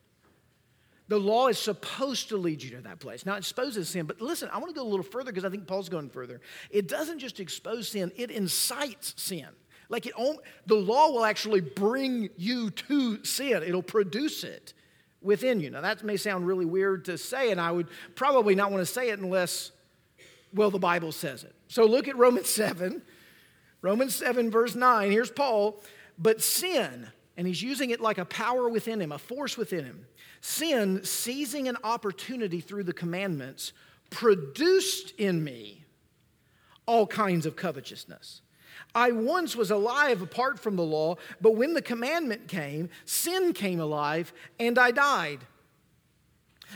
The 1.09 1.17
law 1.17 1.47
is 1.47 1.57
supposed 1.57 2.29
to 2.29 2.37
lead 2.37 2.61
you 2.61 2.71
to 2.71 2.81
that 2.81 2.99
place. 2.99 3.25
Now, 3.25 3.35
it 3.35 3.39
exposes 3.39 3.87
sin, 3.87 4.07
but 4.07 4.21
listen, 4.21 4.49
I 4.51 4.57
want 4.57 4.69
to 4.69 4.75
go 4.75 4.85
a 4.85 4.89
little 4.89 5.05
further 5.05 5.31
because 5.31 5.45
I 5.45 5.49
think 5.49 5.65
Paul's 5.65 5.87
going 5.87 6.09
further. 6.09 6.41
It 6.69 6.89
doesn't 6.89 7.19
just 7.19 7.39
expose 7.39 7.89
sin, 7.89 8.11
it 8.17 8.29
incites 8.29 9.13
sin. 9.15 9.47
Like 9.89 10.05
it, 10.05 10.13
the 10.65 10.75
law 10.75 11.11
will 11.11 11.25
actually 11.25 11.61
bring 11.61 12.29
you 12.37 12.69
to 12.71 13.23
sin, 13.23 13.63
it'll 13.63 13.81
produce 13.81 14.43
it 14.43 14.73
within 15.21 15.59
you. 15.59 15.69
Now, 15.69 15.81
that 15.81 16.03
may 16.03 16.17
sound 16.17 16.45
really 16.45 16.65
weird 16.65 17.05
to 17.05 17.17
say, 17.17 17.51
and 17.51 17.59
I 17.59 17.71
would 17.71 17.87
probably 18.15 18.55
not 18.55 18.71
want 18.71 18.85
to 18.85 18.91
say 18.91 19.09
it 19.09 19.19
unless, 19.19 19.71
well, 20.53 20.69
the 20.69 20.79
Bible 20.79 21.11
says 21.11 21.43
it. 21.43 21.55
So 21.67 21.85
look 21.85 22.07
at 22.07 22.17
Romans 22.17 22.49
7. 22.49 23.01
Romans 23.81 24.15
7, 24.15 24.51
verse 24.51 24.75
9. 24.75 25.11
Here's 25.11 25.31
Paul. 25.31 25.81
But 26.17 26.41
sin, 26.41 27.07
and 27.35 27.47
he's 27.47 27.61
using 27.61 27.91
it 27.91 28.01
like 28.01 28.17
a 28.17 28.25
power 28.25 28.69
within 28.69 29.01
him, 29.01 29.11
a 29.11 29.17
force 29.17 29.57
within 29.57 29.85
him 29.85 30.05
Sin, 30.41 31.03
seizing 31.03 31.67
an 31.67 31.77
opportunity 31.83 32.61
through 32.61 32.83
the 32.83 32.93
commandments, 32.93 33.73
produced 34.09 35.11
in 35.17 35.43
me 35.43 35.85
all 36.85 37.07
kinds 37.07 37.45
of 37.45 37.55
covetousness. 37.55 38.41
I 38.93 39.11
once 39.11 39.55
was 39.55 39.71
alive 39.71 40.21
apart 40.21 40.59
from 40.59 40.75
the 40.75 40.83
law, 40.83 41.15
but 41.41 41.55
when 41.55 41.73
the 41.73 41.81
commandment 41.81 42.47
came, 42.47 42.89
sin 43.05 43.53
came 43.53 43.79
alive 43.79 44.33
and 44.59 44.77
I 44.77 44.91
died. 44.91 45.39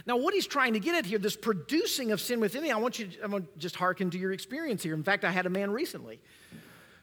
Now, 0.05 0.17
what 0.17 0.33
he's 0.33 0.47
trying 0.47 0.73
to 0.73 0.79
get 0.79 0.95
at 0.95 1.05
here, 1.05 1.19
this 1.19 1.35
producing 1.35 2.11
of 2.11 2.21
sin 2.21 2.39
within 2.39 2.63
me, 2.63 2.71
I 2.71 2.77
want 2.77 2.99
you 2.99 3.07
to, 3.07 3.23
I 3.23 3.27
want 3.27 3.53
to 3.53 3.59
just 3.59 3.75
hearken 3.75 4.09
to 4.11 4.17
your 4.17 4.31
experience 4.31 4.83
here. 4.83 4.93
In 4.93 5.03
fact, 5.03 5.25
I 5.25 5.31
had 5.31 5.45
a 5.45 5.49
man 5.49 5.71
recently 5.71 6.21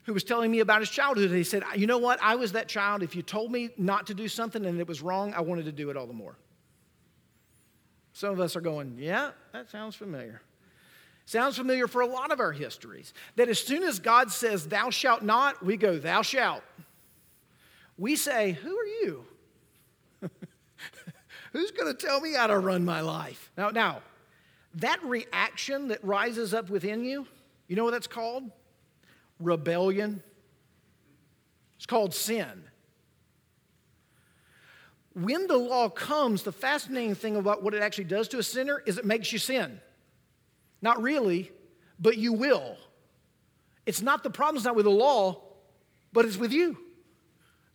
who 0.04 0.14
was 0.14 0.24
telling 0.24 0.50
me 0.50 0.60
about 0.60 0.80
his 0.80 0.88
childhood. 0.88 1.30
He 1.30 1.44
said, 1.44 1.62
You 1.76 1.86
know 1.86 1.98
what? 1.98 2.18
I 2.22 2.36
was 2.36 2.52
that 2.52 2.66
child. 2.66 3.02
If 3.02 3.14
you 3.14 3.22
told 3.22 3.52
me 3.52 3.70
not 3.76 4.06
to 4.06 4.14
do 4.14 4.26
something 4.26 4.64
and 4.64 4.80
it 4.80 4.88
was 4.88 5.02
wrong, 5.02 5.34
I 5.34 5.42
wanted 5.42 5.66
to 5.66 5.72
do 5.72 5.90
it 5.90 5.96
all 5.96 6.06
the 6.06 6.14
more. 6.14 6.36
Some 8.14 8.30
of 8.30 8.40
us 8.40 8.56
are 8.56 8.62
going, 8.62 8.96
Yeah, 8.98 9.32
that 9.52 9.68
sounds 9.68 9.94
familiar. 9.94 10.40
Sounds 11.28 11.58
familiar 11.58 11.86
for 11.86 12.00
a 12.00 12.06
lot 12.06 12.32
of 12.32 12.40
our 12.40 12.52
histories. 12.52 13.12
That 13.36 13.50
as 13.50 13.58
soon 13.58 13.82
as 13.82 13.98
God 13.98 14.30
says, 14.30 14.66
Thou 14.66 14.88
shalt 14.88 15.20
not, 15.20 15.62
we 15.62 15.76
go, 15.76 15.98
Thou 15.98 16.22
shalt. 16.22 16.62
We 17.98 18.16
say, 18.16 18.52
Who 18.52 18.74
are 18.74 18.86
you? 18.86 19.24
Who's 21.52 21.70
going 21.70 21.94
to 21.94 22.06
tell 22.06 22.22
me 22.22 22.32
how 22.32 22.46
to 22.46 22.58
run 22.58 22.82
my 22.82 23.02
life? 23.02 23.50
Now, 23.58 23.68
now, 23.68 24.00
that 24.76 25.04
reaction 25.04 25.88
that 25.88 26.02
rises 26.02 26.54
up 26.54 26.70
within 26.70 27.04
you, 27.04 27.26
you 27.66 27.76
know 27.76 27.84
what 27.84 27.90
that's 27.90 28.06
called? 28.06 28.44
rebellion. 29.38 30.22
It's 31.76 31.84
called 31.84 32.14
sin. 32.14 32.64
When 35.12 35.46
the 35.46 35.58
law 35.58 35.90
comes, 35.90 36.42
the 36.42 36.52
fascinating 36.52 37.14
thing 37.14 37.36
about 37.36 37.62
what 37.62 37.74
it 37.74 37.82
actually 37.82 38.04
does 38.04 38.28
to 38.28 38.38
a 38.38 38.42
sinner 38.42 38.82
is 38.86 38.96
it 38.96 39.04
makes 39.04 39.30
you 39.30 39.38
sin. 39.38 39.78
Not 40.80 41.02
really, 41.02 41.50
but 41.98 42.16
you 42.16 42.32
will. 42.32 42.76
It's 43.86 44.02
not 44.02 44.22
the 44.22 44.30
problem's 44.30 44.64
not 44.64 44.76
with 44.76 44.84
the 44.84 44.90
law, 44.90 45.42
but 46.12 46.24
it's 46.24 46.36
with 46.36 46.52
you. 46.52 46.76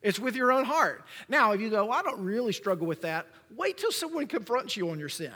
It's 0.01 0.19
with 0.19 0.35
your 0.35 0.51
own 0.51 0.65
heart. 0.65 1.05
Now, 1.29 1.53
if 1.53 1.61
you 1.61 1.69
go, 1.69 1.85
well, 1.85 1.97
I 1.97 2.01
don't 2.01 2.19
really 2.19 2.53
struggle 2.53 2.85
with 2.85 3.01
that, 3.01 3.25
wait 3.55 3.77
till 3.77 3.91
someone 3.91 4.27
confronts 4.27 4.75
you 4.75 4.89
on 4.89 4.99
your 4.99 5.09
sin. 5.09 5.31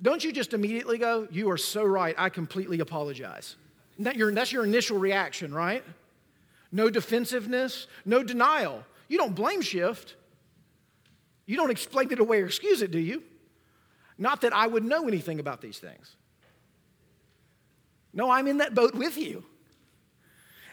Don't 0.00 0.22
you 0.22 0.30
just 0.30 0.52
immediately 0.54 0.98
go, 0.98 1.26
You 1.30 1.50
are 1.50 1.56
so 1.56 1.84
right, 1.84 2.14
I 2.18 2.28
completely 2.28 2.80
apologize. 2.80 3.56
That's 3.98 4.52
your 4.52 4.64
initial 4.64 4.98
reaction, 4.98 5.52
right? 5.52 5.82
No 6.70 6.90
defensiveness, 6.90 7.86
no 8.04 8.22
denial. 8.22 8.84
You 9.08 9.18
don't 9.18 9.34
blame 9.34 9.62
shift. 9.62 10.14
You 11.46 11.56
don't 11.56 11.70
explain 11.70 12.12
it 12.12 12.20
away 12.20 12.42
or 12.42 12.46
excuse 12.46 12.82
it, 12.82 12.90
do 12.90 12.98
you? 12.98 13.22
Not 14.18 14.40
that 14.40 14.52
I 14.52 14.66
would 14.66 14.84
know 14.84 15.06
anything 15.06 15.38
about 15.38 15.60
these 15.60 15.78
things. 15.78 16.16
No, 18.12 18.30
I'm 18.30 18.48
in 18.48 18.58
that 18.58 18.74
boat 18.74 18.94
with 18.94 19.16
you. 19.16 19.44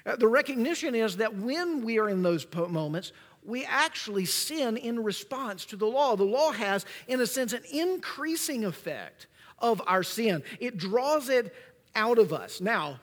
Uh, 0.06 0.16
the 0.16 0.28
recognition 0.28 0.96
is 0.96 1.18
that 1.18 1.36
when 1.36 1.84
we 1.84 2.00
are 2.00 2.10
in 2.10 2.24
those 2.24 2.46
moments, 2.70 3.12
we 3.44 3.64
actually 3.66 4.26
sin 4.26 4.78
in 4.78 5.04
response 5.04 5.66
to 5.66 5.76
the 5.76 5.86
law. 5.86 6.16
The 6.16 6.24
law 6.24 6.52
has, 6.52 6.86
in 7.08 7.22
a 7.22 7.28
sense, 7.28 7.54
an 7.54 7.64
increasing 7.72 8.66
effect 8.66 9.28
of 9.60 9.82
our 9.88 10.04
sin, 10.04 10.44
it 10.60 10.78
draws 10.78 11.30
it 11.30 11.54
out 11.96 12.18
of 12.18 12.34
us. 12.34 12.60
Now, 12.60 13.00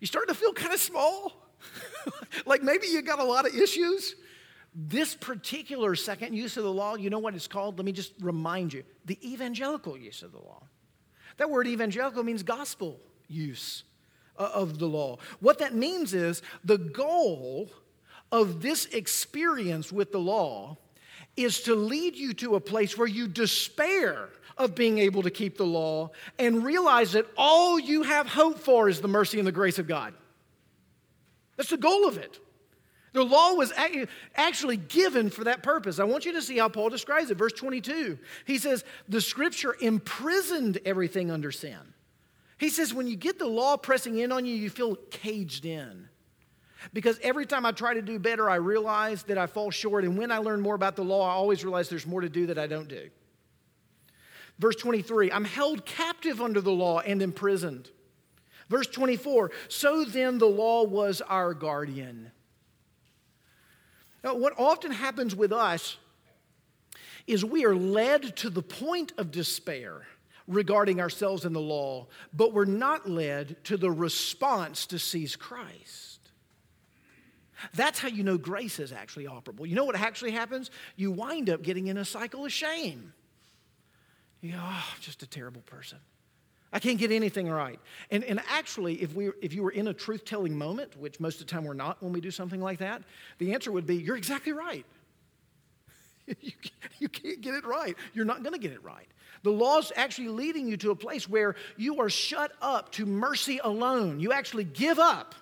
you 0.00 0.06
start 0.06 0.28
to 0.28 0.34
feel 0.34 0.52
kind 0.52 0.74
of 0.74 0.80
small. 0.80 1.50
like 2.46 2.62
maybe 2.62 2.86
you 2.86 3.02
got 3.02 3.20
a 3.20 3.24
lot 3.24 3.46
of 3.46 3.54
issues. 3.54 4.16
This 4.78 5.14
particular 5.14 5.94
second 5.94 6.34
use 6.34 6.58
of 6.58 6.64
the 6.64 6.72
law, 6.72 6.96
you 6.96 7.08
know 7.08 7.18
what 7.18 7.34
it's 7.34 7.48
called? 7.48 7.78
Let 7.78 7.86
me 7.86 7.92
just 7.92 8.12
remind 8.20 8.74
you 8.74 8.84
the 9.06 9.18
evangelical 9.26 9.96
use 9.96 10.22
of 10.22 10.32
the 10.32 10.38
law. 10.38 10.62
That 11.38 11.48
word 11.48 11.66
evangelical 11.66 12.22
means 12.22 12.42
gospel 12.42 13.00
use 13.26 13.84
uh, 14.38 14.50
of 14.52 14.78
the 14.78 14.86
law. 14.86 15.16
What 15.40 15.60
that 15.60 15.74
means 15.74 16.12
is 16.12 16.42
the 16.62 16.76
goal 16.76 17.70
of 18.30 18.60
this 18.60 18.84
experience 18.86 19.90
with 19.90 20.12
the 20.12 20.20
law 20.20 20.76
is 21.38 21.62
to 21.62 21.74
lead 21.74 22.14
you 22.14 22.34
to 22.34 22.56
a 22.56 22.60
place 22.60 22.98
where 22.98 23.08
you 23.08 23.28
despair 23.28 24.28
of 24.58 24.74
being 24.74 24.98
able 24.98 25.22
to 25.22 25.30
keep 25.30 25.56
the 25.56 25.64
law 25.64 26.10
and 26.38 26.62
realize 26.62 27.12
that 27.12 27.26
all 27.38 27.78
you 27.78 28.02
have 28.02 28.26
hope 28.26 28.58
for 28.58 28.90
is 28.90 29.00
the 29.00 29.08
mercy 29.08 29.38
and 29.38 29.46
the 29.46 29.52
grace 29.52 29.78
of 29.78 29.86
God. 29.86 30.12
That's 31.56 31.70
the 31.70 31.78
goal 31.78 32.06
of 32.06 32.18
it. 32.18 32.38
The 33.16 33.24
law 33.24 33.54
was 33.54 33.72
actually 34.34 34.76
given 34.76 35.30
for 35.30 35.44
that 35.44 35.62
purpose. 35.62 35.98
I 35.98 36.04
want 36.04 36.26
you 36.26 36.34
to 36.34 36.42
see 36.42 36.58
how 36.58 36.68
Paul 36.68 36.90
describes 36.90 37.30
it. 37.30 37.38
Verse 37.38 37.54
22, 37.54 38.18
he 38.44 38.58
says, 38.58 38.84
The 39.08 39.22
scripture 39.22 39.74
imprisoned 39.80 40.80
everything 40.84 41.30
under 41.30 41.50
sin. 41.50 41.78
He 42.58 42.68
says, 42.68 42.92
when 42.92 43.06
you 43.06 43.16
get 43.16 43.38
the 43.38 43.46
law 43.46 43.78
pressing 43.78 44.18
in 44.18 44.32
on 44.32 44.44
you, 44.44 44.54
you 44.54 44.68
feel 44.68 44.96
caged 45.10 45.64
in. 45.64 46.10
Because 46.92 47.18
every 47.22 47.46
time 47.46 47.64
I 47.64 47.72
try 47.72 47.94
to 47.94 48.02
do 48.02 48.18
better, 48.18 48.50
I 48.50 48.56
realize 48.56 49.22
that 49.22 49.38
I 49.38 49.46
fall 49.46 49.70
short. 49.70 50.04
And 50.04 50.18
when 50.18 50.30
I 50.30 50.36
learn 50.36 50.60
more 50.60 50.74
about 50.74 50.94
the 50.94 51.02
law, 51.02 51.26
I 51.26 51.32
always 51.32 51.64
realize 51.64 51.88
there's 51.88 52.06
more 52.06 52.20
to 52.20 52.28
do 52.28 52.48
that 52.48 52.58
I 52.58 52.66
don't 52.66 52.86
do. 52.86 53.08
Verse 54.58 54.76
23, 54.76 55.32
I'm 55.32 55.46
held 55.46 55.86
captive 55.86 56.42
under 56.42 56.60
the 56.60 56.70
law 56.70 57.00
and 57.00 57.22
imprisoned. 57.22 57.88
Verse 58.68 58.88
24, 58.88 59.52
so 59.68 60.04
then 60.04 60.36
the 60.36 60.44
law 60.44 60.84
was 60.84 61.22
our 61.22 61.54
guardian. 61.54 62.30
What 64.34 64.54
often 64.58 64.90
happens 64.90 65.34
with 65.34 65.52
us 65.52 65.96
is 67.26 67.44
we 67.44 67.64
are 67.64 67.74
led 67.74 68.36
to 68.36 68.50
the 68.50 68.62
point 68.62 69.12
of 69.18 69.30
despair 69.30 70.02
regarding 70.48 71.00
ourselves 71.00 71.44
and 71.44 71.54
the 71.54 71.60
law, 71.60 72.06
but 72.32 72.52
we're 72.52 72.64
not 72.64 73.08
led 73.08 73.62
to 73.64 73.76
the 73.76 73.90
response 73.90 74.86
to 74.86 74.98
seize 74.98 75.36
Christ. 75.36 76.20
That's 77.74 77.98
how 77.98 78.08
you 78.08 78.22
know 78.22 78.38
grace 78.38 78.78
is 78.78 78.92
actually 78.92 79.26
operable. 79.26 79.66
You 79.66 79.74
know 79.74 79.84
what 79.84 79.96
actually 79.96 80.32
happens? 80.32 80.70
You 80.94 81.10
wind 81.10 81.50
up 81.50 81.62
getting 81.62 81.86
in 81.86 81.96
a 81.96 82.04
cycle 82.04 82.44
of 82.44 82.52
shame. 82.52 83.12
You 84.40 84.52
go, 84.52 84.58
oh, 84.60 84.84
I'm 84.94 85.00
just 85.00 85.22
a 85.22 85.26
terrible 85.26 85.62
person. 85.62 85.98
I 86.76 86.78
can't 86.78 86.98
get 86.98 87.10
anything 87.10 87.48
right. 87.48 87.80
And, 88.10 88.22
and 88.22 88.38
actually, 88.50 89.00
if, 89.00 89.14
we, 89.14 89.30
if 89.40 89.54
you 89.54 89.62
were 89.62 89.70
in 89.70 89.88
a 89.88 89.94
truth 89.94 90.26
telling 90.26 90.54
moment, 90.54 90.94
which 91.00 91.18
most 91.18 91.40
of 91.40 91.46
the 91.46 91.50
time 91.50 91.64
we're 91.64 91.72
not 91.72 92.02
when 92.02 92.12
we 92.12 92.20
do 92.20 92.30
something 92.30 92.60
like 92.60 92.80
that, 92.80 93.00
the 93.38 93.54
answer 93.54 93.72
would 93.72 93.86
be, 93.86 93.96
You're 93.96 94.18
exactly 94.18 94.52
right. 94.52 94.84
you, 96.26 96.52
you 96.98 97.08
can't 97.08 97.40
get 97.40 97.54
it 97.54 97.64
right. 97.64 97.96
You're 98.12 98.26
not 98.26 98.42
going 98.42 98.52
to 98.52 98.58
get 98.58 98.72
it 98.72 98.84
right. 98.84 99.08
The 99.42 99.52
law's 99.52 99.90
actually 99.96 100.28
leading 100.28 100.68
you 100.68 100.76
to 100.76 100.90
a 100.90 100.94
place 100.94 101.26
where 101.26 101.54
you 101.78 101.98
are 102.02 102.10
shut 102.10 102.52
up 102.60 102.92
to 102.92 103.06
mercy 103.06 103.58
alone. 103.64 104.20
You 104.20 104.34
actually 104.34 104.64
give 104.64 104.98
up 104.98 105.34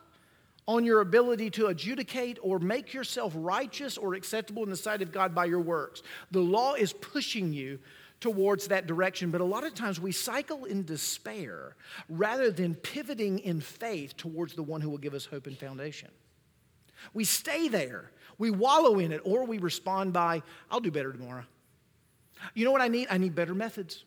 on 0.69 0.85
your 0.85 1.01
ability 1.01 1.51
to 1.51 1.67
adjudicate 1.67 2.39
or 2.43 2.61
make 2.61 2.95
yourself 2.95 3.33
righteous 3.35 3.99
or 3.99 4.15
acceptable 4.15 4.63
in 4.63 4.71
the 4.71 4.77
sight 4.77 5.03
of 5.03 5.11
God 5.11 5.35
by 5.35 5.47
your 5.47 5.59
works. 5.59 6.01
The 6.31 6.39
law 6.39 6.75
is 6.75 6.93
pushing 6.93 7.53
you 7.53 7.81
towards 8.25 8.69
that 8.69 8.87
direction. 8.87 9.31
But 9.31 9.43
a 9.43 9.45
lot 9.45 9.65
of 9.65 9.75
times 9.75 10.01
we 10.01 10.11
cycle 10.11 10.65
in 10.65 10.87
despair 10.87 11.77
rather 12.09 12.51
than 12.51 12.75
pivoting 12.75 13.39
in 13.41 13.61
faith 13.61 14.17
towards 14.17 14.55
the 14.55 14.63
one 14.63 14.81
who 14.81 14.89
will 14.89 14.97
give 14.97 15.13
us 15.13 15.27
hope 15.27 15.47
and 15.47 15.59
foundation. 15.59 16.09
We 17.13 17.25
stay 17.25 17.69
there, 17.69 18.11
we 18.39 18.51
wallow 18.51 18.99
in 18.99 19.13
it, 19.13 19.21
or 19.25 19.45
we 19.45 19.59
respond 19.59 20.15
by, 20.15 20.43
I'll 20.71 20.81
do 20.81 20.91
better 20.91 21.13
tomorrow. 21.13 21.45
You 22.55 22.65
know 22.65 22.73
what 22.73 22.81
I 22.81 22.89
need? 22.89 23.09
I 23.11 23.19
need 23.19 23.35
better 23.35 23.55
methods. 23.55 24.05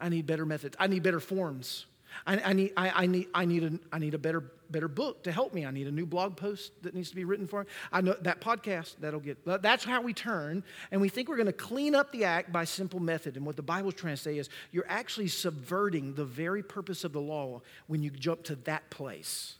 I 0.00 0.08
need 0.08 0.26
better 0.26 0.44
methods. 0.44 0.76
I 0.80 0.88
need 0.88 1.04
better 1.04 1.20
forms. 1.20 1.86
I, 2.26 2.38
I, 2.38 2.52
need, 2.52 2.72
I, 2.76 3.02
I, 3.02 3.06
need, 3.06 3.28
I, 3.34 3.44
need 3.44 3.64
a, 3.64 3.72
I 3.92 3.98
need 3.98 4.14
a 4.14 4.18
better, 4.18 4.42
better 4.70 4.88
book 4.88 5.24
to 5.24 5.32
help 5.32 5.54
me. 5.54 5.66
I 5.66 5.70
need 5.70 5.86
a 5.86 5.92
new 5.92 6.06
blog 6.06 6.36
post 6.36 6.72
that 6.82 6.94
needs 6.94 7.10
to 7.10 7.16
be 7.16 7.24
written 7.24 7.46
for 7.46 7.60
me. 7.60 7.66
I 7.92 8.00
know 8.00 8.14
that 8.22 8.40
podcast, 8.40 8.96
that'll 9.00 9.20
get, 9.20 9.44
that's 9.44 9.84
how 9.84 10.02
we 10.02 10.12
turn. 10.12 10.64
And 10.90 11.00
we 11.00 11.08
think 11.08 11.28
we're 11.28 11.36
going 11.36 11.46
to 11.46 11.52
clean 11.52 11.94
up 11.94 12.12
the 12.12 12.24
act 12.24 12.52
by 12.52 12.64
simple 12.64 13.00
method. 13.00 13.36
And 13.36 13.46
what 13.46 13.56
the 13.56 13.62
Bible's 13.62 13.94
trying 13.94 14.16
to 14.16 14.22
say 14.22 14.38
is 14.38 14.48
you're 14.70 14.88
actually 14.88 15.28
subverting 15.28 16.14
the 16.14 16.24
very 16.24 16.62
purpose 16.62 17.04
of 17.04 17.12
the 17.12 17.20
law 17.20 17.62
when 17.86 18.02
you 18.02 18.10
jump 18.10 18.44
to 18.44 18.56
that 18.56 18.90
place 18.90 19.56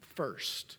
first. 0.00 0.78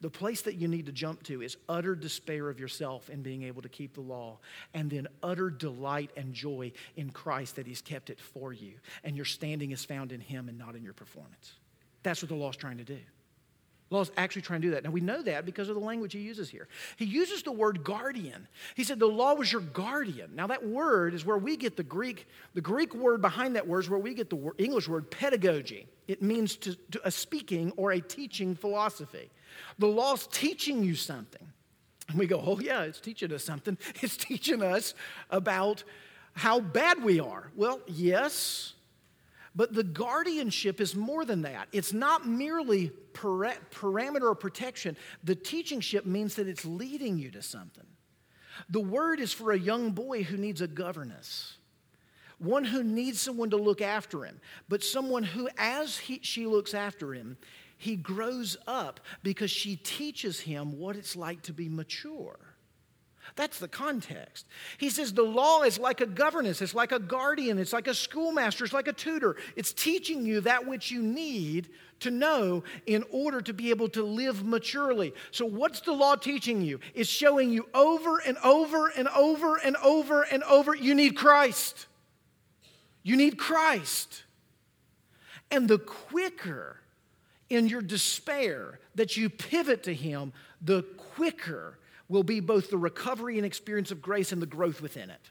The 0.00 0.10
place 0.10 0.42
that 0.42 0.54
you 0.54 0.68
need 0.68 0.86
to 0.86 0.92
jump 0.92 1.24
to 1.24 1.42
is 1.42 1.56
utter 1.68 1.96
despair 1.96 2.48
of 2.48 2.60
yourself 2.60 3.10
in 3.10 3.22
being 3.22 3.42
able 3.42 3.62
to 3.62 3.68
keep 3.68 3.94
the 3.94 4.00
law, 4.00 4.38
and 4.72 4.88
then 4.88 5.08
utter 5.22 5.50
delight 5.50 6.10
and 6.16 6.32
joy 6.32 6.72
in 6.96 7.10
Christ 7.10 7.56
that 7.56 7.66
He's 7.66 7.82
kept 7.82 8.08
it 8.10 8.20
for 8.20 8.52
you. 8.52 8.74
And 9.02 9.16
your 9.16 9.24
standing 9.24 9.72
is 9.72 9.84
found 9.84 10.12
in 10.12 10.20
Him 10.20 10.48
and 10.48 10.56
not 10.56 10.76
in 10.76 10.84
your 10.84 10.92
performance. 10.92 11.52
That's 12.04 12.22
what 12.22 12.28
the 12.28 12.36
law 12.36 12.50
is 12.50 12.56
trying 12.56 12.78
to 12.78 12.84
do. 12.84 12.98
The 13.88 13.94
law 13.94 14.02
is 14.02 14.12
actually 14.16 14.42
trying 14.42 14.60
to 14.60 14.68
do 14.68 14.74
that. 14.74 14.84
Now 14.84 14.90
we 14.90 15.00
know 15.00 15.22
that 15.22 15.46
because 15.46 15.68
of 15.68 15.74
the 15.74 15.80
language 15.80 16.12
he 16.12 16.18
uses 16.20 16.50
here. 16.50 16.68
He 16.96 17.06
uses 17.06 17.42
the 17.42 17.52
word 17.52 17.82
guardian. 17.82 18.46
He 18.74 18.84
said 18.84 18.98
the 18.98 19.06
law 19.06 19.34
was 19.34 19.50
your 19.50 19.62
guardian. 19.62 20.32
Now 20.34 20.46
that 20.48 20.64
word 20.66 21.14
is 21.14 21.24
where 21.24 21.38
we 21.38 21.56
get 21.56 21.76
the 21.76 21.82
Greek, 21.82 22.26
the 22.54 22.60
Greek 22.60 22.94
word 22.94 23.22
behind 23.22 23.56
that 23.56 23.66
word 23.66 23.80
is 23.80 23.90
where 23.90 23.98
we 23.98 24.12
get 24.12 24.28
the 24.28 24.52
English 24.58 24.88
word 24.88 25.10
pedagogy. 25.10 25.86
It 26.06 26.22
means 26.22 26.56
to, 26.56 26.74
to 26.92 27.00
a 27.04 27.10
speaking 27.10 27.72
or 27.76 27.92
a 27.92 28.00
teaching 28.00 28.54
philosophy. 28.54 29.30
The 29.78 29.86
law's 29.86 30.26
teaching 30.26 30.82
you 30.82 30.94
something. 30.94 31.46
And 32.08 32.18
we 32.18 32.26
go, 32.26 32.42
oh, 32.44 32.58
yeah, 32.58 32.82
it's 32.82 33.00
teaching 33.00 33.32
us 33.32 33.44
something. 33.44 33.76
It's 34.02 34.16
teaching 34.16 34.62
us 34.62 34.94
about 35.30 35.84
how 36.32 36.60
bad 36.60 37.02
we 37.02 37.20
are. 37.20 37.50
Well, 37.54 37.80
yes, 37.86 38.74
but 39.54 39.74
the 39.74 39.82
guardianship 39.84 40.80
is 40.80 40.94
more 40.94 41.24
than 41.24 41.42
that. 41.42 41.68
It's 41.72 41.92
not 41.92 42.26
merely 42.26 42.92
para- 43.12 43.58
parameter 43.72 44.22
or 44.30 44.34
protection. 44.34 44.96
The 45.24 45.34
teachingship 45.34 46.06
means 46.06 46.36
that 46.36 46.46
it's 46.46 46.64
leading 46.64 47.18
you 47.18 47.30
to 47.32 47.42
something. 47.42 47.86
The 48.68 48.80
word 48.80 49.20
is 49.20 49.32
for 49.32 49.52
a 49.52 49.58
young 49.58 49.90
boy 49.90 50.22
who 50.22 50.36
needs 50.36 50.60
a 50.60 50.68
governess. 50.68 51.58
one 52.38 52.64
who 52.64 52.84
needs 52.84 53.20
someone 53.20 53.50
to 53.50 53.56
look 53.56 53.80
after 53.80 54.24
him, 54.24 54.40
but 54.68 54.84
someone 54.84 55.24
who, 55.24 55.48
as 55.58 55.98
he, 55.98 56.20
she 56.22 56.46
looks 56.46 56.72
after 56.72 57.12
him, 57.12 57.36
he 57.78 57.96
grows 57.96 58.56
up 58.66 59.00
because 59.22 59.50
she 59.50 59.76
teaches 59.76 60.40
him 60.40 60.78
what 60.78 60.96
it's 60.96 61.16
like 61.16 61.42
to 61.42 61.52
be 61.52 61.68
mature. 61.68 62.38
That's 63.36 63.58
the 63.58 63.68
context. 63.68 64.46
He 64.78 64.90
says 64.90 65.12
the 65.12 65.22
law 65.22 65.62
is 65.62 65.78
like 65.78 66.00
a 66.00 66.06
governess, 66.06 66.60
it's 66.60 66.74
like 66.74 66.92
a 66.92 66.98
guardian, 66.98 67.58
it's 67.58 67.72
like 67.72 67.86
a 67.86 67.94
schoolmaster, 67.94 68.64
it's 68.64 68.72
like 68.72 68.88
a 68.88 68.92
tutor. 68.92 69.36
It's 69.54 69.72
teaching 69.72 70.24
you 70.24 70.40
that 70.42 70.66
which 70.66 70.90
you 70.90 71.02
need 71.02 71.68
to 72.00 72.10
know 72.10 72.64
in 72.86 73.04
order 73.10 73.40
to 73.42 73.52
be 73.52 73.70
able 73.70 73.88
to 73.90 74.02
live 74.02 74.44
maturely. 74.44 75.12
So, 75.30 75.46
what's 75.46 75.80
the 75.80 75.92
law 75.92 76.16
teaching 76.16 76.62
you? 76.62 76.80
It's 76.94 77.10
showing 77.10 77.50
you 77.50 77.68
over 77.74 78.18
and 78.18 78.38
over 78.38 78.88
and 78.88 79.08
over 79.08 79.56
and 79.56 79.76
over 79.76 80.22
and 80.22 80.42
over 80.44 80.74
you 80.74 80.94
need 80.94 81.16
Christ. 81.16 81.86
You 83.02 83.16
need 83.16 83.38
Christ. 83.38 84.24
And 85.50 85.68
the 85.68 85.78
quicker 85.78 86.80
in 87.50 87.68
your 87.68 87.82
despair 87.82 88.80
that 88.94 89.16
you 89.16 89.30
pivot 89.30 89.84
to 89.84 89.94
Him, 89.94 90.32
the 90.60 90.82
quicker 91.14 91.78
will 92.08 92.22
be 92.22 92.40
both 92.40 92.70
the 92.70 92.78
recovery 92.78 93.36
and 93.36 93.46
experience 93.46 93.90
of 93.90 94.02
grace 94.02 94.32
and 94.32 94.40
the 94.40 94.46
growth 94.46 94.80
within 94.80 95.10
it. 95.10 95.30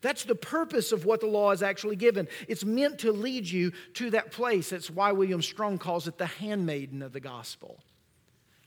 That's 0.00 0.24
the 0.24 0.34
purpose 0.34 0.92
of 0.92 1.04
what 1.04 1.20
the 1.20 1.26
law 1.26 1.50
is 1.50 1.62
actually 1.62 1.96
given. 1.96 2.28
It's 2.48 2.64
meant 2.64 3.00
to 3.00 3.12
lead 3.12 3.48
you 3.48 3.72
to 3.94 4.10
that 4.10 4.30
place. 4.30 4.70
That's 4.70 4.90
why 4.90 5.12
William 5.12 5.42
Strong 5.42 5.78
calls 5.78 6.06
it 6.06 6.18
the 6.18 6.26
handmaiden 6.26 7.02
of 7.02 7.12
the 7.12 7.20
gospel. 7.20 7.80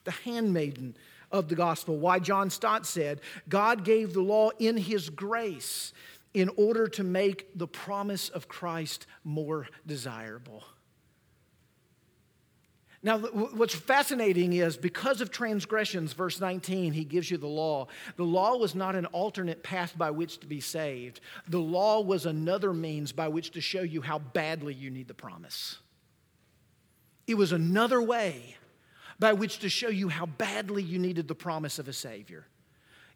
The 0.03 0.11
handmaiden 0.11 0.97
of 1.31 1.47
the 1.47 1.55
gospel. 1.55 1.97
Why 1.97 2.19
John 2.19 2.49
Stott 2.49 2.85
said, 2.85 3.21
God 3.47 3.85
gave 3.85 4.13
the 4.13 4.21
law 4.21 4.49
in 4.59 4.75
his 4.75 5.09
grace 5.09 5.93
in 6.33 6.49
order 6.57 6.87
to 6.87 7.03
make 7.03 7.57
the 7.57 7.67
promise 7.67 8.29
of 8.29 8.47
Christ 8.47 9.05
more 9.23 9.67
desirable. 9.85 10.63
Now, 13.01 13.19
what's 13.19 13.75
fascinating 13.75 14.51
is 14.51 14.75
because 14.75 15.21
of 15.21 15.31
transgressions, 15.31 16.11
verse 16.11 16.41
19, 16.41 16.91
he 16.91 17.05
gives 17.05 17.31
you 17.31 17.37
the 17.37 17.47
law. 17.47 17.87
The 18.17 18.25
law 18.25 18.57
was 18.57 18.75
not 18.75 18.95
an 18.95 19.05
alternate 19.07 19.63
path 19.63 19.97
by 19.97 20.11
which 20.11 20.39
to 20.39 20.47
be 20.47 20.59
saved, 20.59 21.21
the 21.47 21.59
law 21.59 22.01
was 22.01 22.25
another 22.25 22.73
means 22.73 23.13
by 23.13 23.29
which 23.29 23.51
to 23.51 23.61
show 23.61 23.81
you 23.81 24.01
how 24.01 24.19
badly 24.19 24.73
you 24.73 24.89
need 24.89 25.07
the 25.07 25.13
promise. 25.13 25.79
It 27.25 27.35
was 27.35 27.53
another 27.53 28.01
way 28.01 28.57
by 29.17 29.33
which 29.33 29.59
to 29.59 29.69
show 29.69 29.89
you 29.89 30.09
how 30.09 30.25
badly 30.25 30.83
you 30.83 30.99
needed 30.99 31.27
the 31.27 31.35
promise 31.35 31.79
of 31.79 31.87
a 31.87 31.93
Savior. 31.93 32.47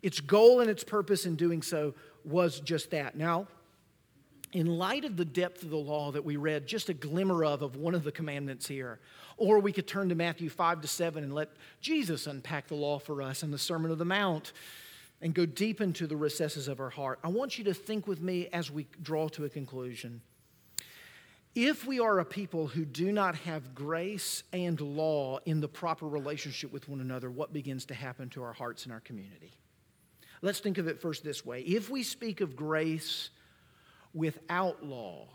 Its 0.02 0.20
goal 0.20 0.60
and 0.60 0.70
its 0.70 0.84
purpose 0.84 1.26
in 1.26 1.36
doing 1.36 1.62
so 1.62 1.94
was 2.24 2.60
just 2.60 2.92
that. 2.92 3.16
Now, 3.16 3.48
in 4.54 4.68
light 4.68 5.04
of 5.04 5.18
the 5.18 5.26
depth 5.26 5.64
of 5.64 5.72
the 5.72 5.78
law 5.78 6.12
that 6.12 6.24
we 6.24 6.38
read, 6.38 6.68
just 6.68 6.90
a 6.90 6.94
glimmer 6.94 7.44
of 7.44 7.62
of 7.62 7.76
one 7.76 7.96
of 7.96 8.04
the 8.04 8.12
commandments 8.12 8.68
here, 8.68 9.00
or 9.38 9.60
we 9.60 9.72
could 9.72 9.88
turn 9.88 10.10
to 10.10 10.16
Matthew 10.16 10.50
5 10.50 10.82
to 10.82 10.88
7 10.88 11.24
and 11.24 11.34
let 11.34 11.50
Jesus 11.82 12.28
unpack 12.28 12.68
the 12.68 12.76
law 12.76 13.00
for 13.00 13.22
us 13.22 13.44
in 13.44 13.52
the 13.52 13.58
Sermon 13.58 13.92
of 13.92 13.98
the 13.98 14.06
Mount 14.06 14.54
and 15.22 15.34
go 15.34 15.46
deep 15.46 15.82
into 15.82 16.06
the 16.06 16.16
recesses 16.16 16.68
of 16.68 16.80
our 16.80 16.92
heart. 16.92 17.20
I 17.24 17.30
want 17.30 17.58
you 17.58 17.64
to 17.66 17.74
think 17.74 18.08
with 18.08 18.22
me 18.22 18.48
as 18.54 18.70
we 18.70 18.86
draw 19.02 19.28
to 19.30 19.46
a 19.46 19.50
conclusion. 19.50 20.22
If 21.56 21.86
we 21.86 22.00
are 22.00 22.20
a 22.20 22.26
people 22.26 22.68
who 22.68 22.84
do 22.84 23.12
not 23.12 23.36
have 23.36 23.76
grace 23.76 24.44
and 24.54 24.80
law 24.82 25.40
in 25.46 25.62
the 25.62 25.68
proper 25.68 26.08
relationship 26.08 26.74
with 26.74 26.90
one 26.90 27.00
another, 27.00 27.30
what 27.30 27.54
begins 27.54 27.86
to 27.86 27.94
happen 27.94 28.30
to 28.30 28.44
our 28.44 28.54
hearts 28.54 28.86
and 28.86 28.94
our 28.94 29.00
community? 29.00 29.54
Let's 30.42 30.60
think 30.60 30.78
of 30.78 30.88
it 30.88 31.00
first 31.00 31.24
this 31.24 31.46
way. 31.46 31.62
If 31.62 31.90
we 31.90 32.04
speak 32.04 32.42
of 32.42 32.56
grace 32.56 33.30
without 34.14 34.84
law, 34.84 35.28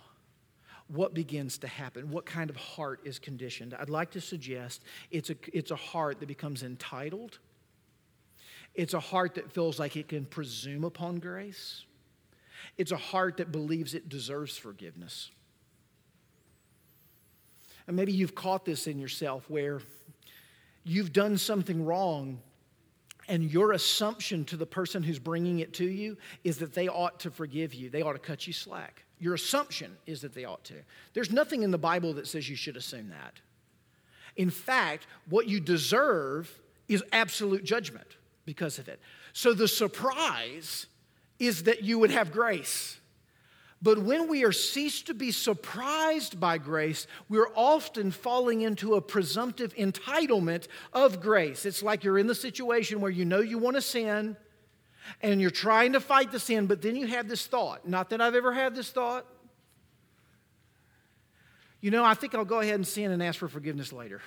what 0.88 1.12
begins 1.12 1.58
to 1.58 1.68
happen? 1.68 2.10
What 2.10 2.24
kind 2.24 2.48
of 2.48 2.56
heart 2.56 3.00
is 3.04 3.18
conditioned? 3.18 3.74
I'd 3.78 3.90
like 3.90 4.10
to 4.12 4.20
suggest 4.20 4.82
it's 5.10 5.30
a, 5.30 5.36
it's 5.52 5.70
a 5.70 5.76
heart 5.76 6.20
that 6.20 6.26
becomes 6.26 6.62
entitled. 6.62 7.38
It's 8.74 8.94
a 8.94 9.00
heart 9.00 9.34
that 9.34 9.52
feels 9.52 9.78
like 9.78 9.96
it 9.96 10.08
can 10.08 10.24
presume 10.24 10.84
upon 10.84 11.18
grace. 11.18 11.84
It's 12.78 12.92
a 12.92 12.96
heart 12.96 13.36
that 13.36 13.52
believes 13.52 13.94
it 13.94 14.08
deserves 14.08 14.56
forgiveness. 14.56 15.30
And 17.86 17.96
maybe 17.96 18.12
you've 18.12 18.34
caught 18.34 18.64
this 18.64 18.86
in 18.86 18.98
yourself 18.98 19.48
where 19.48 19.80
you've 20.84 21.12
done 21.12 21.38
something 21.38 21.84
wrong 21.84 22.40
and 23.28 23.52
your 23.52 23.72
assumption 23.72 24.44
to 24.46 24.56
the 24.56 24.66
person 24.66 25.02
who's 25.02 25.18
bringing 25.18 25.60
it 25.60 25.74
to 25.74 25.84
you 25.84 26.16
is 26.44 26.58
that 26.58 26.74
they 26.74 26.88
ought 26.88 27.20
to 27.20 27.30
forgive 27.30 27.74
you, 27.74 27.90
they 27.90 28.02
ought 28.02 28.14
to 28.14 28.18
cut 28.18 28.46
you 28.46 28.52
slack. 28.52 29.04
Your 29.20 29.34
assumption 29.34 29.96
is 30.06 30.20
that 30.22 30.34
they 30.34 30.44
ought 30.44 30.64
to. 30.64 30.74
There's 31.12 31.30
nothing 31.30 31.62
in 31.62 31.70
the 31.70 31.78
Bible 31.78 32.14
that 32.14 32.26
says 32.26 32.48
you 32.48 32.56
should 32.56 32.76
assume 32.76 33.10
that. 33.10 33.34
In 34.36 34.50
fact, 34.50 35.06
what 35.28 35.48
you 35.48 35.60
deserve 35.60 36.60
is 36.88 37.02
absolute 37.12 37.64
judgment 37.64 38.16
because 38.46 38.78
of 38.78 38.88
it. 38.88 39.00
So 39.32 39.52
the 39.52 39.68
surprise 39.68 40.86
is 41.38 41.64
that 41.64 41.82
you 41.82 41.98
would 41.98 42.10
have 42.10 42.32
grace. 42.32 42.98
But 43.80 43.98
when 43.98 44.28
we 44.28 44.44
are 44.44 44.52
ceased 44.52 45.06
to 45.06 45.14
be 45.14 45.30
surprised 45.30 46.40
by 46.40 46.58
grace, 46.58 47.06
we're 47.28 47.50
often 47.54 48.10
falling 48.10 48.62
into 48.62 48.94
a 48.94 49.00
presumptive 49.00 49.74
entitlement 49.76 50.66
of 50.92 51.20
grace. 51.20 51.64
It's 51.64 51.82
like 51.82 52.02
you're 52.02 52.18
in 52.18 52.26
the 52.26 52.34
situation 52.34 53.00
where 53.00 53.10
you 53.10 53.24
know 53.24 53.40
you 53.40 53.58
want 53.58 53.76
to 53.76 53.82
sin 53.82 54.36
and 55.22 55.40
you're 55.40 55.50
trying 55.50 55.92
to 55.92 56.00
fight 56.00 56.32
the 56.32 56.40
sin, 56.40 56.66
but 56.66 56.82
then 56.82 56.96
you 56.96 57.06
have 57.06 57.28
this 57.28 57.46
thought. 57.46 57.86
Not 57.88 58.10
that 58.10 58.20
I've 58.20 58.34
ever 58.34 58.52
had 58.52 58.74
this 58.74 58.90
thought. 58.90 59.24
You 61.80 61.92
know, 61.92 62.04
I 62.04 62.14
think 62.14 62.34
I'll 62.34 62.44
go 62.44 62.58
ahead 62.58 62.74
and 62.74 62.86
sin 62.86 63.12
and 63.12 63.22
ask 63.22 63.38
for 63.38 63.48
forgiveness 63.48 63.92
later. 63.92 64.20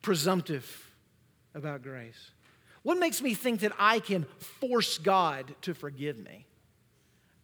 Presumptive 0.00 0.90
about 1.54 1.82
grace. 1.82 2.30
What 2.82 2.98
makes 2.98 3.22
me 3.22 3.34
think 3.34 3.60
that 3.60 3.72
I 3.78 4.00
can 4.00 4.26
force 4.60 4.98
God 4.98 5.54
to 5.62 5.74
forgive 5.74 6.18
me? 6.18 6.46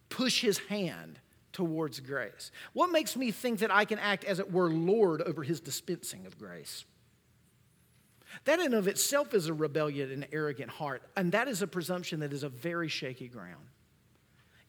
Push 0.09 0.41
his 0.41 0.57
hand 0.57 1.19
towards 1.53 1.99
grace. 1.99 2.51
What 2.73 2.91
makes 2.91 3.15
me 3.15 3.31
think 3.31 3.59
that 3.59 3.71
I 3.71 3.85
can 3.85 3.99
act, 3.99 4.23
as 4.23 4.39
it 4.39 4.51
were, 4.51 4.69
Lord 4.69 5.21
over 5.21 5.43
his 5.43 5.59
dispensing 5.59 6.25
of 6.25 6.37
grace? 6.37 6.85
That 8.45 8.59
in 8.59 8.73
of 8.73 8.87
itself 8.87 9.33
is 9.33 9.47
a 9.47 9.53
rebellion 9.53 10.11
and 10.11 10.27
arrogant 10.31 10.69
heart, 10.69 11.03
and 11.15 11.31
that 11.31 11.47
is 11.47 11.61
a 11.61 11.67
presumption 11.67 12.19
that 12.19 12.33
is 12.33 12.43
a 12.43 12.49
very 12.49 12.87
shaky 12.87 13.27
ground 13.27 13.69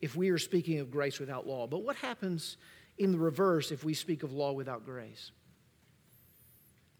if 0.01 0.16
we 0.16 0.31
are 0.31 0.39
speaking 0.39 0.79
of 0.79 0.91
grace 0.91 1.21
without 1.21 1.47
law. 1.47 1.66
But 1.66 1.83
what 1.83 1.97
happens 1.97 2.57
in 2.97 3.12
the 3.12 3.18
reverse 3.18 3.71
if 3.71 3.85
we 3.85 3.95
speak 3.95 4.23
of 4.23 4.33
law 4.33 4.53
without 4.53 4.85
grace? 4.85 5.31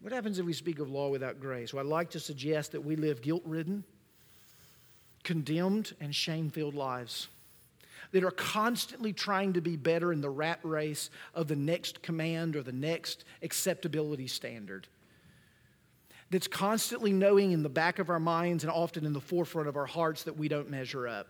What 0.01 0.13
happens 0.13 0.39
if 0.39 0.45
we 0.45 0.53
speak 0.53 0.79
of 0.79 0.89
law 0.89 1.09
without 1.09 1.39
grace? 1.39 1.73
Well, 1.73 1.85
I'd 1.85 1.89
like 1.89 2.09
to 2.11 2.19
suggest 2.19 2.71
that 2.71 2.81
we 2.81 2.95
live 2.95 3.21
guilt 3.21 3.43
ridden, 3.45 3.83
condemned, 5.23 5.93
and 6.01 6.13
shame 6.13 6.49
filled 6.49 6.75
lives 6.75 7.27
that 8.11 8.23
are 8.23 8.31
constantly 8.31 9.13
trying 9.13 9.53
to 9.53 9.61
be 9.61 9.77
better 9.77 10.11
in 10.11 10.21
the 10.21 10.29
rat 10.29 10.59
race 10.63 11.09
of 11.33 11.47
the 11.47 11.55
next 11.55 12.01
command 12.01 12.55
or 12.55 12.63
the 12.63 12.71
next 12.71 13.23
acceptability 13.41 14.27
standard. 14.27 14.87
That's 16.29 16.47
constantly 16.47 17.13
knowing 17.13 17.51
in 17.51 17.61
the 17.61 17.69
back 17.69 17.99
of 17.99 18.09
our 18.09 18.19
minds 18.19 18.63
and 18.63 18.71
often 18.71 19.05
in 19.05 19.13
the 19.13 19.21
forefront 19.21 19.67
of 19.67 19.77
our 19.77 19.85
hearts 19.85 20.23
that 20.23 20.37
we 20.37 20.47
don't 20.47 20.69
measure 20.69 21.07
up. 21.07 21.27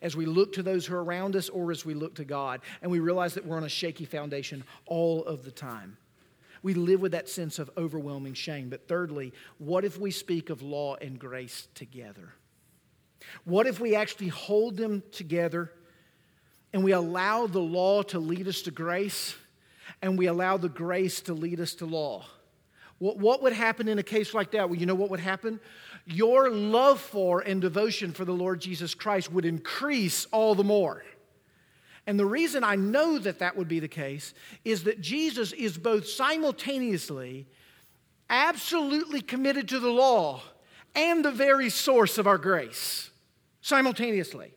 As 0.00 0.16
we 0.16 0.26
look 0.26 0.54
to 0.54 0.62
those 0.62 0.86
who 0.86 0.94
are 0.94 1.04
around 1.04 1.36
us 1.36 1.48
or 1.48 1.70
as 1.70 1.84
we 1.84 1.94
look 1.94 2.14
to 2.14 2.24
God, 2.24 2.60
and 2.80 2.90
we 2.90 3.00
realize 3.00 3.34
that 3.34 3.44
we're 3.44 3.56
on 3.56 3.64
a 3.64 3.68
shaky 3.68 4.04
foundation 4.04 4.64
all 4.86 5.24
of 5.24 5.44
the 5.44 5.50
time 5.50 5.96
we 6.62 6.74
live 6.74 7.00
with 7.00 7.12
that 7.12 7.28
sense 7.28 7.58
of 7.58 7.70
overwhelming 7.76 8.34
shame. 8.34 8.68
But 8.68 8.88
thirdly, 8.88 9.32
what 9.58 9.84
if 9.84 9.98
we 9.98 10.10
speak 10.10 10.50
of 10.50 10.62
law 10.62 10.96
and 10.96 11.18
grace 11.18 11.68
together? 11.74 12.34
What 13.44 13.66
if 13.66 13.80
we 13.80 13.94
actually 13.94 14.28
hold 14.28 14.76
them 14.76 15.02
together 15.12 15.72
and 16.72 16.84
we 16.84 16.92
allow 16.92 17.46
the 17.46 17.60
law 17.60 18.02
to 18.02 18.18
lead 18.18 18.48
us 18.48 18.62
to 18.62 18.70
grace 18.70 19.34
and 20.00 20.18
we 20.18 20.26
allow 20.26 20.56
the 20.56 20.68
grace 20.68 21.20
to 21.22 21.34
lead 21.34 21.60
us 21.60 21.74
to 21.76 21.86
law? 21.86 22.24
What, 22.98 23.18
what 23.18 23.42
would 23.42 23.52
happen 23.52 23.88
in 23.88 23.98
a 23.98 24.02
case 24.04 24.32
like 24.32 24.52
that? 24.52 24.70
Well, 24.70 24.78
you 24.78 24.86
know 24.86 24.94
what 24.94 25.10
would 25.10 25.20
happen? 25.20 25.58
Your 26.04 26.50
love 26.50 27.00
for 27.00 27.40
and 27.40 27.60
devotion 27.60 28.12
for 28.12 28.24
the 28.24 28.32
Lord 28.32 28.60
Jesus 28.60 28.94
Christ 28.94 29.32
would 29.32 29.44
increase 29.44 30.26
all 30.26 30.54
the 30.54 30.64
more. 30.64 31.02
And 32.06 32.18
the 32.18 32.26
reason 32.26 32.64
I 32.64 32.74
know 32.74 33.18
that 33.18 33.38
that 33.38 33.56
would 33.56 33.68
be 33.68 33.80
the 33.80 33.88
case 33.88 34.34
is 34.64 34.84
that 34.84 35.00
Jesus 35.00 35.52
is 35.52 35.78
both 35.78 36.06
simultaneously 36.06 37.46
absolutely 38.28 39.20
committed 39.20 39.68
to 39.68 39.78
the 39.78 39.90
law 39.90 40.42
and 40.94 41.24
the 41.24 41.30
very 41.30 41.70
source 41.70 42.18
of 42.18 42.26
our 42.26 42.38
grace. 42.38 43.10
Simultaneously. 43.60 44.52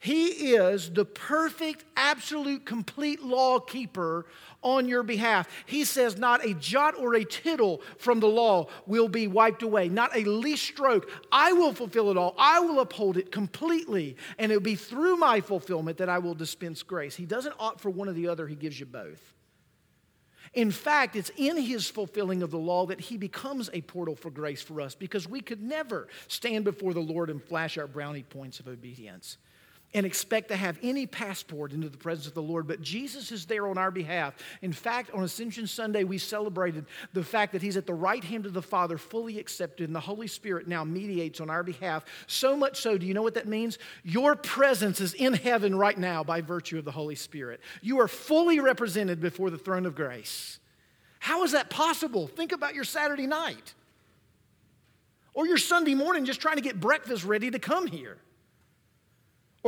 He 0.00 0.54
is 0.54 0.90
the 0.90 1.04
perfect, 1.04 1.84
absolute, 1.96 2.64
complete 2.64 3.20
law 3.20 3.58
keeper 3.58 4.26
on 4.62 4.88
your 4.88 5.02
behalf. 5.02 5.48
He 5.66 5.84
says, 5.84 6.16
Not 6.16 6.44
a 6.44 6.54
jot 6.54 6.96
or 6.96 7.16
a 7.16 7.24
tittle 7.24 7.82
from 7.98 8.20
the 8.20 8.28
law 8.28 8.68
will 8.86 9.08
be 9.08 9.26
wiped 9.26 9.64
away, 9.64 9.88
not 9.88 10.16
a 10.16 10.22
least 10.22 10.64
stroke. 10.64 11.10
I 11.32 11.52
will 11.52 11.72
fulfill 11.72 12.10
it 12.10 12.16
all. 12.16 12.36
I 12.38 12.60
will 12.60 12.78
uphold 12.78 13.16
it 13.16 13.32
completely. 13.32 14.16
And 14.38 14.52
it 14.52 14.56
will 14.56 14.62
be 14.62 14.76
through 14.76 15.16
my 15.16 15.40
fulfillment 15.40 15.98
that 15.98 16.08
I 16.08 16.18
will 16.18 16.34
dispense 16.34 16.84
grace. 16.84 17.16
He 17.16 17.26
doesn't 17.26 17.54
opt 17.58 17.80
for 17.80 17.90
one 17.90 18.08
or 18.08 18.12
the 18.12 18.28
other, 18.28 18.46
He 18.46 18.54
gives 18.54 18.78
you 18.78 18.86
both. 18.86 19.34
In 20.54 20.70
fact, 20.70 21.14
it's 21.14 21.30
in 21.36 21.58
his 21.58 21.90
fulfilling 21.90 22.42
of 22.42 22.50
the 22.50 22.58
law 22.58 22.86
that 22.86 23.00
he 23.00 23.18
becomes 23.18 23.68
a 23.74 23.82
portal 23.82 24.16
for 24.16 24.30
grace 24.30 24.62
for 24.62 24.80
us 24.80 24.94
because 24.94 25.28
we 25.28 25.42
could 25.42 25.62
never 25.62 26.08
stand 26.26 26.64
before 26.64 26.94
the 26.94 27.00
Lord 27.00 27.28
and 27.28 27.42
flash 27.42 27.76
our 27.76 27.86
brownie 27.86 28.22
points 28.22 28.58
of 28.58 28.66
obedience 28.66 29.36
and 29.94 30.04
expect 30.04 30.48
to 30.48 30.56
have 30.56 30.78
any 30.82 31.06
passport 31.06 31.72
into 31.72 31.88
the 31.88 31.96
presence 31.96 32.26
of 32.26 32.34
the 32.34 32.42
Lord, 32.42 32.66
but 32.66 32.82
Jesus 32.82 33.32
is 33.32 33.46
there 33.46 33.66
on 33.66 33.78
our 33.78 33.90
behalf. 33.90 34.34
In 34.60 34.72
fact, 34.72 35.10
on 35.12 35.24
Ascension 35.24 35.66
Sunday, 35.66 36.04
we 36.04 36.18
celebrated 36.18 36.84
the 37.14 37.24
fact 37.24 37.52
that 37.52 37.62
He's 37.62 37.78
at 37.78 37.86
the 37.86 37.94
right 37.94 38.22
hand 38.22 38.44
of 38.44 38.52
the 38.52 38.60
Father, 38.60 38.98
fully 38.98 39.38
accepted, 39.38 39.88
and 39.88 39.96
the 39.96 40.00
Holy 40.00 40.26
Spirit 40.26 40.68
now 40.68 40.84
mediates 40.84 41.40
on 41.40 41.48
our 41.48 41.62
behalf. 41.62 42.04
So 42.26 42.54
much 42.54 42.80
so, 42.80 42.98
do 42.98 43.06
you 43.06 43.14
know 43.14 43.22
what 43.22 43.34
that 43.34 43.48
means? 43.48 43.78
Your 44.04 44.36
presence 44.36 45.00
is 45.00 45.14
in 45.14 45.32
heaven 45.32 45.74
right 45.74 45.96
now 45.96 46.22
by 46.22 46.42
virtue 46.42 46.78
of 46.78 46.84
the 46.84 46.92
Holy 46.92 47.14
Spirit. 47.14 47.60
You 47.80 48.00
are 48.00 48.08
fully 48.08 48.60
represented 48.60 49.20
before 49.20 49.48
the 49.48 49.58
throne 49.58 49.86
of 49.86 49.94
grace. 49.94 50.58
How 51.18 51.44
is 51.44 51.52
that 51.52 51.70
possible? 51.70 52.26
Think 52.26 52.52
about 52.52 52.74
your 52.74 52.84
Saturday 52.84 53.26
night 53.26 53.74
or 55.32 55.46
your 55.46 55.56
Sunday 55.56 55.94
morning 55.94 56.26
just 56.26 56.40
trying 56.40 56.56
to 56.56 56.62
get 56.62 56.78
breakfast 56.78 57.24
ready 57.24 57.50
to 57.50 57.58
come 57.58 57.86
here 57.86 58.18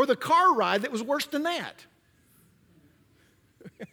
or 0.00 0.06
the 0.06 0.16
car 0.16 0.54
ride 0.54 0.80
that 0.80 0.90
was 0.90 1.02
worse 1.02 1.26
than 1.26 1.42
that. 1.42 1.84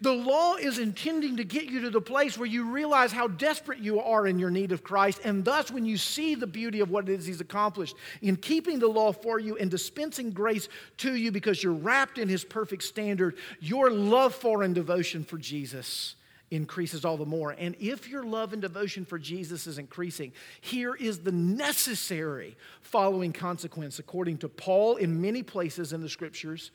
the 0.00 0.12
law 0.12 0.54
is 0.54 0.78
intending 0.78 1.36
to 1.38 1.42
get 1.42 1.64
you 1.64 1.80
to 1.80 1.90
the 1.90 2.00
place 2.00 2.38
where 2.38 2.46
you 2.46 2.70
realize 2.70 3.10
how 3.10 3.26
desperate 3.26 3.80
you 3.80 3.98
are 3.98 4.24
in 4.28 4.38
your 4.38 4.50
need 4.50 4.70
of 4.70 4.84
Christ, 4.84 5.20
and 5.24 5.44
thus, 5.44 5.72
when 5.72 5.84
you 5.84 5.96
see 5.96 6.36
the 6.36 6.46
beauty 6.46 6.78
of 6.78 6.90
what 6.90 7.08
it 7.08 7.18
is 7.18 7.26
He's 7.26 7.40
accomplished 7.40 7.96
in 8.22 8.36
keeping 8.36 8.78
the 8.78 8.86
law 8.86 9.10
for 9.10 9.40
you 9.40 9.56
and 9.56 9.68
dispensing 9.68 10.30
grace 10.30 10.68
to 10.98 11.16
you 11.16 11.32
because 11.32 11.60
you're 11.60 11.72
wrapped 11.72 12.16
in 12.16 12.28
His 12.28 12.44
perfect 12.44 12.84
standard, 12.84 13.36
your 13.58 13.90
love 13.90 14.32
for 14.32 14.62
and 14.62 14.76
devotion 14.76 15.24
for 15.24 15.38
Jesus 15.38 16.14
increases 16.50 17.04
all 17.04 17.16
the 17.16 17.26
more. 17.26 17.50
And 17.58 17.74
if 17.80 18.08
your 18.08 18.24
love 18.24 18.52
and 18.52 18.62
devotion 18.62 19.04
for 19.04 19.18
Jesus 19.18 19.66
is 19.66 19.78
increasing, 19.78 20.32
here 20.60 20.94
is 20.94 21.20
the 21.20 21.32
necessary 21.32 22.56
following 22.82 23.32
consequence, 23.32 23.98
according 23.98 24.38
to 24.38 24.48
Paul 24.48 24.96
in 24.96 25.20
many 25.20 25.42
places 25.42 25.92
in 25.92 26.00
the 26.00 26.08
scriptures, 26.08 26.70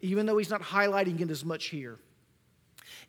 even 0.00 0.26
though 0.26 0.38
he's 0.38 0.50
not 0.50 0.62
highlighting 0.62 1.20
it 1.20 1.30
as 1.30 1.44
much 1.44 1.66
here, 1.66 1.98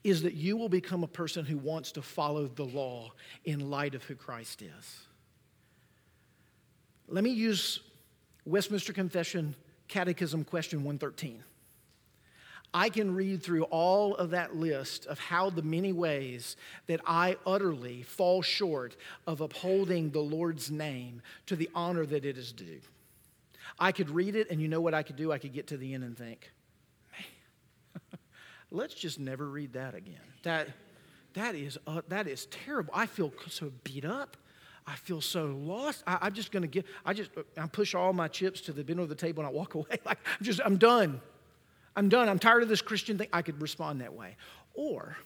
is 0.04 0.24
that 0.24 0.34
you 0.34 0.58
will 0.58 0.70
become 0.70 1.04
a 1.04 1.08
person 1.08 1.46
who 1.46 1.58
wants 1.58 1.92
to 1.94 2.02
follow 2.02 2.48
the 2.48 2.66
law 2.66 3.12
in 3.46 3.70
light 3.70 3.96
of 3.96 4.04
who 4.04 4.16
Christ 4.16 4.62
is. 4.62 5.08
Let 7.08 7.24
me 7.24 7.32
use 7.32 7.80
Westminster 8.46 8.94
Confession 8.94 9.56
Catechism 9.88 10.46
question 10.46 10.80
113. 10.80 11.44
I 12.74 12.90
can 12.90 13.14
read 13.14 13.44
through 13.44 13.64
all 13.64 14.16
of 14.16 14.30
that 14.30 14.56
list 14.56 15.06
of 15.08 15.20
how 15.20 15.50
the 15.50 15.62
many 15.62 15.92
ways 15.92 16.56
that 16.88 17.02
I 17.06 17.36
utterly 17.46 18.04
fall 18.04 18.42
short 18.42 18.96
of 19.28 19.42
upholding 19.42 20.12
the 20.12 20.22
Lord's 20.22 20.72
name 20.72 21.22
to 21.48 21.58
the 21.58 21.70
honor 21.76 22.06
that 22.06 22.24
it 22.24 22.38
is 22.38 22.54
due. 22.54 22.80
I 23.78 23.92
could 23.92 24.10
read 24.10 24.36
it, 24.36 24.50
and 24.50 24.62
you 24.62 24.68
know 24.68 24.80
what 24.80 24.94
I 24.94 25.04
could 25.04 25.18
do? 25.18 25.32
I 25.32 25.38
could 25.38 25.54
get 25.54 25.68
to 25.68 25.78
the 25.78 25.94
end 25.94 26.04
and 26.04 26.18
think, 26.18 26.52
man, 27.12 28.02
let's 28.72 28.94
just 28.94 29.20
never 29.20 29.48
read 29.48 29.74
that 29.74 29.94
again. 29.94 30.22
That, 30.44 30.70
that, 31.34 31.56
is, 31.56 31.78
uh, 31.88 32.02
that 32.08 32.28
is 32.28 32.46
terrible. 32.48 32.94
I 32.96 33.06
feel 33.06 33.34
so 33.50 33.72
beat 33.84 34.06
up. 34.06 34.38
I 34.88 34.96
feel 34.96 35.22
so 35.22 35.46
lost. 35.46 36.04
I, 36.08 36.28
am 36.28 36.34
just 36.34 36.52
going 36.52 36.64
to 36.64 36.68
get, 36.68 36.86
I 37.06 37.14
just, 37.14 37.32
I 37.58 37.68
push 37.68 37.96
all 37.96 38.14
my 38.14 38.28
chips 38.28 38.62
to 38.62 38.74
the 38.74 38.84
middle 38.84 39.04
of 39.04 39.10
the 39.10 39.16
table 39.16 39.44
and 39.44 39.50
I 39.50 39.52
walk 39.52 39.74
away. 39.76 40.00
Like, 40.06 40.20
I'm 40.40 40.46
just, 40.46 40.62
I'm 40.64 40.78
done. 40.78 41.22
I'm 41.96 42.10
done. 42.10 42.30
I'm 42.30 42.40
tired 42.40 42.64
of 42.64 42.70
this 42.70 42.82
Christian 42.82 43.18
thing. 43.18 43.28
I 43.34 43.42
could 43.42 43.62
respond 43.62 44.02
that 44.02 44.14
way. 44.14 44.38
Or 44.74 45.18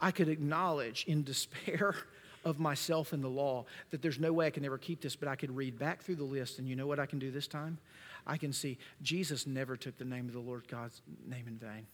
I 0.00 0.10
could 0.10 0.28
acknowledge 0.28 1.04
in 1.06 1.22
despair 1.22 1.94
of 2.44 2.60
myself 2.60 3.12
and 3.12 3.24
the 3.24 3.28
law 3.28 3.64
that 3.90 4.02
there's 4.02 4.20
no 4.20 4.32
way 4.32 4.46
I 4.46 4.50
can 4.50 4.64
ever 4.64 4.78
keep 4.78 5.00
this, 5.00 5.16
but 5.16 5.28
I 5.28 5.34
could 5.34 5.54
read 5.54 5.78
back 5.78 6.02
through 6.02 6.16
the 6.16 6.24
list, 6.24 6.58
and 6.58 6.68
you 6.68 6.76
know 6.76 6.86
what 6.86 7.00
I 7.00 7.06
can 7.06 7.18
do 7.18 7.30
this 7.30 7.48
time? 7.48 7.78
I 8.26 8.36
can 8.36 8.52
see 8.52 8.78
Jesus 9.02 9.46
never 9.46 9.76
took 9.76 9.98
the 9.98 10.04
name 10.04 10.26
of 10.26 10.32
the 10.32 10.40
Lord 10.40 10.68
God's 10.68 11.00
name 11.26 11.46
in 11.48 11.56
vain. 11.56 11.86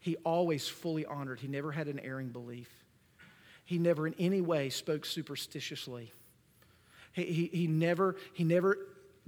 He 0.00 0.16
always 0.16 0.68
fully 0.68 1.06
honored, 1.06 1.40
he 1.40 1.48
never 1.48 1.72
had 1.72 1.88
an 1.88 2.00
erring 2.00 2.28
belief. 2.28 2.68
He 3.64 3.78
never 3.78 4.06
in 4.06 4.14
any 4.18 4.40
way 4.40 4.70
spoke 4.70 5.04
superstitiously. 5.04 6.12
He, 7.12 7.24
he, 7.24 7.46
he, 7.52 7.66
never, 7.66 8.16
he 8.32 8.44
never 8.44 8.78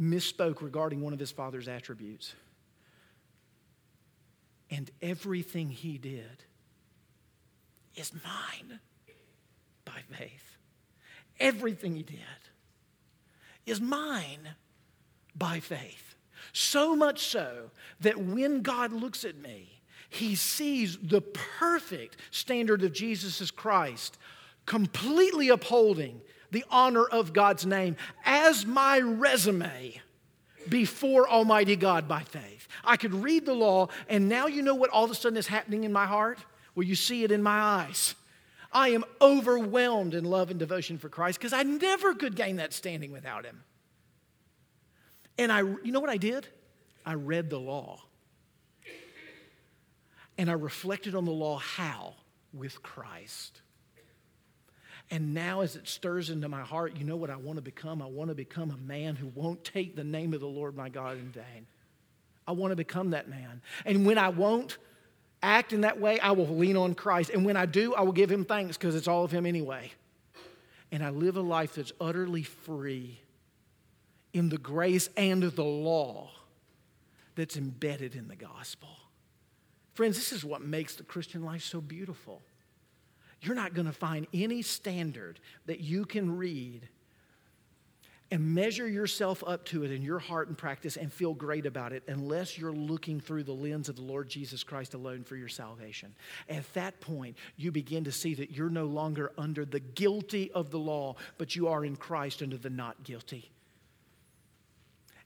misspoke 0.01 0.63
regarding 0.63 1.03
one 1.03 1.13
of 1.13 1.19
his 1.19 1.31
father's 1.31 1.69
attributes. 1.69 2.35
And 4.71 4.91
everything 5.03 5.71
he 5.71 5.99
did 5.99 6.45
is 7.97 8.13
mine 8.13 8.81
by 9.85 10.01
faith. 10.17 10.57
Everything 11.39 11.97
he 11.97 12.03
did 12.03 12.19
is 13.67 13.81
mine 13.81 14.55
by 15.35 15.61
faith. 15.61 16.15
So 16.53 16.95
much 16.95 17.27
so 17.27 17.71
that 18.01 18.19
when 18.19 18.63
God 18.63 18.93
looks 18.93 19.25
at 19.25 19.37
me, 19.37 19.81
he 20.09 20.35
sees 20.35 20.99
the 20.99 21.21
perfect 21.21 22.17
standard 22.31 22.83
of 22.83 22.93
Jesus 22.93 23.51
Christ, 23.51 24.19
completely 24.67 25.49
upholding 25.49 26.21
the 26.51 26.65
honor 26.71 27.05
of 27.05 27.33
God's 27.33 27.65
name 27.65 27.97
as 28.25 28.67
my 28.67 28.99
resume 28.99 30.01
before 30.69 31.29
Almighty 31.29 31.77
God 31.77 32.07
by 32.07 32.23
faith. 32.23 32.69
I 32.85 32.97
could 32.97 33.15
read 33.15 33.47
the 33.47 33.55
law, 33.55 33.89
and 34.09 34.29
now 34.29 34.47
you 34.47 34.63
know 34.63 34.75
what 34.75 34.91
all 34.91 35.05
of 35.05 35.11
a 35.11 35.15
sudden 35.15 35.37
is 35.37 35.47
happening 35.47 35.85
in 35.85 35.93
my 35.93 36.07
heart? 36.07 36.39
Well, 36.75 36.87
you 36.87 36.95
see 36.95 37.25
it 37.25 37.33
in 37.33 37.43
my 37.43 37.61
eyes. 37.61 38.15
I 38.73 38.91
am 38.91 39.05
overwhelmed 39.21 40.15
in 40.15 40.25
love 40.25 40.51
and 40.51 40.59
devotion 40.59 40.99
for 40.99 41.09
Christ 41.09 41.39
because 41.39 41.53
I 41.53 41.63
never 41.63 42.15
could 42.15 42.37
gain 42.37 42.57
that 42.57 42.73
standing 42.73 43.11
without 43.11 43.45
Him. 43.45 43.65
And 45.39 45.51
I, 45.51 45.61
you 45.61 45.91
know 45.91 46.01
what 46.01 46.11
I 46.11 46.19
did? 46.19 46.47
I 47.05 47.15
read 47.15 47.51
the 47.51 47.59
law. 47.59 48.03
And 50.39 50.49
I 50.49 50.55
reflected 50.55 51.15
on 51.15 51.25
the 51.25 51.33
law 51.33 51.59
how? 51.59 52.15
With 52.53 52.83
Christ. 52.83 53.61
And 55.11 55.35
now, 55.35 55.61
as 55.61 55.75
it 55.75 55.89
stirs 55.89 56.31
into 56.31 56.49
my 56.49 56.61
heart, 56.61 56.97
you 56.97 57.05
know 57.05 57.17
what 57.17 57.31
I 57.31 57.37
want 57.37 57.57
to 57.57 57.63
become? 57.63 58.01
I 58.01 58.07
want 58.07 58.29
to 58.29 58.35
become 58.35 58.71
a 58.71 58.77
man 58.77 59.17
who 59.17 59.27
won't 59.35 59.65
take 59.65 59.97
the 59.97 60.05
name 60.05 60.35
of 60.35 60.41
the 60.41 60.47
Lord 60.47 60.77
my 60.77 60.89
God 60.89 61.19
in 61.19 61.31
vain. 61.31 61.67
I 62.47 62.53
want 62.53 62.71
to 62.71 62.77
become 62.77 63.11
that 63.11 63.29
man. 63.29 63.61
And 63.85 64.07
when 64.07 64.19
I 64.19 64.29
won't 64.29 64.79
act 65.43 65.73
in 65.73 65.81
that 65.81 66.01
way, 66.01 66.21
I 66.21 66.31
will 66.33 66.47
lean 66.47 66.77
on 66.77 66.95
Christ. 66.95 67.31
And 67.31 67.45
when 67.45 67.57
I 67.57 67.67
do, 67.67 67.95
I 67.95 68.03
will 68.03 68.13
give 68.13 68.31
him 68.31 68.45
thanks 68.45 68.77
because 68.77 68.95
it's 68.95 69.09
all 69.09 69.25
of 69.25 69.33
him 69.33 69.47
anyway. 69.47 69.91
And 70.93 71.03
I 71.03 71.11
live 71.11 71.37
a 71.37 71.41
life 71.41 71.75
that's 71.75 71.93
utterly 72.01 72.43
free 72.43 73.21
in 74.33 74.49
the 74.49 74.59
grace 74.59 75.09
and 75.17 75.43
the 75.43 75.65
law 75.65 76.31
that's 77.35 77.57
embedded 77.57 78.15
in 78.15 78.29
the 78.29 78.37
gospel. 78.37 78.89
Friends, 79.95 80.17
this 80.17 80.33
is 80.33 80.45
what 80.45 80.63
makes 80.63 80.95
the 80.95 81.03
Christian 81.03 81.45
life 81.45 81.63
so 81.63 81.81
beautiful. 81.81 82.43
You're 83.43 83.55
not 83.55 83.75
going 83.75 83.87
to 83.87 83.93
find 83.93 84.27
any 84.35 84.63
standard 84.63 85.41
that 85.67 85.81
you 85.81 86.05
can 86.05 86.37
read 86.37 86.89
and 88.33 88.55
measure 88.55 88.87
yourself 88.87 89.43
up 89.45 89.65
to 89.67 89.83
it 89.83 89.91
in 89.91 90.03
your 90.03 90.21
heart 90.21 90.49
and 90.49 90.57
practice 90.57 90.97
and 90.97 91.13
feel 91.13 91.35
great 91.35 91.67
about 91.67 91.93
it 91.93 92.05
unless 92.07 92.57
you're 92.57 92.73
looking 92.73 93.19
through 93.19 93.43
the 93.43 93.53
lens 93.53 93.89
of 93.89 93.97
the 93.97 94.03
Lord 94.03 94.29
Jesus 94.29 94.63
Christ 94.63 94.95
alone 94.95 95.25
for 95.25 95.35
your 95.35 95.49
salvation. 95.49 96.15
At 96.49 96.73
that 96.75 97.01
point, 97.01 97.37
you 97.57 97.73
begin 97.73 98.05
to 98.05 98.13
see 98.13 98.35
that 98.35 98.53
you're 98.53 98.71
no 98.71 98.85
longer 98.85 99.33
under 99.37 99.65
the 99.65 99.81
guilty 99.81 100.51
of 100.53 100.71
the 100.71 100.79
law, 100.79 101.17
but 101.39 101.57
you 101.57 101.69
are 101.69 101.85
in 101.85 101.97
Christ 101.97 102.41
under 102.43 102.57
the 102.57 102.71
not 102.71 103.03
guilty. 103.03 103.51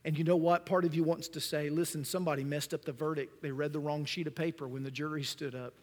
And 0.03 0.17
you 0.17 0.23
know 0.23 0.35
what? 0.35 0.65
Part 0.65 0.85
of 0.85 0.95
you 0.95 1.03
wants 1.03 1.27
to 1.29 1.41
say, 1.41 1.69
listen, 1.69 2.05
somebody 2.05 2.43
messed 2.43 2.73
up 2.73 2.85
the 2.85 2.91
verdict. 2.91 3.41
They 3.41 3.51
read 3.51 3.73
the 3.73 3.79
wrong 3.79 4.05
sheet 4.05 4.27
of 4.27 4.35
paper 4.35 4.67
when 4.67 4.83
the 4.83 4.91
jury 4.91 5.23
stood 5.23 5.53
up. 5.53 5.73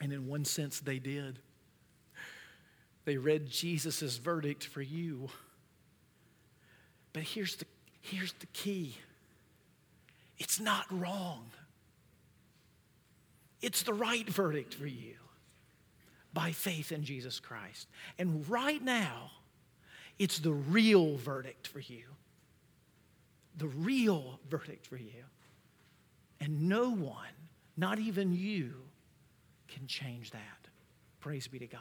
And 0.00 0.12
in 0.12 0.26
one 0.26 0.44
sense, 0.44 0.80
they 0.80 0.98
did. 0.98 1.40
They 3.08 3.16
read 3.16 3.48
Jesus' 3.48 4.18
verdict 4.18 4.64
for 4.64 4.82
you. 4.82 5.30
But 7.14 7.22
here's 7.22 7.56
the, 7.56 7.64
here's 8.02 8.34
the 8.34 8.46
key 8.48 8.98
it's 10.36 10.60
not 10.60 10.84
wrong, 10.90 11.46
it's 13.62 13.82
the 13.82 13.94
right 13.94 14.28
verdict 14.28 14.74
for 14.74 14.86
you 14.86 15.14
by 16.34 16.52
faith 16.52 16.92
in 16.92 17.02
Jesus 17.02 17.40
Christ. 17.40 17.88
And 18.18 18.46
right 18.46 18.84
now, 18.84 19.30
it's 20.18 20.38
the 20.40 20.52
real 20.52 21.16
verdict 21.16 21.66
for 21.66 21.80
you 21.80 22.04
the 23.56 23.68
real 23.68 24.38
verdict 24.50 24.86
for 24.86 24.98
you. 24.98 25.24
And 26.40 26.68
no 26.68 26.90
one, 26.90 27.32
not 27.74 27.98
even 27.98 28.34
you, 28.34 28.74
can 29.66 29.86
change 29.86 30.30
that. 30.32 30.68
Praise 31.20 31.48
be 31.48 31.58
to 31.58 31.66
God. 31.66 31.80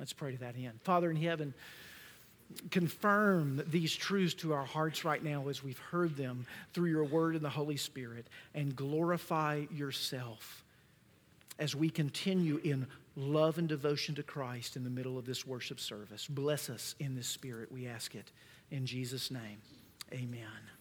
Let's 0.00 0.14
pray 0.14 0.32
to 0.32 0.38
that 0.38 0.56
end. 0.56 0.80
Father 0.82 1.10
in 1.10 1.16
heaven, 1.16 1.52
confirm 2.70 3.62
these 3.70 3.94
truths 3.94 4.34
to 4.34 4.54
our 4.54 4.64
hearts 4.64 5.04
right 5.04 5.22
now 5.22 5.46
as 5.48 5.62
we've 5.62 5.78
heard 5.78 6.16
them 6.16 6.46
through 6.72 6.90
your 6.90 7.04
word 7.04 7.36
and 7.36 7.44
the 7.44 7.50
Holy 7.50 7.76
Spirit, 7.76 8.26
and 8.54 8.74
glorify 8.74 9.66
yourself 9.70 10.64
as 11.58 11.76
we 11.76 11.90
continue 11.90 12.58
in 12.64 12.86
love 13.14 13.58
and 13.58 13.68
devotion 13.68 14.14
to 14.14 14.22
Christ 14.22 14.74
in 14.76 14.84
the 14.84 14.90
middle 14.90 15.18
of 15.18 15.26
this 15.26 15.46
worship 15.46 15.78
service. 15.78 16.26
Bless 16.26 16.70
us 16.70 16.94
in 16.98 17.14
this 17.14 17.28
spirit, 17.28 17.70
we 17.70 17.86
ask 17.86 18.14
it. 18.14 18.32
In 18.70 18.86
Jesus' 18.86 19.30
name, 19.30 19.58
amen. 20.12 20.79